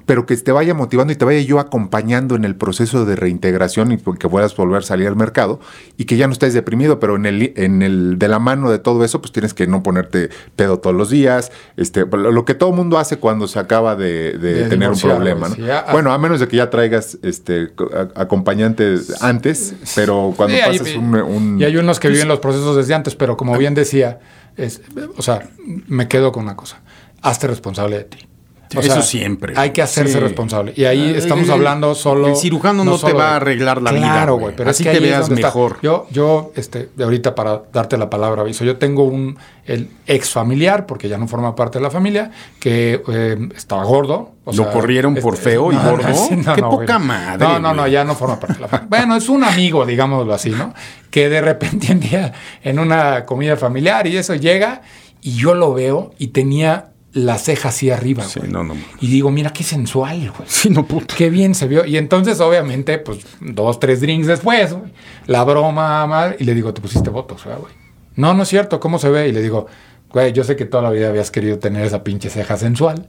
pero 0.09 0.25
que 0.25 0.35
te 0.37 0.51
vaya 0.51 0.73
motivando 0.73 1.13
y 1.13 1.15
te 1.15 1.23
vaya 1.23 1.39
yo 1.41 1.59
acompañando 1.59 2.33
en 2.35 2.43
el 2.43 2.55
proceso 2.55 3.05
de 3.05 3.15
reintegración 3.15 3.91
y 3.91 3.97
que 3.97 4.27
puedas 4.27 4.55
volver 4.55 4.79
a 4.79 4.81
salir 4.81 5.07
al 5.07 5.15
mercado 5.15 5.59
y 5.97 6.05
que 6.05 6.17
ya 6.17 6.25
no 6.25 6.33
estés 6.33 6.55
deprimido, 6.55 6.99
pero 6.99 7.15
en 7.15 7.27
el, 7.27 7.53
en 7.55 7.83
el 7.83 8.17
de 8.17 8.27
la 8.27 8.39
mano 8.39 8.71
de 8.71 8.79
todo 8.79 9.03
eso, 9.05 9.21
pues 9.21 9.31
tienes 9.31 9.53
que 9.53 9.67
no 9.67 9.83
ponerte 9.83 10.31
pedo 10.55 10.79
todos 10.79 10.95
los 10.95 11.11
días, 11.11 11.51
este, 11.77 12.07
lo 12.07 12.31
lo 12.31 12.43
que 12.43 12.55
todo 12.55 12.71
mundo 12.71 12.97
hace 12.97 13.17
cuando 13.17 13.47
se 13.47 13.59
acaba 13.59 13.95
de, 13.95 14.39
de 14.39 14.53
De 14.63 14.69
tener 14.69 14.89
un 14.89 14.97
problema, 14.99 15.47
¿no? 15.49 15.53
sí, 15.53 15.69
a- 15.69 15.85
bueno, 15.91 16.11
a 16.11 16.17
menos 16.17 16.39
de 16.39 16.47
que 16.47 16.57
ya 16.57 16.71
traigas 16.71 17.19
este 17.21 17.69
co- 17.75 17.91
a- 17.93 18.19
acompañantes 18.19 19.21
antes, 19.21 19.75
pero 19.95 20.33
cuando 20.35 20.55
Sí, 20.55 20.61
hay- 20.61 20.79
pasas 20.79 20.95
un, 20.95 21.15
un- 21.17 21.59
Y 21.61 21.65
hay 21.65 21.77
unos 21.77 21.99
que 21.99 22.09
viven 22.09 22.27
los 22.27 22.39
procesos 22.39 22.75
desde 22.75 22.95
antes, 22.95 23.15
pero 23.15 23.37
como 23.37 23.55
bien 23.59 23.75
decía, 23.75 24.17
es, 24.57 24.81
o 25.17 25.21
sea, 25.21 25.47
me 25.87 26.07
quedo 26.07 26.31
con 26.31 26.45
una 26.45 26.55
cosa. 26.55 26.81
Hazte 27.21 27.45
responsable 27.45 27.97
de 27.97 28.03
ti. 28.05 28.25
O 28.75 28.79
Eso 28.81 29.01
siempre, 29.01 29.53
Hay 29.57 29.71
que 29.71 29.81
hacerse 29.81 30.13
sí. 30.13 30.19
responsable. 30.19 30.73
Y 30.75 30.85
ahí 30.85 31.13
estamos 31.15 31.45
el- 31.45 31.51
hablando 31.53 31.95
solo. 31.95 32.27
el 32.27 32.35
cirujano 32.35 32.85
no 32.85 32.99
te 32.99 33.13
va 33.13 33.31
a 33.31 33.35
arreglar 33.37 33.81
la 33.81 33.91
vida, 33.91 34.03
Claro, 34.11 34.35
güey. 34.37 34.55
Pero 34.55 34.69
Así 34.69 34.83
es 34.83 34.89
que 34.89 34.91
te 34.99 35.03
ahí 35.03 35.03
es 35.11 35.17
veas 35.17 35.29
está. 35.29 35.47
mejor. 35.47 35.77
Yo, 35.81 36.05
yo, 36.11 36.51
este, 36.55 36.89
de 36.95 37.03
ahorita 37.03 37.33
para 37.33 37.63
darte 37.73 37.97
la 37.97 38.11
palabra, 38.11 38.43
aviso, 38.43 38.63
yo 38.65 38.77
tengo 38.77 39.03
un 39.05 39.37
el 39.65 39.89
ex 40.05 40.31
familiar, 40.31 40.85
porque 40.85 41.09
ya 41.09 41.17
no 41.17 41.27
forma 41.27 41.55
parte 41.55 41.79
de 41.79 41.83
la 41.83 41.89
familia, 41.91 42.29
que 42.59 43.01
eh, 43.11 43.49
estaba 43.55 43.83
gordo. 43.85 44.33
o 44.45 44.53
¿Lo 44.53 44.71
corrieron 44.71 45.15
por 45.15 45.35
feo 45.37 45.71
y 45.71 45.75
gordo? 45.75 46.07
Qué 46.55 46.61
poca 46.61 46.95
güey. 46.97 47.07
madre, 47.07 47.45
No, 47.47 47.59
no, 47.59 47.73
no, 47.73 47.87
ya 47.87 48.03
no 48.03 48.13
forma 48.15 48.39
parte 48.39 48.55
de 48.55 48.61
la 48.61 48.67
familia. 48.67 48.87
Bueno, 48.89 49.15
es 49.15 49.29
un 49.29 49.43
amigo, 49.43 49.85
digámoslo 49.85 50.31
así, 50.33 50.51
¿no? 50.51 50.73
Que 51.09 51.27
de 51.29 51.41
repente 51.41 51.91
un 51.91 51.99
día 52.01 52.33
en 52.63 52.77
una 52.77 53.25
comida 53.25 53.57
familiar 53.57 54.05
y 54.05 54.15
eso 54.17 54.35
llega 54.35 54.81
y 55.21 55.33
yo 55.35 55.53
lo 55.55 55.73
veo 55.73 56.11
y 56.19 56.27
tenía 56.27 56.89
la 57.25 57.37
ceja 57.37 57.69
así 57.69 57.89
arriba, 57.89 58.23
Sí, 58.23 58.39
güey. 58.39 58.51
no, 58.51 58.63
no. 58.63 58.75
Y 59.01 59.07
digo, 59.07 59.31
mira 59.31 59.51
qué 59.51 59.63
sensual, 59.63 60.31
güey. 60.35 60.47
Sí, 60.49 60.69
no, 60.69 60.85
puta. 60.85 61.15
Qué 61.15 61.29
bien 61.29 61.55
se 61.55 61.67
vio. 61.67 61.85
Y 61.85 61.97
entonces, 61.97 62.39
obviamente, 62.39 62.97
pues, 62.99 63.19
dos, 63.39 63.79
tres 63.79 64.01
drinks 64.01 64.27
después, 64.27 64.73
güey. 64.73 64.91
La 65.27 65.43
broma, 65.43 66.05
madre. 66.07 66.37
Y 66.39 66.43
le 66.43 66.53
digo, 66.55 66.73
te 66.73 66.81
pusiste 66.81 67.09
¿verdad, 67.09 67.25
güey. 67.59 67.73
No, 68.15 68.33
no 68.33 68.43
es 68.43 68.49
cierto. 68.49 68.79
¿Cómo 68.79 68.99
se 68.99 69.09
ve? 69.09 69.27
Y 69.29 69.31
le 69.31 69.41
digo, 69.41 69.67
güey, 70.11 70.33
yo 70.33 70.43
sé 70.43 70.55
que 70.55 70.65
toda 70.65 70.83
la 70.83 70.89
vida 70.89 71.09
habías 71.09 71.31
querido 71.31 71.59
tener 71.59 71.85
esa 71.85 72.03
pinche 72.03 72.29
ceja 72.29 72.57
sensual. 72.57 73.07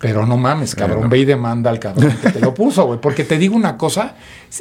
Pero 0.00 0.26
no 0.26 0.36
mames, 0.36 0.74
cabrón. 0.74 1.08
Ve 1.08 1.18
y 1.18 1.24
demanda 1.24 1.70
al 1.70 1.78
cabrón 1.78 2.12
que 2.20 2.30
te 2.30 2.40
lo 2.40 2.52
puso, 2.54 2.84
güey. 2.86 3.00
Porque 3.00 3.22
te 3.24 3.38
digo 3.38 3.54
una 3.54 3.76
cosa. 3.76 4.16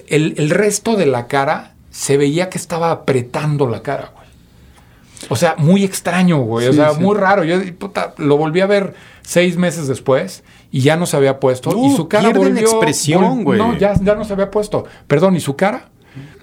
El, 0.08 0.36
el 0.38 0.49
resto 0.51 0.95
de 0.95 1.08
la 1.08 1.27
cara 1.27 1.73
se 1.89 2.15
veía 2.17 2.49
que 2.49 2.58
estaba 2.60 2.91
apretando 2.91 3.67
la 3.67 3.82
cara, 3.82 4.12
güey. 4.13 4.21
O 5.30 5.36
sea, 5.36 5.56
muy 5.58 5.84
extraño, 5.84 6.40
güey. 6.40 6.68
o 6.68 6.74
sea, 6.74 6.94
sí. 6.94 7.00
muy 7.00 7.16
raro. 7.16 7.44
Yo 7.44 7.58
puta, 7.78 8.14
lo 8.18 8.38
volví 8.38 8.62
a 8.62 8.66
ver 8.66 8.96
seis 9.22 9.58
meses 9.58 9.88
después 9.88 10.44
y 10.72 10.82
ya 10.82 10.98
no 10.98 11.06
se 11.06 11.18
había 11.18 11.40
puesto. 11.40 11.72
No, 11.72 11.86
y 11.86 11.96
su 11.96 12.08
cara 12.08 12.30
volvió. 12.30 12.62
expresión, 12.62 13.44
güey. 13.44 13.60
No, 13.60 13.78
ya, 13.78 13.94
ya 14.02 14.16
no 14.16 14.24
se 14.26 14.34
había 14.34 14.50
puesto. 14.50 14.86
Perdón, 15.08 15.36
y 15.36 15.40
su 15.40 15.56
cara 15.56 15.90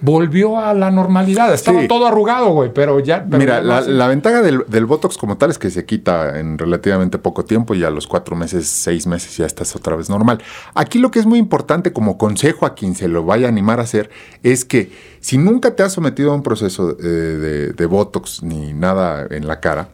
volvió 0.01 0.59
a 0.59 0.75
la 0.75 0.91
normalidad. 0.91 1.53
Estaba 1.53 1.81
Sí. 1.83 1.89
todo 1.89 2.07
arrugado, 2.07 2.51
güey, 2.51 2.73
pero 2.73 3.01
ya. 3.01 3.25
pero 3.25 3.39
Mira, 3.39 3.61
la, 3.61 4.09
ventaja 4.09 4.43
del, 4.43 4.65
del 4.69 4.87
Botox 4.87 5.17
como 5.19 5.37
tal 5.37 5.51
es 5.51 5.59
que 5.59 5.71
se 5.71 5.85
quita 5.85 6.39
en 6.39 6.57
relativamente 6.59 7.19
poco 7.19 7.45
tiempo 7.45 7.75
y 7.75 7.85
a 7.85 7.91
los 7.91 8.07
cuatro 8.07 8.37
meses, 8.37 8.69
seis 8.69 9.07
meses 9.07 9.37
ya 9.37 9.47
estás 9.47 9.75
otra 9.77 9.97
vez 9.97 10.09
normal. 10.09 10.41
Aquí 10.75 10.99
lo 10.99 11.11
que 11.11 11.19
es 11.19 11.27
muy 11.27 11.39
importante 11.39 11.93
como 11.93 12.17
consejo 12.19 12.67
a 12.67 12.75
quien 12.75 12.95
se 12.95 13.09
lo 13.09 13.25
vaya 13.25 13.47
a 13.47 13.49
animar 13.51 13.81
a 13.81 13.83
hacer 13.83 14.11
es 14.43 14.65
que 14.65 14.91
si 15.21 15.37
nunca 15.39 15.75
te 15.75 15.83
has 15.83 15.93
sometido 15.93 16.33
a 16.33 16.35
un 16.35 16.43
proceso 16.43 16.97
eh, 16.99 17.03
de, 17.03 17.73
de 17.73 17.87
Botox 17.87 18.43
ni 18.43 18.73
nada 18.73 19.27
en 19.31 19.47
la 19.47 19.61
cara, 19.61 19.89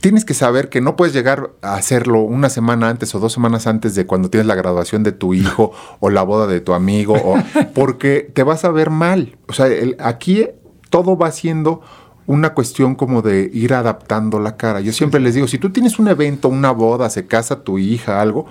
tienes 0.00 0.24
que 0.24 0.34
saber 0.34 0.68
que 0.68 0.80
no 0.80 0.96
puedes 0.96 1.12
llegar 1.14 1.50
a 1.62 1.74
hacerlo 1.74 2.20
una 2.20 2.48
semana 2.48 2.88
antes 2.88 3.14
o 3.14 3.18
dos 3.20 3.32
semanas 3.32 3.66
antes 3.66 3.94
de 3.94 4.06
cuando 4.06 4.30
tienes 4.30 4.46
la 4.46 4.54
graduación 4.54 5.02
de 5.02 5.12
tu 5.12 5.34
hijo 5.34 5.72
o 6.00 6.10
la 6.10 6.22
boda 6.22 6.46
de 6.46 6.60
tu 6.60 6.72
amigo, 6.74 7.14
o, 7.14 7.36
porque 7.74 8.30
te 8.32 8.42
vas 8.42 8.64
a 8.64 8.70
ver 8.70 8.90
mal. 8.90 9.36
O 9.48 9.52
sea, 9.52 9.66
el- 9.66 9.96
aquí 10.00 10.46
todo 10.88 11.16
va 11.16 11.30
siendo 11.30 11.80
una 12.26 12.54
cuestión 12.54 12.94
como 12.94 13.22
de 13.22 13.50
ir 13.52 13.74
adaptando 13.74 14.38
la 14.38 14.56
cara. 14.56 14.80
Yo 14.80 14.92
siempre 14.92 15.18
les 15.20 15.34
digo, 15.34 15.48
si 15.48 15.58
tú 15.58 15.70
tienes 15.70 15.98
un 15.98 16.08
evento, 16.08 16.48
una 16.48 16.70
boda, 16.70 17.10
se 17.10 17.26
casa 17.26 17.62
tu 17.64 17.78
hija, 17.78 18.20
algo, 18.20 18.46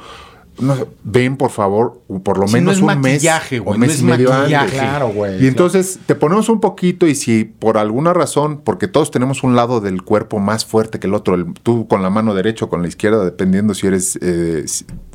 no, 0.60 0.76
ven 1.04 1.38
por 1.38 1.52
favor, 1.52 2.02
por 2.24 2.38
lo 2.38 2.46
no 2.46 2.52
menos 2.52 2.76
es 2.76 2.80
un 2.82 2.88
maquillaje, 2.88 3.56
mes 3.58 3.64
güey, 3.64 3.76
o 3.76 3.78
no 3.78 3.86
mes 3.86 3.96
es 3.96 4.02
y 4.02 4.04
medio 4.04 4.34
antes. 4.34 4.72
Claro, 4.72 5.10
güey. 5.10 5.44
Y 5.44 5.48
entonces 5.48 6.00
te 6.06 6.16
ponemos 6.16 6.50
un 6.50 6.60
poquito 6.60 7.08
y 7.08 7.16
si 7.16 7.44
por 7.46 7.78
alguna 7.78 8.14
razón, 8.14 8.62
porque 8.64 8.88
todos 8.88 9.12
tenemos 9.12 9.44
un 9.44 9.56
lado 9.56 9.82
del 9.82 10.02
cuerpo 10.04 10.40
más 10.40 10.66
fuerte 10.66 11.00
que 11.00 11.08
el 11.08 11.14
otro, 11.14 11.36
el- 11.36 11.54
tú 11.64 11.88
con 11.88 12.02
la 12.02 12.10
mano 12.10 12.34
derecha 12.34 12.66
o 12.66 12.70
con 12.70 12.82
la 12.82 12.88
izquierda, 12.88 13.24
dependiendo 13.26 13.74
si 13.74 13.88
eres 13.88 14.18
eh, 14.22 14.64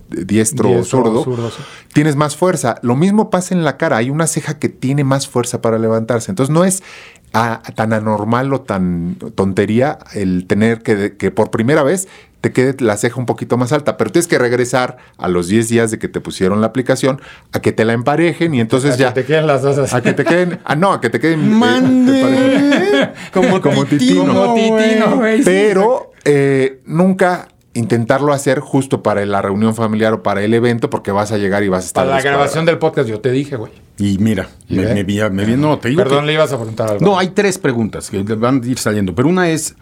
diestro, 0.08 0.70
o 0.70 0.74
Diestro 0.74 1.00
o 1.00 1.04
zurdo, 1.04 1.24
zurdo, 1.24 1.50
sí. 1.50 1.62
tienes 1.92 2.16
más 2.16 2.36
fuerza. 2.36 2.76
Lo 2.82 2.96
mismo 2.96 3.30
pasa 3.30 3.54
en 3.54 3.64
la 3.64 3.76
cara, 3.76 3.96
hay 3.96 4.10
una 4.10 4.26
ceja 4.26 4.58
que 4.58 4.68
tiene 4.68 5.04
más 5.04 5.28
fuerza 5.28 5.60
para 5.62 5.78
levantarse. 5.78 6.30
Entonces 6.30 6.52
no 6.52 6.64
es 6.64 6.82
ah, 7.32 7.62
tan 7.74 7.92
anormal 7.92 8.52
o 8.52 8.60
tan 8.60 9.16
tontería 9.34 9.98
el 10.14 10.46
tener 10.46 10.82
que, 10.82 11.16
que 11.16 11.30
por 11.30 11.50
primera 11.50 11.82
vez 11.82 12.08
te 12.40 12.52
quede 12.52 12.76
la 12.84 12.98
ceja 12.98 13.18
un 13.18 13.24
poquito 13.24 13.56
más 13.56 13.72
alta, 13.72 13.96
pero 13.96 14.12
tienes 14.12 14.28
que 14.28 14.38
regresar 14.38 14.98
a 15.16 15.28
los 15.28 15.48
10 15.48 15.66
días 15.70 15.90
de 15.90 15.98
que 15.98 16.08
te 16.08 16.20
pusieron 16.20 16.60
la 16.60 16.66
aplicación 16.66 17.22
a 17.52 17.60
que 17.60 17.72
te 17.72 17.86
la 17.86 17.94
emparejen 17.94 18.54
y 18.54 18.60
entonces 18.60 18.92
A 18.92 18.96
que 18.98 19.02
ya 19.02 19.14
te 19.14 19.24
queden 19.24 19.46
las 19.46 19.62
dos 19.62 19.78
así. 19.78 19.96
a 19.96 20.02
que 20.02 20.12
te 20.12 20.24
queden, 20.26 20.60
ah 20.66 20.76
no, 20.76 20.92
a 20.92 21.00
que 21.00 21.08
te 21.08 21.20
queden 21.20 21.40
eh, 21.40 21.46
Mande. 21.48 22.12
te 22.12 22.22
parecen- 22.22 23.12
Como, 23.32 23.60
Como 23.62 23.86
titino. 23.86 24.26
Como 24.26 24.54
titino, 24.54 25.16
güey. 25.16 25.42
pero 25.42 26.12
eh, 26.26 26.82
nunca 26.84 27.48
intentarlo 27.74 28.32
hacer 28.32 28.60
justo 28.60 29.02
para 29.02 29.24
la 29.26 29.42
reunión 29.42 29.74
familiar 29.74 30.12
o 30.14 30.22
para 30.22 30.42
el 30.42 30.54
evento 30.54 30.88
porque 30.90 31.10
vas 31.10 31.32
a 31.32 31.38
llegar 31.38 31.62
y 31.64 31.68
vas 31.68 31.84
a 31.84 31.86
estar 31.88 32.04
Para 32.06 32.16
la 32.16 32.22
grabación 32.22 32.64
del 32.64 32.78
podcast 32.78 33.08
yo 33.08 33.20
te 33.20 33.30
dije, 33.32 33.56
güey. 33.56 33.72
Y 33.98 34.18
mira, 34.18 34.48
¿Y 34.68 34.76
me, 34.76 34.94
me 34.94 35.02
vi, 35.04 35.20
me 35.30 35.44
vi- 35.44 35.56
no, 35.56 35.78
te 35.78 35.88
digo 35.88 36.02
Perdón, 36.02 36.20
que- 36.20 36.26
le 36.28 36.32
ibas 36.34 36.52
a 36.52 36.56
preguntar 36.56 36.90
algo. 36.90 37.04
No, 37.04 37.18
hay 37.18 37.28
tres 37.28 37.58
preguntas 37.58 38.10
que 38.10 38.22
van 38.22 38.62
a 38.62 38.66
ir 38.66 38.78
saliendo, 38.78 39.14
pero 39.14 39.28
una 39.28 39.50
es, 39.50 39.74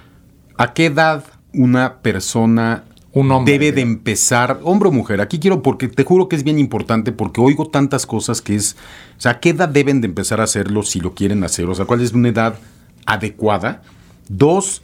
¿a 0.56 0.72
qué 0.74 0.86
edad 0.86 1.24
una 1.52 1.98
persona 1.98 2.84
Un 3.12 3.30
hombre, 3.30 3.52
debe 3.58 3.72
de 3.72 3.82
empezar, 3.82 4.60
hombre 4.64 4.88
o 4.88 4.92
mujer? 4.92 5.20
Aquí 5.20 5.38
quiero, 5.38 5.60
porque 5.62 5.88
te 5.88 6.04
juro 6.04 6.28
que 6.28 6.36
es 6.36 6.44
bien 6.44 6.58
importante, 6.58 7.12
porque 7.12 7.40
oigo 7.42 7.68
tantas 7.68 8.06
cosas 8.06 8.40
que 8.40 8.54
es, 8.54 8.76
o 9.18 9.20
sea, 9.20 9.32
¿a 9.32 9.40
qué 9.40 9.50
edad 9.50 9.68
deben 9.68 10.00
de 10.00 10.06
empezar 10.06 10.40
a 10.40 10.44
hacerlo 10.44 10.82
si 10.82 11.00
lo 11.00 11.14
quieren 11.14 11.44
hacer? 11.44 11.66
O 11.66 11.74
sea, 11.74 11.84
¿cuál 11.84 12.00
es 12.00 12.12
una 12.12 12.28
edad 12.28 12.54
adecuada? 13.04 13.82
Dos, 14.28 14.80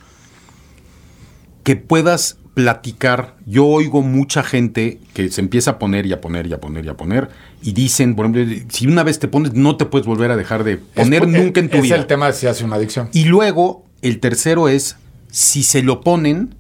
que 1.65 1.77
puedas 1.77 2.39
platicar. 2.59 3.37
Yo 3.47 3.67
oigo 3.67 4.03
mucha 4.03 4.43
gente 4.43 4.99
que 5.15 5.29
se 5.31 5.41
empieza 5.41 5.71
a 5.71 5.79
poner 5.79 6.07
y 6.07 6.13
a 6.13 6.21
poner 6.21 6.49
y 6.49 6.53
a 6.53 6.61
poner 6.61 6.85
y 6.85 6.89
a 6.89 6.97
poner 6.97 7.29
y 7.63 7.73
dicen, 7.73 8.17
por 8.17 8.27
ejemplo, 8.27 8.67
si 8.69 8.89
una 8.89 9.05
vez 9.05 9.21
te 9.21 9.29
pones, 9.29 9.55
no 9.55 9.77
te 9.77 9.85
puedes 9.85 10.09
volver 10.09 10.33
a 10.33 10.37
dejar 10.37 10.65
de 10.65 10.73
Es 10.73 10.81
poner 10.97 11.29
nunca 11.29 11.61
en 11.61 11.69
tu 11.69 11.77
es 11.77 11.83
vida. 11.85 11.95
el 11.95 12.07
tema 12.09 12.27
de 12.27 12.33
si 12.33 12.49
hace 12.49 12.65
una 12.65 12.75
adicción. 12.75 13.11
Y 13.13 13.27
luego, 13.27 13.85
el 14.03 14.19
tercero 14.19 14.69
es, 14.69 14.97
si 15.31 15.63
se 15.63 15.85
lo 15.85 16.01
ponen, 16.01 16.57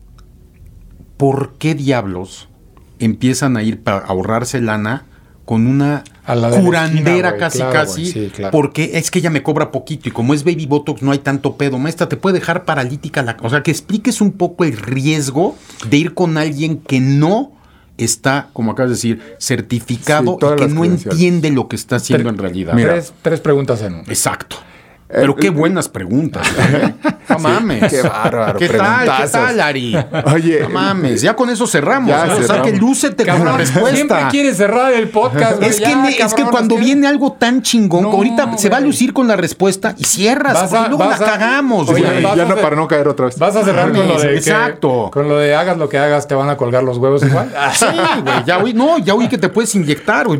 ¿por 1.16 1.54
qué 1.58 1.74
diablos 1.74 2.48
empiezan 3.00 3.56
a 3.56 3.64
ir 3.64 3.82
para 3.82 3.98
ahorrarse 3.98 4.60
lana 4.60 5.04
con 5.44 5.66
una 5.66 6.04
A 6.28 6.36
la 6.36 6.50
de 6.50 6.58
la 6.58 6.62
curandera 6.62 7.28
esquina, 7.30 7.36
casi 7.36 7.58
claro, 7.58 7.72
casi? 7.72 8.00
güey, 8.02 8.12
sí, 8.12 8.32
claro. 8.34 8.52
Porque 8.52 8.90
es 8.94 9.10
que 9.10 9.18
ella 9.18 9.30
me 9.30 9.42
cobra 9.42 9.70
poquito 9.70 10.08
y 10.08 10.12
como 10.12 10.34
es 10.34 10.44
baby 10.44 10.66
botox 10.66 11.02
no 11.02 11.10
hay 11.12 11.18
tanto 11.18 11.56
pedo. 11.56 11.78
Maestra, 11.78 12.08
te 12.08 12.16
puede 12.16 12.38
dejar 12.38 12.64
paralítica 12.64 13.22
la... 13.22 13.36
O 13.42 13.50
sea, 13.50 13.62
que 13.62 13.70
expliques 13.70 14.20
un 14.20 14.32
poco 14.32 14.64
el 14.64 14.76
riesgo 14.76 15.56
de 15.88 15.96
ir 15.96 16.14
con 16.14 16.36
alguien 16.36 16.78
que 16.78 17.00
no 17.00 17.52
está, 17.96 18.48
como 18.52 18.72
acabas 18.72 18.90
de 18.90 18.94
decir, 18.94 19.36
certificado 19.38 20.38
Sí, 20.40 20.46
y 20.46 20.56
que 20.56 20.68
no 20.68 20.84
entiende 20.84 21.50
lo 21.50 21.68
que 21.68 21.76
está 21.76 21.96
haciendo 21.96 22.28
en 22.28 22.38
realidad. 22.38 22.74
Mira. 22.74 22.92
Tres, 22.92 23.12
tres 23.22 23.40
preguntas 23.40 23.82
en 23.82 23.94
una. 23.94 24.02
Exacto. 24.04 24.56
Pero 25.08 25.34
qué 25.36 25.46
eh, 25.46 25.50
buenas 25.50 25.88
preguntas. 25.88 26.46
¿eh? 26.58 26.94
No 27.30 27.38
mames. 27.38 27.90
qué 27.90 28.02
bárbaro, 28.02 28.58
¿Qué 28.58 28.68
tal? 28.68 29.10
¿Qué 29.22 29.28
tal, 29.28 29.60
Ari? 29.60 29.96
Oye, 30.34 30.60
No 30.62 30.68
mames. 30.68 31.22
Ya 31.22 31.34
con 31.34 31.48
eso 31.50 31.66
cerramos. 31.66 32.10
Ya 32.10 32.26
¿no? 32.26 32.36
O 32.36 32.42
sea, 32.42 32.60
que 32.62 32.72
lúcete 32.72 33.24
con 33.24 33.32
la 33.34 33.38
Cabrón, 33.38 33.58
respuesta. 33.58 33.94
siempre 33.94 34.18
quieres 34.30 34.56
cerrar 34.58 34.92
el 34.92 35.08
podcast. 35.08 35.56
güey. 35.58 35.70
Es 35.70 35.80
que, 35.80 35.84
es 35.92 36.16
que 36.16 36.42
cabrón, 36.42 36.48
cuando 36.50 36.76
viene 36.76 37.06
algo 37.06 37.32
tan 37.32 37.62
chingón, 37.62 38.02
No, 38.04 38.10
ahorita 38.12 38.56
se 38.58 38.68
va 38.68 38.78
a 38.78 38.80
lucir 38.80 39.12
con 39.12 39.26
la 39.28 39.36
respuesta 39.36 39.94
y 39.96 40.04
cierras. 40.04 40.72
A- 40.72 40.88
luego 40.88 40.98
vas 40.98 41.20
la 41.20 41.26
a- 41.26 41.30
cagamos, 41.38 41.88
Oye, 41.88 42.02
güey. 42.02 42.22
ya 42.36 42.44
no 42.44 42.56
para 42.56 42.76
no 42.76 42.86
caer 42.86 43.08
otra 43.08 43.26
vez. 43.26 43.38
Vas 43.38 43.56
a 43.56 43.64
cerrar 43.64 43.92
con 43.92 44.06
lo 44.08 44.20
de 44.20 44.28
que- 44.28 44.36
Exacto. 44.36 45.10
con 45.12 45.28
lo 45.28 45.38
de 45.38 45.54
hagas 45.54 45.76
lo 45.78 45.88
que 45.88 45.98
hagas, 45.98 46.28
te 46.28 46.34
van 46.34 46.50
a 46.50 46.56
colgar 46.56 46.82
los 46.82 46.98
huevos 46.98 47.22
igual. 47.22 47.50
Sí, 47.74 47.86
güey, 48.22 48.44
ya 48.46 48.58
oí, 48.58 48.74
no, 48.74 48.98
ya 48.98 49.14
oí 49.14 49.28
que 49.28 49.38
te 49.38 49.48
puedes 49.48 49.74
inyectar, 49.74 50.26
güey. 50.26 50.38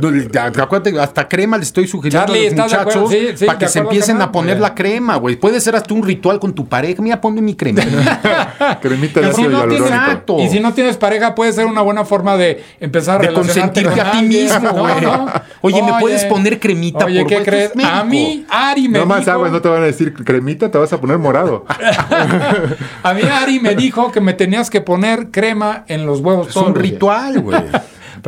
Acuérdate, 0.59 0.99
hasta 1.01 1.29
crema 1.29 1.57
le 1.57 1.65
estoy 1.65 1.87
sugiriendo 1.87 2.27
Charlie, 2.33 2.49
a 2.49 2.51
los 2.51 2.59
muchachos 2.73 3.11
Sí, 3.11 3.29
sí, 3.37 3.47
para 3.47 3.59
que 3.59 3.69
se 3.69 3.79
empiecen 3.81 4.21
a 4.23 4.31
poner 4.33 4.58
La 4.61 4.75
crema, 4.75 5.17
güey. 5.17 5.37
Puede 5.37 5.61
ser 5.61 5.77
hasta 5.77 5.93
un 5.95 6.03
ritual 6.03 6.39
con 6.41 6.55
tu 6.55 6.67
pareja. 6.67 7.03
Mira, 7.03 7.21
ponme 7.21 7.41
mi 7.41 7.55
crema. 7.55 7.83
Cremita 8.81 9.21
de 9.21 9.29
Y 9.29 9.33
si, 9.33 9.43
ácido 9.43 9.51
no 9.51 9.69
tienes, 9.69 9.91
hialurónico. 9.91 10.41
Y 10.41 10.49
si 10.49 10.61
no 10.61 10.73
tienes 10.75 10.97
pareja, 10.97 11.35
puede 11.35 11.53
ser 11.53 11.67
una 11.67 11.83
buena 11.83 12.05
forma 12.05 12.37
de 12.37 12.65
empezar 12.81 13.21
a 13.21 13.29
De 13.29 13.33
consentirte 13.35 13.91
con 13.91 14.07
a 14.07 14.11
ti 14.13 14.23
mismo, 14.23 14.71
güey. 14.73 15.01
no. 15.01 15.27
Oye, 15.61 15.83
¿me 15.83 15.93
puedes 16.01 16.25
poner 16.25 16.61
cremita, 16.61 17.07
Oye, 17.07 17.21
por 17.21 17.29
¿qué 17.29 17.43
crees? 17.43 17.73
A 17.85 18.05
mí, 18.05 18.45
Ari 18.49 18.89
me 18.89 18.99
No 19.01 19.07
más 19.07 19.21
dijo... 19.21 19.31
aguas, 19.33 19.53
no 19.53 19.61
te 19.61 19.69
van 19.69 19.83
a 19.83 19.87
decir 19.87 20.13
cremita, 20.15 20.71
te 20.71 20.79
vas 20.79 20.93
a 20.93 21.01
poner 21.01 21.19
morado. 21.19 21.65
A 23.03 23.15
mí 23.15 23.23
Ari 23.23 23.61
me 23.61 23.75
dijo 23.75 24.13
que 24.13 24.21
me 24.21 24.33
tenías 24.35 24.71
que 24.71 24.81
poner 24.81 25.31
crema 25.31 25.85
en 25.89 26.07
los 26.07 26.21
huevos 26.21 26.49
Es 26.49 26.55
todos 26.55 26.69
un 26.69 26.75
ritual, 26.75 27.41
güey. 27.41 27.63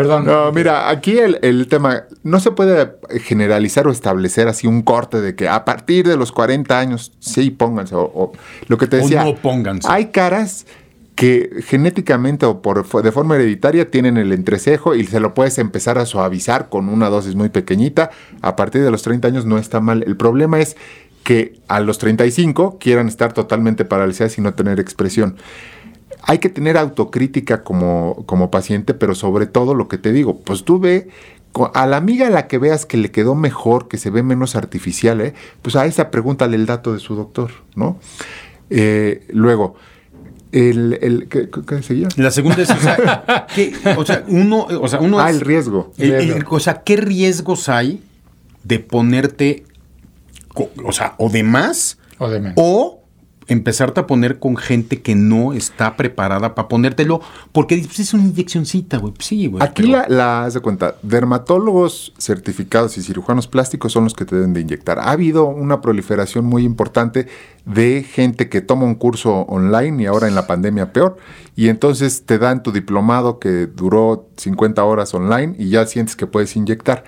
Perdón. 0.01 0.25
No, 0.25 0.51
mira, 0.53 0.89
aquí 0.89 1.19
el, 1.19 1.39
el 1.43 1.69
tema, 1.69 2.05
no 2.23 2.41
se 2.41 2.51
puede 2.53 2.93
generalizar 3.23 3.87
o 3.87 3.91
establecer 3.91 4.49
así 4.49 4.67
un 4.67 4.83
corte 4.83 5.21
de 5.21 5.35
que 5.35 5.47
a 5.49 5.65
partir 5.65 6.07
de 6.09 6.17
los 6.17 6.33
40 6.33 6.79
años, 6.79 7.13
sí, 7.19 7.51
pónganse. 7.51 7.95
O, 7.95 8.03
o 8.03 8.33
lo 8.69 8.79
que 8.79 8.87
te 8.87 8.97
O 8.97 9.01
decía, 9.01 9.25
no 9.25 9.35
pónganse. 9.37 9.87
hay 9.91 10.07
caras 10.07 10.67
que 11.15 11.51
genéticamente 11.67 12.47
o 12.47 12.63
por, 12.63 13.03
de 13.03 13.13
forma 13.13 13.35
hereditaria 13.35 13.91
tienen 13.91 14.17
el 14.17 14.33
entrecejo 14.33 14.95
y 14.95 15.05
se 15.05 15.21
lo 15.21 15.35
puedes 15.35 15.59
empezar 15.59 15.99
a 15.99 16.07
suavizar 16.07 16.71
con 16.71 16.89
una 16.89 17.11
dosis 17.11 17.35
muy 17.35 17.51
pequeñita. 17.51 18.11
A 18.41 18.57
partir 18.57 18.83
de 18.83 18.91
los 18.91 19.03
30 19.03 19.29
años 19.29 19.45
no 19.45 19.59
está 19.59 19.81
mal. 19.81 20.03
El 20.07 20.17
problema 20.17 20.61
es 20.61 20.79
que 21.23 21.61
a 21.69 21.81
los 21.81 21.99
35 21.99 22.79
quieran 22.79 23.07
estar 23.09 23.35
totalmente 23.35 23.85
paralizadas 23.85 24.39
y 24.39 24.41
no 24.41 24.55
tener 24.55 24.81
expresión 24.81 25.37
hay 26.23 26.39
que 26.39 26.49
tener 26.49 26.77
autocrítica 26.77 27.63
como, 27.65 28.25
como 28.27 28.51
paciente, 28.51 28.95
pero 28.95 29.15
sobre 29.15 29.47
todo 29.47 29.75
lo 29.75 29.89
que 29.89 29.99
te 29.99 30.13
digo, 30.13 30.41
pues 30.41 30.65
tú 30.65 30.79
ve 30.79 31.09
a 31.75 31.87
la 31.87 31.97
amiga 31.97 32.29
a 32.29 32.31
la 32.31 32.47
que 32.47 32.59
veas 32.59 32.87
que 32.87 32.97
le 32.97 33.11
quedó 33.11 33.35
mejor, 33.35 33.89
que 33.89 33.99
se 33.99 34.11
ve 34.11 34.23
menos 34.23 34.55
artificial, 34.55 35.21
¿eh? 35.21 35.35
pues 35.63 35.75
a 35.77 35.87
esa 35.87 36.11
pregúntale 36.11 36.57
el 36.57 36.67
dato 36.67 36.93
de 36.93 37.01
su 37.01 37.17
doctor, 37.17 37.51
¿no? 37.75 37.99
Eh, 38.71 39.27
luego, 39.31 39.75
el, 40.53 40.99
el 41.03 41.29
¿qué, 41.29 41.49
qué 41.67 41.83
seguía? 41.83 42.09
La 42.17 42.31
segunda 42.31 42.63
es, 42.63 42.71
o 42.71 42.77
sea, 42.77 43.47
¿qué- 43.55 43.73
o 43.97 44.05
sea, 44.05 44.25
uno, 44.29 44.67
o 44.81 44.87
sea, 44.89 45.01
uno 45.01 45.19
Ah, 45.19 45.31
es- 45.31 45.37
el 45.37 45.41
riesgo. 45.43 45.93
el- 45.99 46.13
el- 46.13 46.29
Riesgo. 46.35 46.57
o 46.57 46.61
sea, 46.61 46.83
¿qué 46.85 46.97
riesgos 46.97 47.69
hay 47.69 48.01
de 48.63 48.79
ponerte, 48.79 49.65
o 50.85 50.93
sea, 50.93 51.15
o 51.19 51.29
de 51.31 51.43
más 51.43 51.99
O 52.19 52.29
de 52.29 52.39
menos. 52.41 52.55
o 52.59 53.00
empezarte 53.51 54.01
a 54.01 54.07
poner 54.07 54.39
con 54.39 54.57
gente 54.57 55.03
que 55.03 55.15
no 55.15 55.53
está 55.53 55.97
preparada 55.97 56.55
para 56.55 56.69
ponértelo, 56.69 57.21
porque 57.53 57.77
pues, 57.85 57.99
es 58.01 58.15
una 58.15 58.25
inyeccioncita, 58.25 58.99
güey. 58.99 59.13
Pues 59.13 59.27
sí, 59.27 59.47
güey. 59.47 59.63
Aquí 59.63 59.83
pero- 59.83 59.99
la, 59.99 60.07
la 60.09 60.45
haz 60.45 60.55
de 60.55 60.61
cuenta, 60.61 60.95
dermatólogos 61.03 62.13
certificados 62.19 62.97
y 62.97 63.03
cirujanos 63.03 63.47
plásticos 63.49 63.93
son 63.93 64.05
los 64.05 64.15
que 64.15 64.25
te 64.25 64.37
deben 64.37 64.53
de 64.55 64.61
inyectar. 64.61 64.99
Ha 64.99 65.11
habido 65.11 65.47
una 65.47 65.81
proliferación 65.81 66.45
muy 66.45 66.65
importante 66.65 67.27
de 67.65 68.05
gente 68.05 68.49
que 68.49 68.61
toma 68.61 68.85
un 68.85 68.95
curso 68.95 69.41
online 69.43 70.05
y 70.05 70.07
ahora 70.07 70.29
en 70.29 70.35
la 70.35 70.47
pandemia 70.47 70.93
peor, 70.93 71.17
y 71.57 71.69
entonces 71.69 72.25
te 72.25 72.39
dan 72.39 72.63
tu 72.63 72.73
diplomado 72.73 73.39
que 73.39 73.67
duró 73.67 74.29
50 74.37 74.83
horas 74.85 75.13
online 75.13 75.57
y 75.59 75.69
ya 75.69 75.85
sientes 75.87 76.17
que 76.17 76.27
puedes 76.27 76.57
inyectar. 76.57 77.05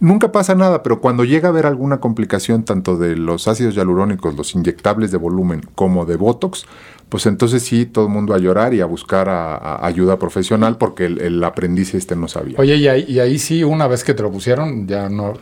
Nunca 0.00 0.32
pasa 0.32 0.54
nada, 0.54 0.82
pero 0.82 1.00
cuando 1.00 1.24
llega 1.24 1.48
a 1.48 1.50
haber 1.52 1.66
alguna 1.66 1.98
complicación 1.98 2.64
tanto 2.64 2.96
de 2.96 3.16
los 3.16 3.48
ácidos 3.48 3.74
hialurónicos, 3.74 4.34
los 4.36 4.54
inyectables 4.54 5.10
de 5.12 5.18
volumen, 5.18 5.62
como 5.74 6.04
de 6.04 6.16
Botox, 6.16 6.66
pues 7.08 7.26
entonces 7.26 7.62
sí, 7.62 7.86
todo 7.86 8.06
el 8.06 8.12
mundo 8.12 8.34
a 8.34 8.38
llorar 8.38 8.74
y 8.74 8.80
a 8.80 8.86
buscar 8.86 9.28
a- 9.28 9.56
a 9.56 9.86
ayuda 9.86 10.18
profesional 10.18 10.78
porque 10.78 11.06
el, 11.06 11.20
el 11.20 11.44
aprendiz 11.44 11.94
este 11.94 12.16
no 12.16 12.28
sabía. 12.28 12.56
Oye, 12.58 12.76
y 12.76 12.88
ahí, 12.88 13.04
y 13.08 13.20
ahí 13.20 13.38
sí, 13.38 13.62
una 13.62 13.86
vez 13.86 14.02
que 14.04 14.14
te 14.14 14.22
lo 14.22 14.32
pusieron, 14.32 14.86
ya 14.88 15.08
no, 15.08 15.34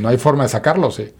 no 0.00 0.08
hay 0.08 0.16
forma 0.16 0.44
de 0.44 0.48
sacarlo, 0.48 0.90
sí. 0.90 1.10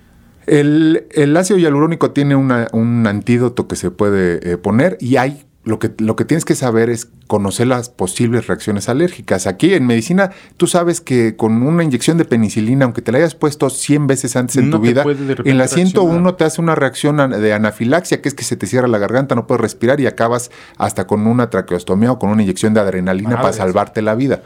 El, 0.47 1.07
el 1.11 1.36
ácido 1.36 1.59
hialurónico 1.59 2.12
tiene 2.12 2.34
una- 2.36 2.68
un 2.72 3.07
antídoto 3.07 3.68
que 3.68 3.76
se 3.76 3.91
puede 3.91 4.53
eh, 4.53 4.57
poner 4.57 4.97
y 4.99 5.16
hay 5.16 5.45
lo 5.68 5.78
que, 5.78 5.92
lo 5.98 6.16
que 6.16 6.24
tienes 6.24 6.46
que 6.46 6.54
saber 6.54 6.88
es 6.88 7.08
conocer 7.26 7.66
las 7.66 7.90
posibles 7.90 8.46
reacciones 8.46 8.88
alérgicas. 8.88 9.46
Aquí 9.46 9.74
en 9.74 9.86
medicina 9.86 10.30
tú 10.56 10.66
sabes 10.66 11.02
que 11.02 11.36
con 11.36 11.62
una 11.62 11.84
inyección 11.84 12.16
de 12.16 12.24
penicilina, 12.24 12.86
aunque 12.86 13.02
te 13.02 13.12
la 13.12 13.18
hayas 13.18 13.34
puesto 13.34 13.68
100 13.68 14.06
veces 14.06 14.34
antes 14.34 14.56
en 14.56 14.70
No 14.70 14.78
tu 14.78 14.82
vida, 14.82 15.04
en 15.04 15.58
la 15.58 15.68
101 15.68 16.08
reaccionar. 16.08 16.36
te 16.36 16.44
hace 16.44 16.62
una 16.62 16.74
reacción 16.74 17.30
de 17.30 17.52
anafilaxia, 17.52 18.22
que 18.22 18.30
es 18.30 18.34
que 18.34 18.44
se 18.44 18.56
te 18.56 18.66
cierra 18.66 18.88
la 18.88 18.96
garganta, 18.96 19.34
no 19.34 19.46
puedes 19.46 19.60
respirar 19.60 20.00
y 20.00 20.06
acabas 20.06 20.50
hasta 20.78 21.06
con 21.06 21.26
una 21.26 21.50
traqueostomía 21.50 22.12
o 22.12 22.18
con 22.18 22.30
una 22.30 22.42
inyección 22.42 22.72
de 22.72 22.80
adrenalina 22.80 23.32
para 23.32 23.42
Madres. 23.42 23.56
salvarte 23.56 24.00
la 24.00 24.14
vida. 24.14 24.42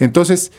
Entonces, 0.00 0.50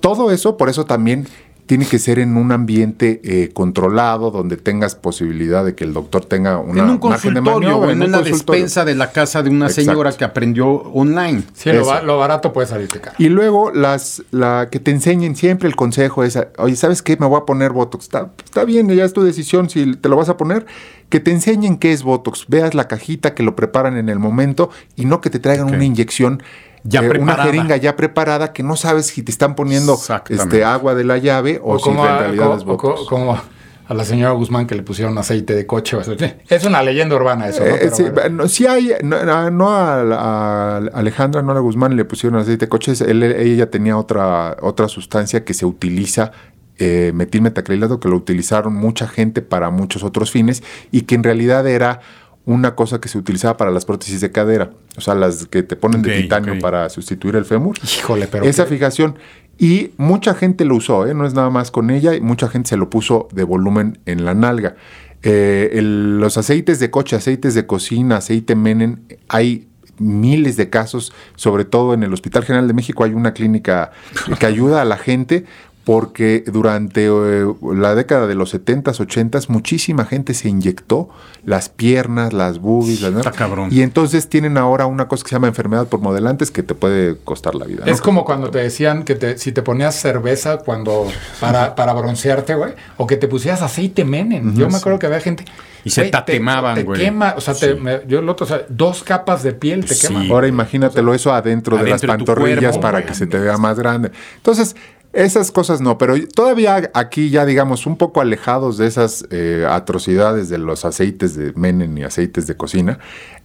todo 0.00 0.30
eso, 0.30 0.56
por 0.56 0.70
eso 0.70 0.86
también 0.86 1.28
tiene 1.72 1.86
que 1.86 1.98
ser 1.98 2.18
en 2.18 2.36
un 2.36 2.52
ambiente 2.52 3.22
eh, 3.24 3.50
controlado, 3.54 4.30
donde 4.30 4.58
tengas 4.58 4.94
posibilidad 4.94 5.64
de 5.64 5.74
que 5.74 5.84
el 5.84 5.94
doctor 5.94 6.22
tenga 6.22 6.58
una 6.58 6.82
en 6.82 6.90
un 6.90 7.00
margen 7.00 7.32
de 7.32 7.40
maniobra, 7.40 7.92
en 7.92 8.02
un 8.02 8.12
la 8.12 8.18
consultorio. 8.18 8.60
despensa 8.60 8.84
de 8.84 8.94
la 8.94 9.10
casa 9.10 9.42
de 9.42 9.48
una 9.48 9.68
Exacto. 9.68 9.90
señora 9.90 10.12
que 10.12 10.22
aprendió 10.22 10.68
online. 10.68 11.44
Sí, 11.54 11.70
lo, 11.72 12.18
barato 12.18 12.52
puede 12.52 12.66
salirte 12.66 13.00
caro. 13.00 13.16
Y 13.18 13.30
luego 13.30 13.70
las, 13.70 14.22
la 14.32 14.68
que 14.70 14.80
te 14.80 14.90
enseñen 14.90 15.34
siempre 15.34 15.66
el 15.66 15.74
consejo 15.74 16.24
es, 16.24 16.38
oye, 16.58 16.76
¿sabes 16.76 17.00
qué? 17.00 17.16
Me 17.16 17.24
voy 17.24 17.40
a 17.40 17.46
poner 17.46 17.72
Botox. 17.72 18.04
Está, 18.04 18.30
está 18.44 18.64
bien, 18.64 18.90
ya 18.90 19.06
es 19.06 19.14
tu 19.14 19.22
decisión 19.22 19.70
si 19.70 19.96
te 19.96 20.10
lo 20.10 20.16
vas 20.16 20.28
a 20.28 20.36
poner. 20.36 20.66
Que 21.08 21.20
te 21.20 21.30
enseñen 21.30 21.78
qué 21.78 21.92
es 21.94 22.02
Botox. 22.02 22.44
Veas 22.48 22.74
la 22.74 22.86
cajita 22.86 23.34
que 23.34 23.42
lo 23.42 23.56
preparan 23.56 23.96
en 23.96 24.10
el 24.10 24.18
momento 24.18 24.68
y 24.94 25.06
no 25.06 25.22
que 25.22 25.30
te 25.30 25.38
traigan 25.38 25.68
una 25.68 25.86
inyección. 25.86 26.42
Ya 26.84 27.00
eh, 27.00 27.18
una 27.18 27.36
jeringa 27.36 27.76
ya 27.76 27.94
preparada 27.96 28.52
que 28.52 28.62
no 28.62 28.76
sabes 28.76 29.06
si 29.06 29.22
te 29.22 29.30
están 29.30 29.54
poniendo 29.54 29.96
este, 30.28 30.64
agua 30.64 30.94
de 30.94 31.04
la 31.04 31.18
llave 31.18 31.60
o, 31.62 31.78
si 31.78 31.90
en 31.90 31.98
a, 31.98 32.18
realidad 32.18 32.46
co- 32.48 32.56
es 32.56 32.62
o 32.62 32.66
Botox. 32.66 33.00
co- 33.00 33.06
como 33.06 33.40
a 33.88 33.94
la 33.94 34.04
señora 34.04 34.32
Guzmán 34.32 34.66
que 34.66 34.74
le 34.74 34.82
pusieron 34.82 35.16
aceite 35.18 35.54
de 35.54 35.66
coche. 35.66 35.98
Es 36.48 36.64
una 36.64 36.82
leyenda 36.82 37.14
urbana 37.16 37.48
eso, 37.48 37.60
¿no? 37.60 37.66
Eh, 37.66 37.78
Pero 37.82 37.96
sí, 37.96 38.02
bueno. 38.12 38.36
no, 38.42 38.48
sí 38.48 38.66
hay, 38.66 38.92
no, 39.02 39.16
a- 39.16 39.50
no 39.50 39.68
a, 39.70 40.00
a 40.00 40.76
Alejandra, 40.94 41.42
no 41.42 41.52
a 41.52 41.54
la 41.54 41.60
Guzmán 41.60 41.94
le 41.96 42.04
pusieron 42.04 42.38
aceite 42.40 42.66
de 42.66 42.68
coches, 42.68 43.00
él- 43.00 43.22
ella 43.22 43.70
tenía 43.70 43.96
otra, 43.96 44.56
otra 44.60 44.88
sustancia 44.88 45.44
que 45.44 45.54
se 45.54 45.66
utiliza, 45.66 46.32
eh, 46.78 47.12
metilmetacrilato, 47.14 48.00
que 48.00 48.08
lo 48.08 48.16
utilizaron 48.16 48.74
mucha 48.74 49.06
gente 49.06 49.42
para 49.42 49.70
muchos 49.70 50.02
otros 50.04 50.30
fines 50.30 50.62
y 50.90 51.02
que 51.02 51.14
en 51.14 51.22
realidad 51.22 51.66
era 51.66 52.00
una 52.44 52.74
cosa 52.74 53.00
que 53.00 53.08
se 53.08 53.18
utilizaba 53.18 53.56
para 53.56 53.70
las 53.70 53.84
prótesis 53.84 54.20
de 54.20 54.32
cadera, 54.32 54.70
o 54.96 55.00
sea, 55.00 55.14
las 55.14 55.46
que 55.46 55.62
te 55.62 55.76
ponen 55.76 56.02
de 56.02 56.22
titanio 56.22 56.58
para 56.60 56.88
sustituir 56.88 57.36
el 57.36 57.44
fémur. 57.44 57.76
Híjole, 57.84 58.26
pero... 58.26 58.44
Esa 58.44 58.64
qué- 58.64 58.70
fijación. 58.74 59.16
Y 59.58 59.90
mucha 59.96 60.34
gente 60.34 60.64
lo 60.64 60.74
usó, 60.76 61.06
¿eh? 61.06 61.14
no 61.14 61.24
es 61.26 61.34
nada 61.34 61.50
más 61.50 61.70
con 61.70 61.90
ella, 61.90 62.14
y 62.14 62.20
mucha 62.20 62.48
gente 62.48 62.70
se 62.70 62.76
lo 62.76 62.90
puso 62.90 63.28
de 63.32 63.44
volumen 63.44 63.98
en 64.06 64.24
la 64.24 64.34
nalga. 64.34 64.74
Eh, 65.22 65.70
el- 65.74 66.18
los 66.18 66.36
aceites 66.36 66.80
de 66.80 66.90
coche, 66.90 67.14
aceites 67.14 67.54
de 67.54 67.64
cocina, 67.64 68.16
aceite 68.16 68.56
Menen, 68.56 69.02
hay 69.28 69.68
miles 69.98 70.56
de 70.56 70.68
casos, 70.68 71.12
sobre 71.36 71.64
todo 71.64 71.94
en 71.94 72.02
el 72.02 72.12
Hospital 72.12 72.44
General 72.44 72.66
de 72.66 72.74
México 72.74 73.04
hay 73.04 73.12
una 73.12 73.34
clínica 73.34 73.92
que 74.40 74.46
ayuda 74.46 74.82
a 74.82 74.84
la 74.84 74.96
gente 74.96 75.44
porque 75.84 76.44
durante 76.46 77.06
eh, 77.06 77.44
la 77.74 77.94
década 77.94 78.26
de 78.26 78.34
los 78.34 78.54
70s, 78.54 78.98
80s, 79.04 79.48
muchísima 79.48 80.04
gente 80.04 80.32
se 80.34 80.48
inyectó 80.48 81.08
las 81.44 81.68
piernas, 81.68 82.32
las 82.32 82.60
boobies, 82.60 83.00
las 83.00 83.14
Está 83.16 83.32
cabrón. 83.32 83.68
y 83.72 83.82
entonces 83.82 84.28
tienen 84.28 84.58
ahora 84.58 84.86
una 84.86 85.08
cosa 85.08 85.24
que 85.24 85.30
se 85.30 85.34
llama 85.36 85.48
enfermedad 85.48 85.88
por 85.88 86.00
modelantes 86.00 86.52
que 86.52 86.62
te 86.62 86.74
puede 86.76 87.16
costar 87.16 87.56
la 87.56 87.64
vida. 87.64 87.82
¿no? 87.84 87.90
Es 87.92 88.00
como 88.00 88.24
cuando 88.24 88.50
te 88.50 88.58
decían 88.60 89.02
que 89.02 89.16
te, 89.16 89.38
si 89.38 89.50
te 89.50 89.62
ponías 89.62 89.96
cerveza 89.96 90.58
cuando 90.58 91.08
para, 91.40 91.74
para 91.74 91.92
broncearte, 91.94 92.54
güey, 92.54 92.74
o 92.96 93.06
que 93.08 93.16
te 93.16 93.26
pusieras 93.26 93.60
aceite 93.62 94.04
menen. 94.04 94.54
Yo 94.56 94.68
me 94.70 94.76
acuerdo 94.76 94.98
que 95.00 95.06
había 95.06 95.20
gente. 95.20 95.44
Y 95.84 95.90
se 95.90 96.02
güey, 96.02 96.10
tatemaban, 96.12 96.76
te, 96.76 96.82
güey. 96.84 97.00
Te 97.00 97.06
quema, 97.06 97.34
o 97.36 97.40
sea, 97.40 97.54
te- 97.54 97.74
Sí. 97.74 97.80
me- 97.80 98.02
yo 98.06 98.20
el 98.20 98.28
otro, 98.28 98.44
o 98.46 98.48
sea, 98.48 98.62
dos 98.68 99.02
capas 99.02 99.42
de 99.42 99.52
piel 99.52 99.84
te 99.84 99.94
Sí. 99.96 100.06
queman. 100.06 100.30
Ahora 100.30 100.46
imagínatelo 100.46 101.12
eso 101.12 101.32
adentro, 101.32 101.76
de 101.76 101.82
las 101.90 102.04
Adentro 102.04 102.12
de 102.12 102.18
tu 102.18 102.24
pantorrillas 102.24 102.60
cuerpo, 102.60 102.80
para 102.80 102.98
güey. 102.98 103.06
que 103.08 103.14
se 103.14 103.26
te 103.26 103.36
vea 103.40 103.56
más 103.58 103.76
grande. 103.80 104.12
Entonces, 104.36 104.76
esas 105.12 105.50
cosas 105.50 105.80
no, 105.80 105.98
pero 105.98 106.14
todavía 106.28 106.90
aquí 106.94 107.30
ya 107.30 107.44
digamos 107.44 107.86
un 107.86 107.96
poco 107.96 108.20
alejados 108.20 108.78
de 108.78 108.86
esas 108.86 109.26
eh, 109.30 109.66
atrocidades 109.68 110.48
de 110.48 110.58
los 110.58 110.84
aceites 110.84 111.34
de 111.36 111.52
Menen 111.54 111.96
y 111.98 112.02
aceites 112.04 112.46
de 112.46 112.56
cocina, 112.56 112.98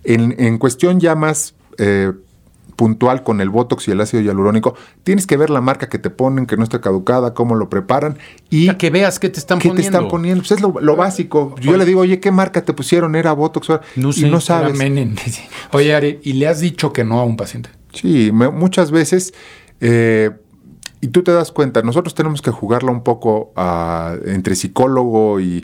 en, 0.04 0.36
en 0.40 0.58
cuestión 0.58 1.00
ya 1.00 1.16
más 1.16 1.56
eh, 1.78 2.14
puntual 2.78 3.24
con 3.24 3.42
el 3.42 3.50
Botox 3.50 3.88
y 3.88 3.92
el 3.92 4.00
ácido 4.02 4.22
hialurónico, 4.22 4.76
tienes 5.04 5.26
que 5.26 5.36
ver 5.36 5.50
la 5.50 5.62
marca 5.62 5.90
que 5.90 5.98
te 5.98 6.12
ponen, 6.12 6.46
que 6.46 6.58
no 6.58 6.64
esté 6.64 6.80
caducada, 6.80 7.34
cómo 7.34 7.56
lo 7.56 7.70
preparan 7.70 8.20
y 8.52 8.72
que 8.76 8.92
veas 8.92 9.18
qué 9.20 9.30
te 9.30 9.40
están 9.40 9.58
¿Qué 9.58 9.70
poniendo. 9.70 9.92
te 9.92 9.98
están 9.98 10.10
poniendo? 10.10 10.42
Pues 10.44 10.52
es 10.52 10.62
lo, 10.62 10.76
lo 10.80 10.96
básico. 10.96 11.56
Yo 11.60 11.76
le 11.76 11.86
digo, 11.86 12.02
oye, 12.02 12.20
¿qué 12.20 12.30
marca 12.30 12.64
te 12.64 12.74
pusieron? 12.74 13.16
¿Era 13.16 13.34
Botox? 13.34 13.70
No 13.96 14.10
y 14.10 14.14
sé, 14.14 14.22
no 14.28 14.28
Era 14.38 14.42
sabes. 14.42 14.78
Menem. 14.78 15.16
Oye, 15.72 15.96
Ari, 15.96 16.20
¿y 16.22 16.34
le 16.34 16.48
has 16.48 16.60
dicho 16.60 16.94
que 16.94 17.04
no 17.04 17.20
a 17.20 17.24
un 17.24 17.36
paciente? 17.36 17.70
Sí, 17.94 18.30
me- 18.32 18.50
muchas 18.52 18.92
veces. 18.92 19.34
eh, 19.82 20.30
y 21.00 21.10
tú 21.10 21.24
te 21.24 21.32
das 21.32 21.52
cuenta, 21.52 21.82
nosotros 21.82 22.16
tenemos 22.16 22.42
que 22.42 22.52
jugarla 22.52 22.92
un 22.92 23.04
poco 23.04 23.52
ah, 23.56 24.16
entre 24.26 24.56
psicólogo 24.56 25.40
y 25.40 25.58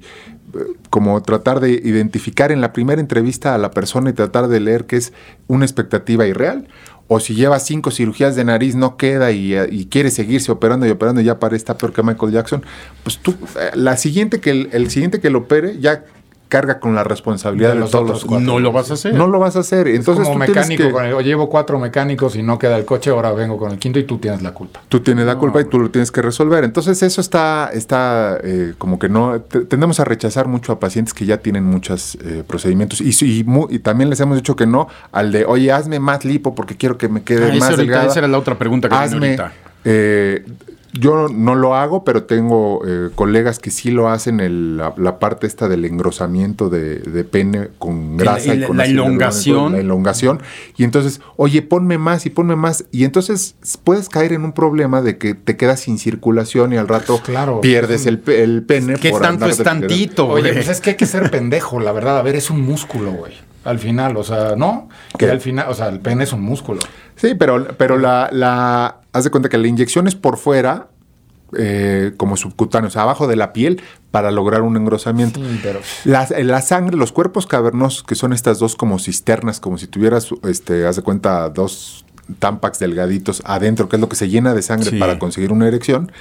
eh, 0.53 0.57
como 0.89 1.21
tratar 1.23 1.59
de 1.59 1.71
identificar 1.71 2.51
en 2.51 2.61
la 2.61 2.71
primera 2.73 3.01
entrevista 3.01 3.55
a 3.55 3.57
la 3.57 3.71
persona 3.71 4.11
y 4.11 4.13
tratar 4.13 4.47
de 4.47 4.59
leer 4.59 4.85
que 4.85 4.97
es 4.97 5.13
una 5.47 5.65
expectativa 5.65 6.27
irreal. 6.27 6.67
O 7.07 7.19
si 7.19 7.35
lleva 7.35 7.59
cinco 7.59 7.91
cirugías 7.91 8.35
de 8.35 8.45
nariz, 8.45 8.75
no 8.75 8.95
queda 8.95 9.31
y, 9.31 9.53
eh, 9.53 9.87
quiere 9.89 10.09
seguirse 10.09 10.51
operando 10.51 10.85
y 10.85 10.89
operando 10.89 11.19
y 11.19 11.25
ya 11.25 11.39
para 11.39 11.55
está 11.55 11.77
peor 11.77 11.93
que 11.93 12.03
Michael 12.03 12.31
Jackson. 12.31 12.63
Pues 13.03 13.17
tú, 13.17 13.35
eh, 13.59 13.71
la 13.73 13.97
siguiente 13.97 14.39
que 14.39 14.51
el, 14.51 14.69
el 14.71 14.89
siguiente 14.89 15.19
que 15.19 15.29
lo 15.29 15.39
opere 15.39 15.79
ya 15.79 16.05
carga 16.53 16.79
con 16.79 16.93
la 16.93 17.03
responsabilidad 17.03 17.69
De 17.69 17.73
de, 17.75 17.79
los 17.81 17.89
todos 17.89 18.03
otros 18.03 18.21
los 18.21 18.29
cuatro. 18.29 18.45
No 18.45 18.59
lo 18.59 18.71
vas 18.71 18.91
a 18.91 18.93
hacer. 18.93 19.15
No 19.15 19.25
lo 19.25 19.39
vas 19.39 19.55
a 19.55 19.61
hacer. 19.61 19.87
Entonces 19.87 20.23
Como 20.27 20.45
tú 20.45 20.51
mecánico, 20.51 20.83
que- 20.83 20.91
con 20.91 21.03
el- 21.05 21.13
oye, 21.13 21.29
llevo 21.29 21.49
cuatro 21.49 21.79
mecánicos 21.79 22.35
y 22.35 22.43
no 22.43 22.59
queda 22.59 22.77
el 22.77 22.85
coche, 22.85 23.09
ahora 23.09 23.31
vengo 23.31 23.57
con 23.57 23.71
el 23.71 23.79
quinto 23.79 23.97
y 23.97 24.03
tú 24.03 24.19
tienes 24.19 24.43
la 24.43 24.51
culpa. 24.53 24.81
Tú 24.87 24.99
tienes 24.99 25.25
la 25.25 25.35
culpa 25.37 25.61
y 25.61 25.65
tú 25.65 25.79
lo 25.79 25.89
tienes 25.89 26.11
que 26.11 26.21
resolver. 26.21 26.63
Entonces 26.63 27.01
eso 27.01 27.21
está, 27.21 27.71
está 27.73 28.37
eh, 28.43 28.73
como 28.77 28.99
que 28.99 29.09
no, 29.09 29.41
te- 29.41 29.61
tendemos 29.65 29.99
a 29.99 30.05
rechazar 30.05 30.47
mucho 30.47 30.71
a 30.73 30.79
pacientes 30.79 31.13
que 31.15 31.25
ya 31.25 31.37
tienen 31.37 31.63
muchos 31.63 32.15
eh, 32.23 32.43
procedimientos 32.45 33.01
y, 33.01 33.11
sí, 33.13 33.43
y 33.43 33.75
y 33.75 33.79
también 33.79 34.09
les 34.11 34.19
hemos 34.19 34.35
dicho 34.37 34.55
que 34.55 34.67
no 34.67 34.87
al 35.11 35.31
de, 35.31 35.45
oye, 35.45 35.71
hazme 35.71 35.99
más 35.99 36.23
lipo 36.23 36.53
porque 36.53 36.77
quiero 36.77 36.97
que 36.99 37.09
me 37.09 37.23
quede 37.23 37.45
Ah, 37.51 37.55
más 37.55 37.63
ahorita- 37.71 37.77
delgada. 37.77 38.05
esa 38.07 38.19
era 38.19 38.27
la 38.27 38.37
otra 38.37 38.59
pregunta 38.59 38.87
que 38.89 38.93
tenía 38.93 39.05
hazme, 39.05 39.27
ahorita. 39.29 39.51
eh, 39.85 40.45
yo 40.93 41.27
no 41.27 41.55
lo 41.55 41.75
hago, 41.75 42.03
pero 42.03 42.23
tengo 42.23 42.81
eh, 42.87 43.09
colegas 43.15 43.59
que 43.59 43.71
sí 43.71 43.91
lo 43.91 44.09
hacen, 44.09 44.39
el- 44.39 44.77
la, 44.77 44.93
la 44.97 45.19
parte 45.19 45.47
esta 45.47 45.67
del 45.67 45.85
engrosamiento 45.85 46.69
de, 46.69 46.99
de 46.99 47.23
pene 47.23 47.69
con 47.79 48.17
grasa. 48.17 48.53
El- 48.53 48.63
y 48.63 48.65
con 48.67 48.77
la 48.77 48.85
elongación. 48.85 49.73
La 49.73 49.79
elongación. 49.79 50.41
Y 50.77 50.83
entonces, 50.83 51.19
oye, 51.35 51.61
ponme 51.61 51.97
más 51.97 52.25
y 52.25 52.29
ponme 52.29 52.55
más. 52.55 52.85
Y 52.91 53.03
entonces 53.05 53.55
puedes 53.83 54.07
caer 54.09 54.33
en 54.33 54.43
un 54.45 54.53
problema 54.53 55.01
de 55.01 55.17
que 55.17 55.33
te 55.33 55.57
quedas 55.57 55.79
sin 55.81 55.97
circulación 55.97 56.73
y 56.73 56.77
al 56.77 56.87
rato 56.87 57.19
Claro. 57.23 57.61
pierdes 57.61 58.05
el, 58.05 58.19
pe- 58.19 58.43
el 58.43 58.63
pene. 58.63 58.95
¿Qué 58.95 59.09
por 59.09 59.21
tanto 59.21 59.45
es 59.47 59.57
tantito, 59.57 60.27
Oye, 60.27 60.53
pues 60.53 60.69
es 60.69 60.79
que 60.81 60.91
hay 60.91 60.95
que 60.95 61.05
ser 61.05 61.31
pendejo, 61.31 61.79
la 61.79 61.91
verdad. 61.91 62.17
A 62.17 62.21
ver, 62.21 62.35
es 62.35 62.49
un 62.49 62.61
músculo, 62.61 63.11
güey. 63.11 63.33
Al 63.63 63.79
final, 63.79 64.17
o 64.17 64.23
sea, 64.23 64.55
¿no? 64.57 64.89
Que 65.17 65.29
al 65.29 65.39
final, 65.41 65.67
o 65.69 65.73
sea, 65.73 65.87
el 65.87 65.99
pene 65.99 66.23
es 66.25 66.33
un 66.33 66.41
músculo. 66.41 66.79
Sí, 67.15 67.33
pero, 67.35 67.65
pero 67.77 67.97
la, 67.97 68.29
la. 68.31 68.97
Haz 69.13 69.23
de 69.23 69.29
cuenta 69.29 69.47
que 69.49 69.57
la 69.57 69.67
inyección 69.67 70.07
es 70.07 70.15
por 70.15 70.37
fuera, 70.37 70.87
eh, 71.55 72.13
como 72.17 72.35
subcutáneo, 72.35 72.87
o 72.87 72.91
sea, 72.91 73.03
abajo 73.03 73.27
de 73.27 73.35
la 73.35 73.53
piel, 73.53 73.81
para 74.11 74.31
lograr 74.31 74.61
un 74.63 74.75
engrosamiento. 74.75 75.39
Sí, 75.39 75.59
pero- 75.61 75.79
La, 76.03 76.27
la 76.41 76.61
sangre, 76.61 76.97
los 76.97 77.11
cuerpos 77.11 77.45
cavernosos, 77.47 78.03
que 78.03 78.15
son 78.15 78.33
estas 78.33 78.59
dos 78.59 78.75
como 78.75 78.97
cisternas, 78.99 79.59
como 79.59 79.77
si 79.77 79.87
tuvieras, 79.87 80.29
este, 80.43 80.85
haz 80.87 80.95
de 80.95 81.01
cuenta, 81.03 81.49
dos 81.49 82.05
tampax 82.39 82.79
delgaditos 82.79 83.41
adentro, 83.45 83.87
que 83.89 83.97
es 83.97 83.99
lo 84.01 84.09
que 84.09 84.15
se 84.15 84.29
llena 84.29 84.53
de 84.53 84.61
sangre 84.61 84.89
Sí. 84.89 84.97
para 84.97 85.19
conseguir 85.19 85.51
una 85.51 85.67
erección. 85.67 86.11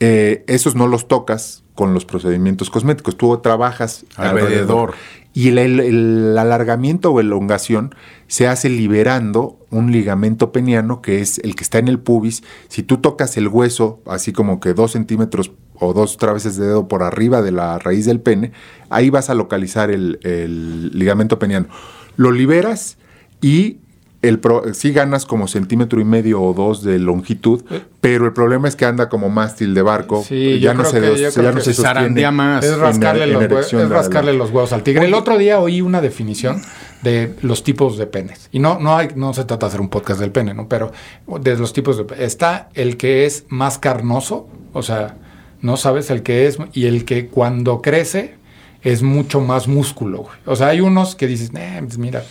Eh, 0.00 0.44
esos 0.48 0.74
no 0.74 0.86
los 0.86 1.08
tocas 1.08 1.62
con 1.74 1.94
los 1.94 2.04
procedimientos 2.04 2.68
cosméticos. 2.70 3.16
Tú 3.16 3.36
trabajas 3.38 4.04
Alrededor. 4.16 4.94
Y 5.32 5.48
el, 5.48 5.58
el- 5.58 5.80
el 5.80 6.36
alargamiento 6.38 7.12
o 7.12 7.20
elongación 7.20 7.94
se 8.26 8.48
hace 8.48 8.68
liberando 8.68 9.58
un 9.70 9.92
ligamento 9.92 10.50
peniano 10.50 11.00
que 11.02 11.20
es 11.20 11.38
el 11.38 11.54
que 11.54 11.62
está 11.62 11.78
en 11.78 11.86
el 11.88 12.00
pubis. 12.00 12.42
Si 12.68 12.82
tú 12.82 12.98
tocas 12.98 13.36
el 13.36 13.46
hueso, 13.48 14.00
así 14.06 14.32
como 14.32 14.58
que 14.58 14.74
dos 14.74 14.92
centímetros 14.92 15.52
o 15.74 15.92
dos 15.94 16.16
traveses 16.16 16.56
de 16.56 16.66
dedo 16.66 16.88
por 16.88 17.02
arriba 17.04 17.40
de 17.42 17.52
la 17.52 17.78
raíz 17.78 18.06
del 18.06 18.20
pene, 18.20 18.52
ahí 18.90 19.08
vas 19.08 19.30
a 19.30 19.34
localizar 19.34 19.90
el, 19.90 20.18
el 20.24 20.90
ligamento 20.98 21.38
peniano. 21.38 21.68
Lo 22.16 22.32
liberas 22.32 22.98
y 23.40 23.78
el 24.22 24.38
pro- 24.38 24.74
sí 24.74 24.92
ganas 24.92 25.24
como 25.24 25.48
centímetro 25.48 25.98
y 26.00 26.04
medio 26.04 26.42
o 26.42 26.52
dos 26.52 26.82
de 26.84 26.98
longitud, 26.98 27.62
pero 28.02 28.26
el 28.26 28.32
problema 28.34 28.68
es 28.68 28.76
que 28.76 28.84
anda 28.84 29.08
como 29.08 29.30
mástil 29.30 29.72
de 29.74 29.80
barco. 29.82 30.22
Sí, 30.26 30.60
ya 30.60 30.74
no 30.74 30.84
se, 30.84 31.00
que- 31.00 31.16
ya 31.16 31.30
no 31.42 31.54
que 31.54 31.60
se 31.62 31.72
sostiene. 31.74 32.30
más. 32.30 32.64
Es 32.64 32.76
rascarle, 32.78 33.24
en 33.24 33.32
los, 33.32 33.42
erección 33.44 33.82
es 33.82 33.88
rascarle 33.88 34.32
los 34.34 34.50
huevos 34.50 34.72
al 34.74 34.82
tigre. 34.82 35.06
El 35.06 35.14
otro 35.14 35.38
día 35.38 35.58
oí 35.58 35.80
una 35.80 36.00
definición 36.02 36.60
de 37.02 37.34
los 37.40 37.64
tipos 37.64 37.96
de 37.96 38.06
penes. 38.06 38.48
Y 38.52 38.58
no, 38.58 38.78
no, 38.78 38.94
hay, 38.96 39.08
no 39.16 39.32
se 39.32 39.44
trata 39.44 39.66
de 39.66 39.68
hacer 39.70 39.80
un 39.80 39.88
podcast 39.88 40.20
del 40.20 40.32
pene, 40.32 40.52
¿no? 40.52 40.68
Pero 40.68 40.92
de 41.40 41.56
los 41.56 41.72
tipos 41.72 41.96
de 41.96 42.04
pe- 42.04 42.22
Está 42.24 42.68
el 42.74 42.98
que 42.98 43.24
es 43.24 43.46
más 43.48 43.78
carnoso, 43.78 44.48
o 44.74 44.82
sea, 44.82 45.16
no 45.62 45.78
sabes 45.78 46.10
el 46.10 46.22
que 46.22 46.46
es, 46.46 46.58
y 46.74 46.86
el 46.86 47.06
que 47.06 47.28
cuando 47.28 47.80
crece 47.80 48.34
es 48.82 49.02
mucho 49.02 49.40
más 49.40 49.66
músculo. 49.66 50.18
güey. 50.24 50.34
O 50.44 50.56
sea, 50.56 50.68
hay 50.68 50.80
unos 50.82 51.14
que 51.14 51.26
dices, 51.26 51.50
"Eh, 51.54 51.80
pues 51.84 51.96
mira, 51.98 52.22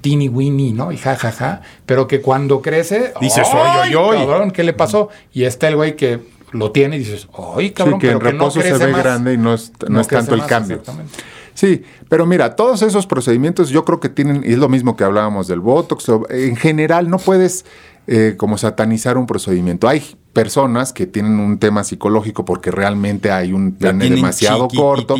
teeny 0.00 0.28
weeny, 0.28 0.72
¿no? 0.72 0.92
Y 0.92 0.96
ja, 0.96 1.16
ja, 1.16 1.32
ja. 1.32 1.62
Pero 1.86 2.06
que 2.06 2.20
cuando 2.20 2.60
crece, 2.62 3.12
Dices, 3.20 3.48
¡ay, 3.52 3.90
"Oy, 3.90 3.94
oy, 3.94 4.16
oy". 4.18 4.26
cabrón, 4.26 4.50
¿qué 4.50 4.62
le 4.64 4.72
pasó? 4.72 5.08
Y 5.32 5.44
está 5.44 5.68
el 5.68 5.76
güey 5.76 5.96
que 5.96 6.20
lo 6.52 6.70
tiene 6.70 6.96
y 6.96 6.98
dices, 7.00 7.28
¡ay, 7.56 7.70
cabrón! 7.70 8.00
sí, 8.00 8.06
que 8.06 8.12
en 8.12 8.18
pero 8.18 8.30
reposo 8.32 8.58
no 8.60 8.64
se 8.64 8.86
ve 8.86 8.92
más". 8.92 9.02
grande 9.02 9.32
y 9.34 9.38
no 9.38 9.54
es, 9.54 9.72
no 9.82 9.88
No 9.94 10.00
es 10.00 10.08
tanto 10.08 10.34
el 10.34 10.40
más, 10.40 10.48
cambio. 10.48 10.76
exactamente. 10.76 11.18
Sí, 11.54 11.82
pero 12.08 12.24
mira, 12.24 12.56
todos 12.56 12.80
esos 12.82 13.06
procedimientos 13.06 13.68
yo 13.68 13.84
creo 13.84 14.00
que 14.00 14.08
tienen, 14.08 14.42
y 14.46 14.52
es 14.52 14.58
lo 14.58 14.70
mismo 14.70 14.96
que 14.96 15.04
hablábamos 15.04 15.48
del 15.48 15.60
Botox, 15.60 16.06
en 16.30 16.56
general 16.56 17.10
no 17.10 17.18
puedes 17.18 17.66
eh, 18.06 18.34
como 18.36 18.58
satanizar 18.58 19.16
un 19.16 19.26
procedimiento. 19.26 19.88
Hay 19.88 20.02
personas 20.32 20.92
que 20.92 21.06
tienen 21.06 21.38
un 21.38 21.58
tema 21.58 21.84
psicológico 21.84 22.44
porque 22.44 22.70
realmente 22.70 23.30
hay 23.30 23.52
un 23.52 23.72
pene 23.72 24.08
demasiado 24.10 24.66
corto. 24.68 25.14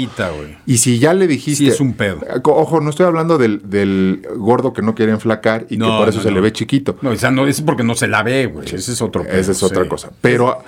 Y 0.67 0.79
si 0.79 0.99
ya 0.99 1.15
le 1.15 1.27
dijiste... 1.27 1.65
Sí, 1.65 1.69
es 1.69 1.81
un 1.81 1.93
pedo. 1.93 2.19
Eh, 2.23 2.41
Ojo, 2.43 2.81
no 2.81 2.91
estoy 2.91 3.07
hablando 3.07 3.39
del, 3.39 3.61
del 3.69 4.23
gordo 4.37 4.73
que 4.73 4.83
no 4.83 4.95
quiere 4.95 5.13
enflacar 5.13 5.67
y 5.69 5.77
que 5.77 5.79
No, 5.79 5.99
por 5.99 6.09
eso 6.09 6.19
no, 6.19 6.23
se 6.25 6.29
no. 6.31 6.35
le 6.37 6.41
ve 6.41 6.53
chiquito. 6.53 6.97
No, 7.03 7.11
o 7.11 7.17
sea, 7.17 7.31
no, 7.31 7.47
es 7.47 7.61
porque 7.61 7.85
no 7.85 7.95
se 7.95 8.09
la 8.09 8.23
ve, 8.23 8.47
güey. 8.47 8.67
Ese 8.67 8.93
es 8.93 9.03
otro 9.03 9.23
pedo, 9.23 9.35
Esa 9.35 9.53
es 9.53 9.63
otra 9.63 9.83
sí. 9.83 9.89
cosa. 9.89 10.11
Pero 10.21 10.59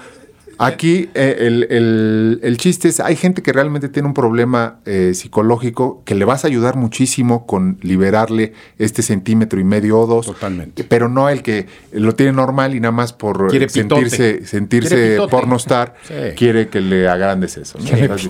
aquí 0.59 1.09
eh, 1.15 1.37
el, 1.41 1.67
el- 1.71 2.41
el 2.43 2.57
chiste 2.57 2.89
es, 2.89 3.01
hay 3.01 3.17
gente 3.17 3.43
que 3.43 3.53
realmente 3.53 3.89
tiene 3.89 4.09
un 4.09 4.15
problema 4.15 4.79
eh, 4.87 5.13
psicológico 5.15 6.03
que 6.05 6.15
le 6.15 6.25
vas 6.25 6.45
a 6.45 6.49
ayudar 6.49 6.77
muchísimo 6.77 7.47
con 7.47 7.79
liberarle 7.83 8.53
este 8.79 9.03
centímetro 9.03 9.61
y 9.61 9.65
medio 9.65 9.99
o 10.01 10.07
dos. 10.07 10.27
Totalmente. 10.27 10.85
Pero 10.85 11.09
no 11.09 11.29
el 11.29 11.43
que 11.43 11.67
lo 11.93 12.15
tiene 12.15 12.33
normal 12.33 12.75
y 12.75 12.81
nada 12.81 12.93
más 12.93 13.13
por 13.13 13.49
Quiere 13.49 13.69
sentirse, 13.69 14.33
pitote. 14.35 14.47
sentirse 14.47 14.95
Quiere 14.95 15.11
pitote. 15.13 15.31
pornostar, 15.31 15.95
Sí. 16.07 16.15
quiere 16.37 16.69
que 16.69 16.81
le 16.81 17.09
agrandes 17.09 17.57
eso. 17.57 17.79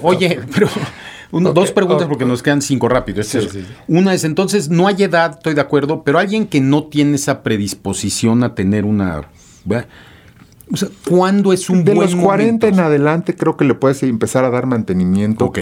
Oye, 0.02 0.40
pero 0.54 0.68
uno- 1.30 1.52
dos 1.52 1.72
preguntas 1.72 2.06
porque 2.08 2.24
nos 2.24 2.42
quedan 2.42 2.62
cinco 2.62 2.88
rápido. 2.88 3.20
es 3.20 3.28
Sí, 3.28 3.38
eso. 3.38 3.48
sí, 3.50 3.60
sí. 3.60 3.66
Una 3.88 4.14
es 4.14 4.24
entonces, 4.24 4.68
no 4.70 4.86
hay 4.86 5.02
edad, 5.02 5.32
estoy 5.32 5.54
de 5.54 5.60
acuerdo, 5.60 6.02
pero 6.04 6.18
alguien 6.18 6.46
que 6.46 6.60
no 6.60 6.84
tiene 6.84 7.16
esa 7.16 7.42
predisposición 7.42 8.44
a 8.44 8.54
tener 8.54 8.84
una... 8.84 9.22
¿verdad? 9.64 9.86
O 10.72 10.76
sea, 10.76 10.88
¿cuándo 11.08 11.52
es 11.52 11.68
un 11.68 11.84
de 11.84 11.94
buen 11.94 12.10
los 12.10 12.16
40 12.16 12.68
en 12.68 12.80
adelante 12.80 13.36
creo 13.36 13.56
que 13.56 13.64
le 13.64 13.74
puedes 13.74 14.02
empezar 14.02 14.44
a 14.44 14.50
dar 14.50 14.66
mantenimiento 14.66 15.52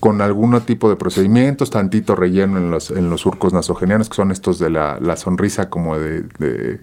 con 0.00 0.20
algún 0.20 0.58
tipo 0.62 0.88
de 0.88 0.96
procedimientos, 0.96 1.70
tantito 1.70 2.16
relleno 2.16 2.58
en 2.58 2.70
los, 2.70 2.90
en 2.90 3.10
los 3.10 3.20
surcos 3.20 3.52
nasogenianos, 3.52 4.08
que 4.08 4.16
son 4.16 4.30
estos 4.30 4.58
de 4.58 4.70
la, 4.70 4.98
la 5.00 5.16
sonrisa 5.16 5.68
como 5.68 5.98
de, 5.98 6.22
de 6.38 6.80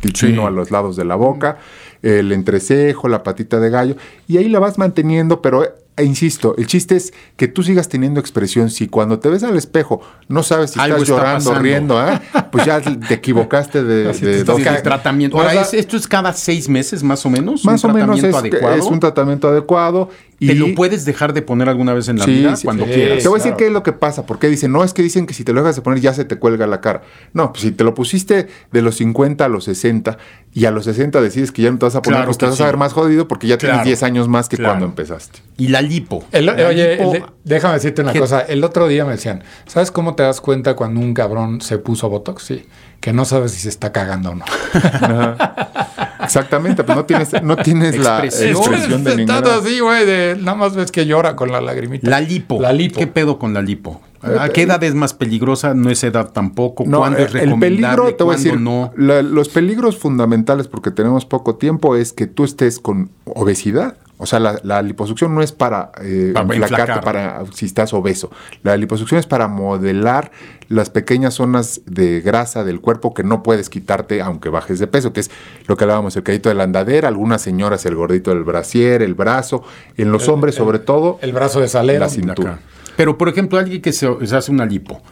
tichino 0.00 0.42
Sí. 0.42 0.46
a 0.46 0.50
los 0.50 0.70
lados 0.70 0.96
de 0.96 1.04
la 1.04 1.16
boca, 1.16 1.58
el 2.06 2.32
entrecejo, 2.32 3.08
la 3.08 3.22
patita 3.22 3.58
de 3.60 3.70
gallo, 3.70 3.96
y 4.28 4.36
ahí 4.38 4.48
la 4.48 4.58
vas 4.58 4.78
manteniendo, 4.78 5.42
pero 5.42 5.64
e 5.98 6.04
insisto, 6.04 6.54
el 6.58 6.66
chiste 6.66 6.94
es 6.94 7.14
que 7.36 7.48
tú 7.48 7.62
sigas 7.62 7.88
teniendo 7.88 8.20
expresión. 8.20 8.68
Si 8.68 8.86
cuando 8.86 9.18
te 9.18 9.30
ves 9.30 9.42
al 9.44 9.56
espejo 9.56 10.02
no 10.28 10.42
sabes 10.42 10.72
si 10.72 10.78
Algo 10.78 10.96
estás 10.98 11.08
está 11.08 11.16
llorando, 11.22 11.44
pasando. 11.50 11.62
riendo, 11.62 12.06
¿eh? 12.06 12.20
pues 12.52 12.66
ya 12.66 12.80
te 13.08 13.14
equivocaste 13.14 13.82
de, 13.82 14.10
Así 14.10 14.26
de 14.26 14.44
dos 14.44 14.60
tratamiento. 14.82 15.38
Ahora, 15.38 15.52
sea, 15.52 15.62
¿es- 15.62 15.72
¿esto 15.72 15.96
es 15.96 16.06
cada 16.06 16.34
seis 16.34 16.68
meses 16.68 17.02
más 17.02 17.24
o 17.24 17.30
menos? 17.30 17.64
Más 17.64 17.82
¿Un 17.82 17.92
o 17.92 17.94
menos 17.94 18.22
es, 18.22 18.34
adecuado? 18.34 18.74
es 18.76 18.84
un 18.84 19.00
tratamiento 19.00 19.48
adecuado. 19.48 20.10
Y 20.38 20.48
¿Te 20.48 20.54
lo 20.54 20.74
puedes 20.74 21.06
dejar 21.06 21.32
de 21.32 21.40
poner 21.40 21.68
alguna 21.70 21.94
vez 21.94 22.08
en 22.08 22.18
la 22.18 22.26
Sí, 22.26 22.32
vida? 22.32 22.56
sí, 22.56 22.64
cuando 22.66 22.84
sí. 22.84 22.90
quieras. 22.92 23.22
Te 23.22 23.28
voy 23.28 23.36
a 23.36 23.38
decir 23.38 23.50
claro. 23.52 23.56
qué 23.56 23.66
es 23.68 23.72
lo 23.72 23.82
que 23.82 23.92
pasa. 23.92 24.26
Porque 24.26 24.48
dicen, 24.48 24.70
no, 24.70 24.84
es 24.84 24.92
que 24.92 25.02
dicen 25.02 25.26
que 25.26 25.32
si 25.32 25.44
te 25.44 25.54
lo 25.54 25.62
dejas 25.62 25.76
de 25.76 25.82
poner 25.82 26.00
ya 26.00 26.12
se 26.12 26.26
te 26.26 26.36
cuelga 26.36 26.66
la 26.66 26.82
cara. 26.82 27.00
No, 27.32 27.52
pues 27.52 27.62
si 27.62 27.70
te 27.72 27.84
lo 27.84 27.94
pusiste 27.94 28.46
de 28.70 28.82
los 28.82 28.96
50 28.96 29.44
a 29.46 29.48
los 29.48 29.64
60 29.64 30.18
y 30.52 30.66
a 30.66 30.70
los 30.70 30.84
60 30.84 31.22
decides 31.22 31.52
que 31.52 31.62
ya 31.62 31.70
no 31.70 31.78
te 31.78 31.86
vas 31.86 31.94
a 31.96 32.02
poner, 32.02 32.18
Claro 32.18 32.26
pues 32.28 32.36
te 32.38 32.44
vas 32.46 32.56
sí. 32.56 32.62
a 32.62 32.66
ver 32.66 32.76
más 32.76 32.92
jodido 32.92 33.26
porque 33.28 33.46
ya 33.46 33.56
tienes 33.56 33.76
Claro, 33.76 33.86
10 33.86 34.02
años 34.02 34.28
más 34.28 34.48
que 34.50 34.56
claro. 34.58 34.72
cuando 34.74 34.86
empezaste. 34.86 35.38
Y 35.56 35.68
la 35.68 35.80
lipo. 35.80 36.22
El- 36.32 36.44
La 36.46 36.52
oye, 36.68 36.96
lipo- 36.98 37.12
el 37.14 37.20
de- 37.22 37.26
déjame 37.44 37.74
decirte 37.74 38.02
una 38.02 38.12
cosa. 38.12 38.40
El 38.42 38.62
otro 38.62 38.88
día 38.88 39.06
me 39.06 39.12
decían, 39.12 39.42
¿sabes 39.66 39.90
cómo 39.90 40.16
te 40.16 40.22
das 40.22 40.42
cuenta 40.42 40.74
cuando 40.76 41.00
un 41.00 41.14
cabrón 41.14 41.62
se 41.62 41.78
puso 41.78 42.10
Botox? 42.10 42.42
Sí, 42.42 42.66
que 43.00 43.14
no 43.14 43.24
sabes 43.24 43.52
si 43.52 43.60
se 43.60 43.70
está 43.70 43.90
cagando 43.90 44.30
o 44.30 44.34
no. 44.34 44.44
Exactamente, 46.26 46.84
pues 46.84 46.96
no 46.96 47.04
tienes, 47.04 47.42
no 47.42 47.56
tienes 47.56 47.98
la 47.98 48.24
Expresión. 48.24 48.56
expresión 48.58 49.04
de 49.04 49.10
Estás 49.22 49.42
ninguna. 49.42 49.56
así, 49.56 49.80
güey, 49.80 50.04
de 50.06 50.36
nada 50.40 50.56
más 50.56 50.74
ves 50.76 50.92
que 50.92 51.06
llora 51.06 51.34
con 51.36 51.50
la 51.50 51.60
lagrimita. 51.60 52.08
La 52.10 52.20
lipo. 52.20 52.60
La 52.60 52.72
lipo. 52.72 52.98
¿Qué 52.98 53.06
pedo 53.06 53.38
con 53.38 53.54
la 53.54 53.62
lipo? 53.62 54.00
¿A 54.22 54.48
qué 54.48 54.62
edad 54.62 54.82
es 54.82 54.94
más 54.94 55.14
peligrosa? 55.14 55.72
¿No 55.74 55.88
es 55.88 56.02
edad 56.02 56.32
tampoco? 56.32 56.84
No, 56.86 56.98
¿Cuándo 56.98 57.18
es 57.18 57.26
eh, 57.26 57.26
el 57.26 57.32
recomendable? 57.44 57.68
peligro, 57.76 58.14
te 58.16 58.24
voy 58.24 58.34
a 58.34 58.36
¿Cuándo 58.36 58.42
decir, 58.50 58.60
no? 58.60 58.92
la- 58.96 59.22
los 59.22 59.48
peligros 59.48 59.96
fundamentales, 59.98 60.66
porque 60.68 60.90
tenemos 60.90 61.24
poco 61.26 61.54
tiempo, 61.56 61.94
es 61.96 62.12
que 62.12 62.26
tú 62.26 62.42
estés 62.44 62.80
con 62.80 63.10
obesidad. 63.24 63.96
O 64.18 64.24
sea, 64.24 64.40
la, 64.40 64.58
la 64.62 64.80
liposucción 64.80 65.34
no 65.34 65.42
es 65.42 65.52
para, 65.52 65.92
eh, 66.02 66.32
Para 66.32 67.00
para 67.02 67.44
si 67.52 67.66
estás 67.66 67.92
obeso. 67.92 68.30
La 68.62 68.76
liposucción 68.76 69.20
es 69.20 69.26
para 69.26 69.46
modelar 69.46 70.30
las 70.68 70.88
pequeñas 70.88 71.34
zonas 71.34 71.82
de 71.84 72.22
grasa 72.22 72.64
del 72.64 72.80
cuerpo 72.80 73.12
que 73.12 73.22
no 73.22 73.42
puedes 73.42 73.68
quitarte 73.68 74.22
aunque 74.22 74.48
bajes 74.48 74.78
de 74.78 74.86
peso, 74.86 75.12
que 75.12 75.20
es 75.20 75.30
lo 75.66 75.76
que 75.76 75.84
hablábamos, 75.84 76.16
el 76.16 76.22
cadito 76.22 76.48
de 76.48 76.54
la 76.54 76.64
andadera, 76.64 77.08
algunas 77.08 77.42
señoras 77.42 77.84
el 77.84 77.94
gordito 77.94 78.30
del 78.30 78.42
brasier, 78.42 79.02
el 79.02 79.14
brazo, 79.14 79.62
en 79.98 80.10
los 80.10 80.28
hombres 80.28 80.54
sobre 80.54 80.78
todo. 80.78 81.18
El 81.20 81.32
brazo 81.32 81.60
de 81.60 81.68
salero. 81.68 82.00
La 82.00 82.08
cintura. 82.08 82.52
acá. 82.54 82.62
Pero, 82.96 83.18
por 83.18 83.28
ejemplo, 83.28 83.58
alguien 83.58 83.82
que 83.82 83.92
se, 83.92 84.08
se 84.26 84.36
hace 84.36 84.50
una 84.50 84.64
lipo, 84.64 85.02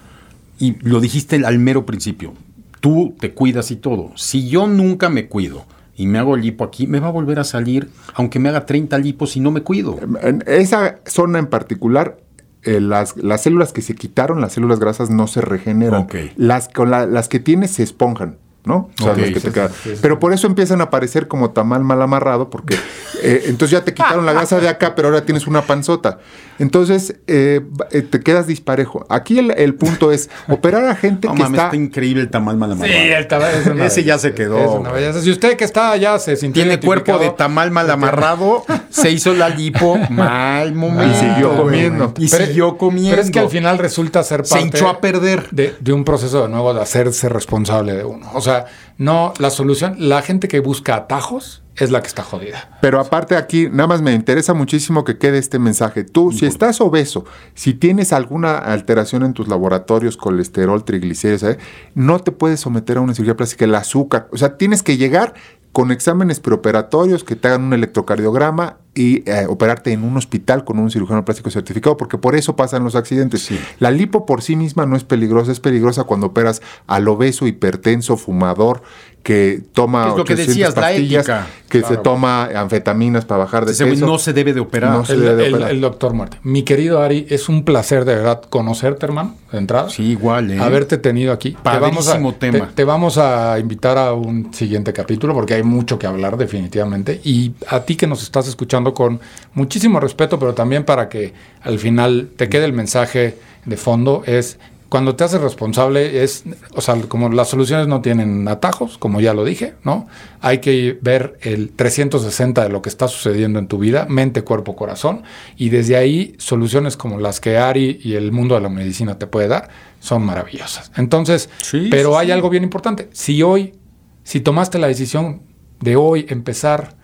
y 0.58 0.76
lo 0.80 1.00
dijiste 1.00 1.44
al 1.44 1.58
mero 1.58 1.84
principio, 1.84 2.32
tú 2.80 3.14
te 3.20 3.32
cuidas 3.32 3.70
y 3.70 3.76
todo. 3.76 4.12
Si 4.16 4.48
yo 4.48 4.66
nunca 4.66 5.10
me 5.10 5.26
cuido 5.26 5.66
y 5.96 6.06
me 6.06 6.18
hago 6.18 6.36
lipo 6.36 6.64
aquí, 6.64 6.86
me 6.86 7.00
va 7.00 7.08
a 7.08 7.12
volver 7.12 7.38
a 7.38 7.44
salir, 7.44 7.88
aunque 8.14 8.38
me 8.38 8.48
haga 8.48 8.66
30 8.66 8.98
lipos 8.98 9.36
y 9.36 9.40
no 9.40 9.50
me 9.50 9.62
cuido. 9.62 9.98
En 10.22 10.42
esa 10.46 10.96
zona 11.06 11.38
en 11.38 11.46
particular, 11.46 12.18
eh, 12.62 12.80
las, 12.80 13.16
las 13.16 13.42
células 13.42 13.72
que 13.72 13.82
se 13.82 13.94
quitaron, 13.94 14.40
las 14.40 14.54
células 14.54 14.80
grasas, 14.80 15.10
no 15.10 15.26
se 15.26 15.40
regeneran. 15.42 16.02
Las, 16.36 16.68
con 16.68 16.90
la- 16.90 17.06
las 17.06 17.28
que 17.28 17.38
tienes 17.38 17.72
se 17.72 17.82
esponjan. 17.82 18.38
¿No? 18.64 18.90
O 19.00 19.02
sea, 19.02 19.12
Ok, 19.12 19.18
las 19.18 19.28
que 19.30 19.40
sí, 19.40 19.46
te 19.48 19.52
quedan. 19.52 19.68
sí, 19.82 19.90
sí. 19.94 19.98
Pero 20.00 20.18
por 20.18 20.32
eso 20.32 20.46
empiezan 20.46 20.80
a 20.80 20.84
aparecer 20.84 21.28
como 21.28 21.50
tamal 21.50 21.82
mal 21.84 22.00
amarrado, 22.02 22.48
porque 22.50 22.76
eh, 23.22 23.42
entonces 23.46 23.70
ya 23.78 23.84
te 23.84 23.92
quitaron 23.94 24.24
la 24.26 24.32
grasa 24.32 24.58
de 24.60 24.68
acá, 24.68 24.94
pero 24.94 25.08
ahora 25.08 25.24
tienes 25.24 25.46
una 25.46 25.62
panzota. 25.62 26.18
Entonces 26.58 27.16
eh, 27.26 27.62
eh, 27.90 28.02
te 28.02 28.20
quedas 28.20 28.46
disparejo. 28.46 29.04
Aquí 29.08 29.38
el, 29.38 29.50
el 29.52 29.74
punto 29.74 30.12
es 30.12 30.30
operar 30.48 30.84
a 30.86 30.94
gente 30.94 31.26
No 31.26 31.34
que 31.34 31.42
mames, 31.42 31.58
está. 31.58 31.64
está 31.66 31.76
increíble 31.76 32.22
el 32.22 32.30
tamal 32.30 32.56
mal 32.56 32.70
Sí, 32.70 32.76
amarrado. 32.84 33.16
el 33.18 33.26
tamal 33.28 33.50
es 33.54 33.66
una 33.66 33.86
Ese 33.86 34.04
ya 34.04 34.18
se 34.18 34.34
quedó. 34.34 34.82
Si 35.20 35.30
usted 35.30 35.56
que 35.56 35.64
está 35.64 35.90
allá 35.90 36.18
se 36.18 36.36
sintió 36.36 36.62
Tiene 36.62 36.78
cuerpo 36.80 37.18
de 37.18 37.30
tamal 37.30 37.70
mal 37.72 37.90
amarrado, 37.90 38.64
se 38.90 39.10
hizo 39.10 39.34
la 39.34 39.48
lipo 39.48 39.96
mal 40.10 40.74
momento. 40.74 41.12
Y 41.12 41.18
siguió 41.28 41.56
comiendo. 41.56 42.14
Y 42.18 42.28
Pero- 42.28 42.46
siguió 42.46 42.78
comiendo. 42.78 43.10
Pero 43.10 43.22
es 43.22 43.30
que 43.30 43.40
al 43.40 43.48
final 43.50 43.78
resulta 43.78 44.22
ser 44.22 44.46
se 44.46 44.50
parte 44.54 44.66
hinchó 44.66 44.88
a 44.88 45.00
perder. 45.00 45.48
de, 45.50 45.74
de 45.80 45.92
un 45.92 46.04
proceso 46.04 46.42
de 46.42 46.48
nuevo 46.48 46.72
de 46.72 46.80
hacerse 46.82 47.28
responsable 47.28 47.94
de 47.94 48.04
uno. 48.04 48.30
O 48.34 48.40
sea, 48.40 48.53
no 48.98 49.32
la 49.38 49.50
solución, 49.50 49.96
la 49.98 50.22
gente 50.22 50.48
que 50.48 50.60
busca 50.60 50.94
atajos 50.96 51.62
es 51.76 51.90
la 51.90 52.00
que 52.00 52.08
está 52.08 52.22
jodida. 52.22 52.78
Pero 52.80 53.00
aparte 53.00 53.36
aquí, 53.36 53.68
nada 53.70 53.88
más 53.88 54.02
me 54.02 54.12
interesa 54.12 54.54
muchísimo 54.54 55.04
que 55.04 55.18
quede 55.18 55.38
este 55.38 55.58
mensaje. 55.58 56.04
Tú, 56.04 56.30
si 56.30 56.46
estás 56.46 56.80
obeso, 56.80 57.24
si 57.54 57.74
tienes 57.74 58.12
alguna 58.12 58.58
alteración 58.58 59.24
en 59.24 59.32
tus 59.32 59.48
laboratorios, 59.48 60.16
colesterol, 60.16 60.84
triglicéridos, 60.84 61.42
¿eh? 61.42 61.58
no 61.94 62.20
te 62.20 62.30
puedes 62.30 62.60
someter 62.60 62.98
a 62.98 63.00
una 63.00 63.14
cirugía 63.14 63.36
plástica, 63.36 63.64
el 63.64 63.74
azúcar. 63.74 64.28
O 64.32 64.36
sea, 64.36 64.56
tienes 64.56 64.82
que 64.82 64.96
llegar 64.96 65.34
con 65.72 65.90
exámenes 65.90 66.38
preoperatorios 66.38 67.24
que 67.24 67.34
te 67.34 67.48
hagan 67.48 67.64
un 67.64 67.72
electrocardiograma 67.72 68.78
y 68.94 69.28
eh, 69.28 69.46
operarte 69.48 69.92
en 69.92 70.04
un 70.04 70.16
hospital 70.16 70.64
con 70.64 70.78
un 70.78 70.90
cirujano 70.90 71.24
plástico 71.24 71.50
certificado, 71.50 71.96
porque 71.96 72.18
por 72.18 72.36
eso 72.36 72.54
pasan 72.56 72.84
los 72.84 72.94
accidentes. 72.94 73.48
La 73.80 73.90
lipo 73.90 74.24
por 74.26 74.42
sí 74.42 74.56
misma 74.56 74.86
no 74.86 74.96
es 74.96 75.04
peligrosa, 75.04 75.52
es 75.52 75.60
peligrosa 75.60 76.04
cuando 76.04 76.26
operas 76.28 76.62
al 76.86 77.08
obeso, 77.08 77.46
hipertenso, 77.46 78.16
fumador, 78.16 78.82
que 79.24 79.62
toma 79.72 80.08
Es 80.10 80.16
lo 80.18 80.24
que 80.24 80.34
800 80.34 80.46
decías, 80.46 80.76
la 80.76 80.82
pastillas, 80.82 81.22
ética. 81.22 81.46
que 81.70 81.82
se 81.82 81.96
toma 81.96 82.44
anfetaminas 82.44 83.24
para 83.24 83.38
bajar 83.44 83.64
de 83.64 83.72
Ese 83.72 83.86
peso. 83.86 84.04
no 84.06 84.18
se 84.18 84.34
debe 84.34 84.52
de 84.52 84.60
operar. 84.60 84.92
No 84.92 85.02
se 85.06 85.14
El, 85.14 85.20
debe 85.22 85.34
de 85.36 85.46
el- 85.46 85.54
operar. 85.54 85.70
el 85.70 85.80
doctor 85.80 86.12
Muerte. 86.12 86.38
Mi 86.42 86.62
querido 86.62 87.00
Ari, 87.00 87.26
es 87.30 87.48
un 87.48 87.64
placer 87.64 88.04
de 88.04 88.16
verdad 88.16 88.42
conocerte, 88.50 89.06
hermano, 89.06 89.34
de 89.50 89.56
entrada. 89.56 89.88
Sí, 89.88 90.02
igual, 90.02 90.50
¿eh? 90.50 90.60
Haberte 90.60 90.98
tenido 90.98 91.32
aquí. 91.32 91.56
Padrísimo 91.62 92.34
te 92.34 92.50
tema. 92.50 92.66
Te, 92.68 92.74
te 92.74 92.84
vamos 92.84 93.16
a 93.16 93.58
invitar 93.58 93.96
a 93.96 94.12
un 94.12 94.52
siguiente 94.52 94.92
capítulo 94.92 95.32
porque 95.32 95.54
hay 95.54 95.62
mucho 95.62 95.98
que 95.98 96.06
hablar 96.06 96.36
definitivamente. 96.36 97.18
Y 97.24 97.54
a 97.68 97.80
ti 97.80 97.96
que 97.96 98.06
nos 98.06 98.22
estás 98.22 98.46
escuchando 98.46 98.83
con 98.92 99.20
muchísimo 99.54 100.00
respeto, 100.00 100.38
pero 100.38 100.52
también 100.52 100.84
para 100.84 101.08
que 101.08 101.32
al 101.62 101.78
final 101.78 102.28
te 102.36 102.50
quede 102.50 102.66
el 102.66 102.74
mensaje 102.74 103.38
de 103.64 103.76
fondo 103.78 104.22
es... 104.26 104.58
Cuando 104.90 105.16
te 105.16 105.24
haces 105.24 105.40
responsable 105.40 106.22
es, 106.22 106.44
o 106.76 106.80
sea, 106.80 106.94
como 107.08 107.28
las 107.28 107.48
soluciones 107.48 107.88
no 107.88 108.00
tienen 108.00 108.46
atajos, 108.46 108.96
como 108.96 109.20
ya 109.20 109.34
lo 109.34 109.44
dije, 109.44 109.74
¿no? 109.82 110.06
Hay 110.40 110.58
que 110.58 110.96
ver 111.02 111.36
el 111.40 111.70
360 111.70 112.62
de 112.62 112.68
lo 112.68 112.80
que 112.80 112.90
está 112.90 113.08
sucediendo 113.08 113.58
en 113.58 113.66
tu 113.66 113.78
vida, 113.78 114.06
mente, 114.08 114.42
cuerpo, 114.42 114.76
corazón, 114.76 115.24
y 115.56 115.70
desde 115.70 115.96
ahí 115.96 116.36
soluciones 116.38 116.96
como 116.96 117.18
las 117.18 117.40
que 117.40 117.58
Ari 117.58 117.98
y 118.04 118.14
el 118.14 118.30
mundo 118.30 118.54
de 118.54 118.60
la 118.60 118.68
medicina 118.68 119.18
te 119.18 119.26
puede 119.26 119.48
dar 119.48 119.68
son 119.98 120.22
maravillosas. 120.22 120.92
Entonces, 120.96 121.48
Sí, 121.60 121.88
pero 121.90 122.10
sí, 122.12 122.16
hay 122.20 122.26
sí. 122.26 122.32
algo 122.32 122.48
bien 122.48 122.62
importante. 122.62 123.08
Si 123.12 123.42
hoy, 123.42 123.74
si 124.22 124.38
tomaste 124.40 124.78
la 124.78 124.86
decisión 124.86 125.42
de 125.80 125.96
hoy 125.96 126.26
empezar 126.28 126.94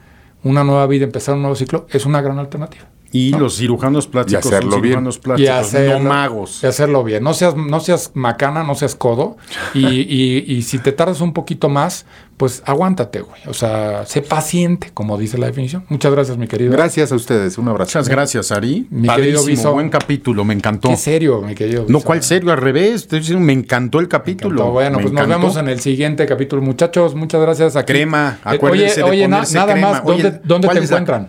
una 0.42 0.64
nueva 0.64 0.86
vida, 0.86 1.04
empezar 1.04 1.34
un 1.34 1.42
nuevo 1.42 1.56
ciclo, 1.56 1.86
es 1.90 2.06
una 2.06 2.20
gran 2.20 2.38
alternativa. 2.38 2.88
Y 3.12 3.32
los 3.32 3.56
cirujanos 3.56 4.06
plásticos 4.06 4.44
Y 4.44 4.48
hacerlo 4.48 4.70
son 4.72 4.82
bien. 4.82 4.92
cirujanos 4.92 5.16
Y 5.16 5.20
plásticos, 5.20 5.54
hacerlo, 5.56 5.98
no 5.98 6.08
magos. 6.08 6.60
y 6.62 6.66
hacerlo 6.66 7.02
bien. 7.04 7.24
No 7.24 7.34
seas, 7.34 7.56
no 7.56 7.80
seas 7.80 8.12
macana, 8.14 8.62
no 8.62 8.74
seas 8.76 8.94
codo. 8.94 9.36
Y, 9.74 9.84
y- 9.86 10.44
y 10.46 10.62
si 10.62 10.78
te 10.78 10.92
tardas 10.92 11.20
un 11.20 11.32
poquito 11.32 11.68
más, 11.68 12.06
pues 12.36 12.62
aguántate, 12.64 13.20
güey. 13.20 13.40
O 13.48 13.52
sea, 13.52 14.06
sé 14.06 14.22
paciente, 14.22 14.92
como 14.94 15.18
dice 15.18 15.36
la 15.38 15.46
definición. 15.46 15.84
Muchas 15.88 16.12
gracias, 16.12 16.38
mi 16.38 16.46
querido. 16.46 16.72
Gracias 16.72 17.10
a 17.12 17.16
ustedes, 17.16 17.58
un 17.58 17.68
abrazo. 17.68 17.98
Muchas 17.98 18.08
gracias, 18.08 18.52
Ari. 18.52 18.86
Mi 18.90 19.08
querido 19.08 19.12
Padrísimo, 19.40 19.44
Viso. 19.46 19.72
buen 19.72 19.90
capítulo, 19.90 20.44
me 20.44 20.54
encantó. 20.54 20.88
Qué 20.88 20.96
serio, 20.96 21.42
mi 21.42 21.54
querido. 21.56 21.84
No. 21.88 22.00
¿cuál 22.00 22.22
serio? 22.22 22.52
Al 22.52 22.58
revés. 22.58 23.02
Estoy 23.02 23.18
diciendo, 23.18 23.44
me 23.44 23.52
encantó 23.52 23.98
el 24.00 24.06
capítulo. 24.08 24.54
encantó. 24.54 24.72
Bueno, 24.72 24.96
Me 24.98 25.02
pues 25.02 25.14
nos 25.14 25.28
vemos 25.28 25.56
en 25.56 25.68
el 25.68 25.80
siguiente 25.80 26.26
capítulo. 26.26 26.62
Muchachos, 26.62 27.14
muchas 27.16 27.40
gracias. 27.42 27.74
Aquí. 27.76 27.92
Crema, 27.92 28.38
Eh, 28.38 28.48
acuérdense 28.56 29.02
oye, 29.02 29.04
de 29.04 29.10
oye, 29.22 29.28
na- 29.28 29.36
ponerse 29.38 29.54
nada 29.56 29.72
crema. 29.72 29.90
más, 29.90 30.02
Oye, 30.04 30.22
¿dónde, 30.22 30.40
dónde 30.44 30.66
¿cuál 30.68 30.76
te 30.78 30.80
la- 30.80 31.28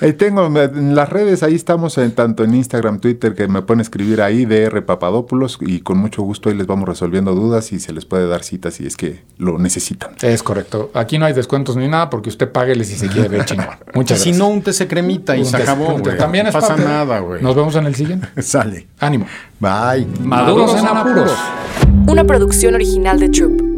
Ahí 0.00 0.12
tengo 0.14 0.46
en 0.46 0.94
las 0.94 1.08
redes, 1.08 1.42
ahí 1.42 1.54
estamos 1.54 1.98
en, 1.98 2.12
tanto 2.12 2.42
en 2.44 2.54
Instagram, 2.54 2.98
Twitter, 3.00 3.34
que 3.34 3.46
me 3.48 3.62
pueden 3.62 3.80
escribir 3.80 4.20
ahí, 4.22 4.44
DR 4.46 4.82
Papadopoulos, 4.84 5.58
y 5.60 5.80
con 5.80 5.98
mucho 5.98 6.22
gusto 6.22 6.48
ahí 6.48 6.56
les 6.56 6.66
vamos 6.66 6.88
resolviendo 6.88 7.34
dudas 7.34 7.72
y 7.72 7.78
se 7.80 7.92
les 7.92 8.04
puede 8.04 8.26
dar 8.26 8.42
citas 8.42 8.74
si 8.74 8.86
es 8.86 8.96
que 8.96 9.22
lo 9.38 9.58
necesitan. 9.58 10.10
Es 10.22 10.42
correcto. 10.42 10.90
Aquí 10.94 11.18
no 11.18 11.26
hay 11.26 11.32
descuentos 11.34 11.76
ni 11.76 11.88
nada 11.88 12.10
porque 12.10 12.28
usted 12.30 12.50
páguele 12.50 12.84
si 12.84 12.96
se 12.96 13.08
quiere 13.08 13.28
ver 13.28 13.44
chingón. 13.44 13.66
Muchas 13.94 14.18
Si 14.20 14.30
gracias. 14.30 14.38
no, 14.38 14.48
úntese 14.52 14.88
cremita 14.88 15.36
y 15.36 15.44
se 15.44 15.56
acabó. 15.56 16.00
También 16.18 16.44
no 16.44 16.48
es 16.50 16.54
pasa 16.54 16.68
parte 16.68 16.82
de- 16.82 16.88
nada, 16.88 17.18
güey. 17.20 17.42
Nos 17.42 17.54
vemos 17.54 17.74
en 17.76 17.86
el 17.86 17.94
siguiente. 17.94 18.28
Sale. 18.42 18.86
Ánimo. 18.98 19.26
Bye. 19.60 20.06
Maduros 20.24 20.74
en 20.76 20.86
apuros. 20.86 21.32
Una 22.06 22.24
producción 22.24 22.74
original 22.74 23.18
de 23.20 23.28
Troop. 23.28 23.71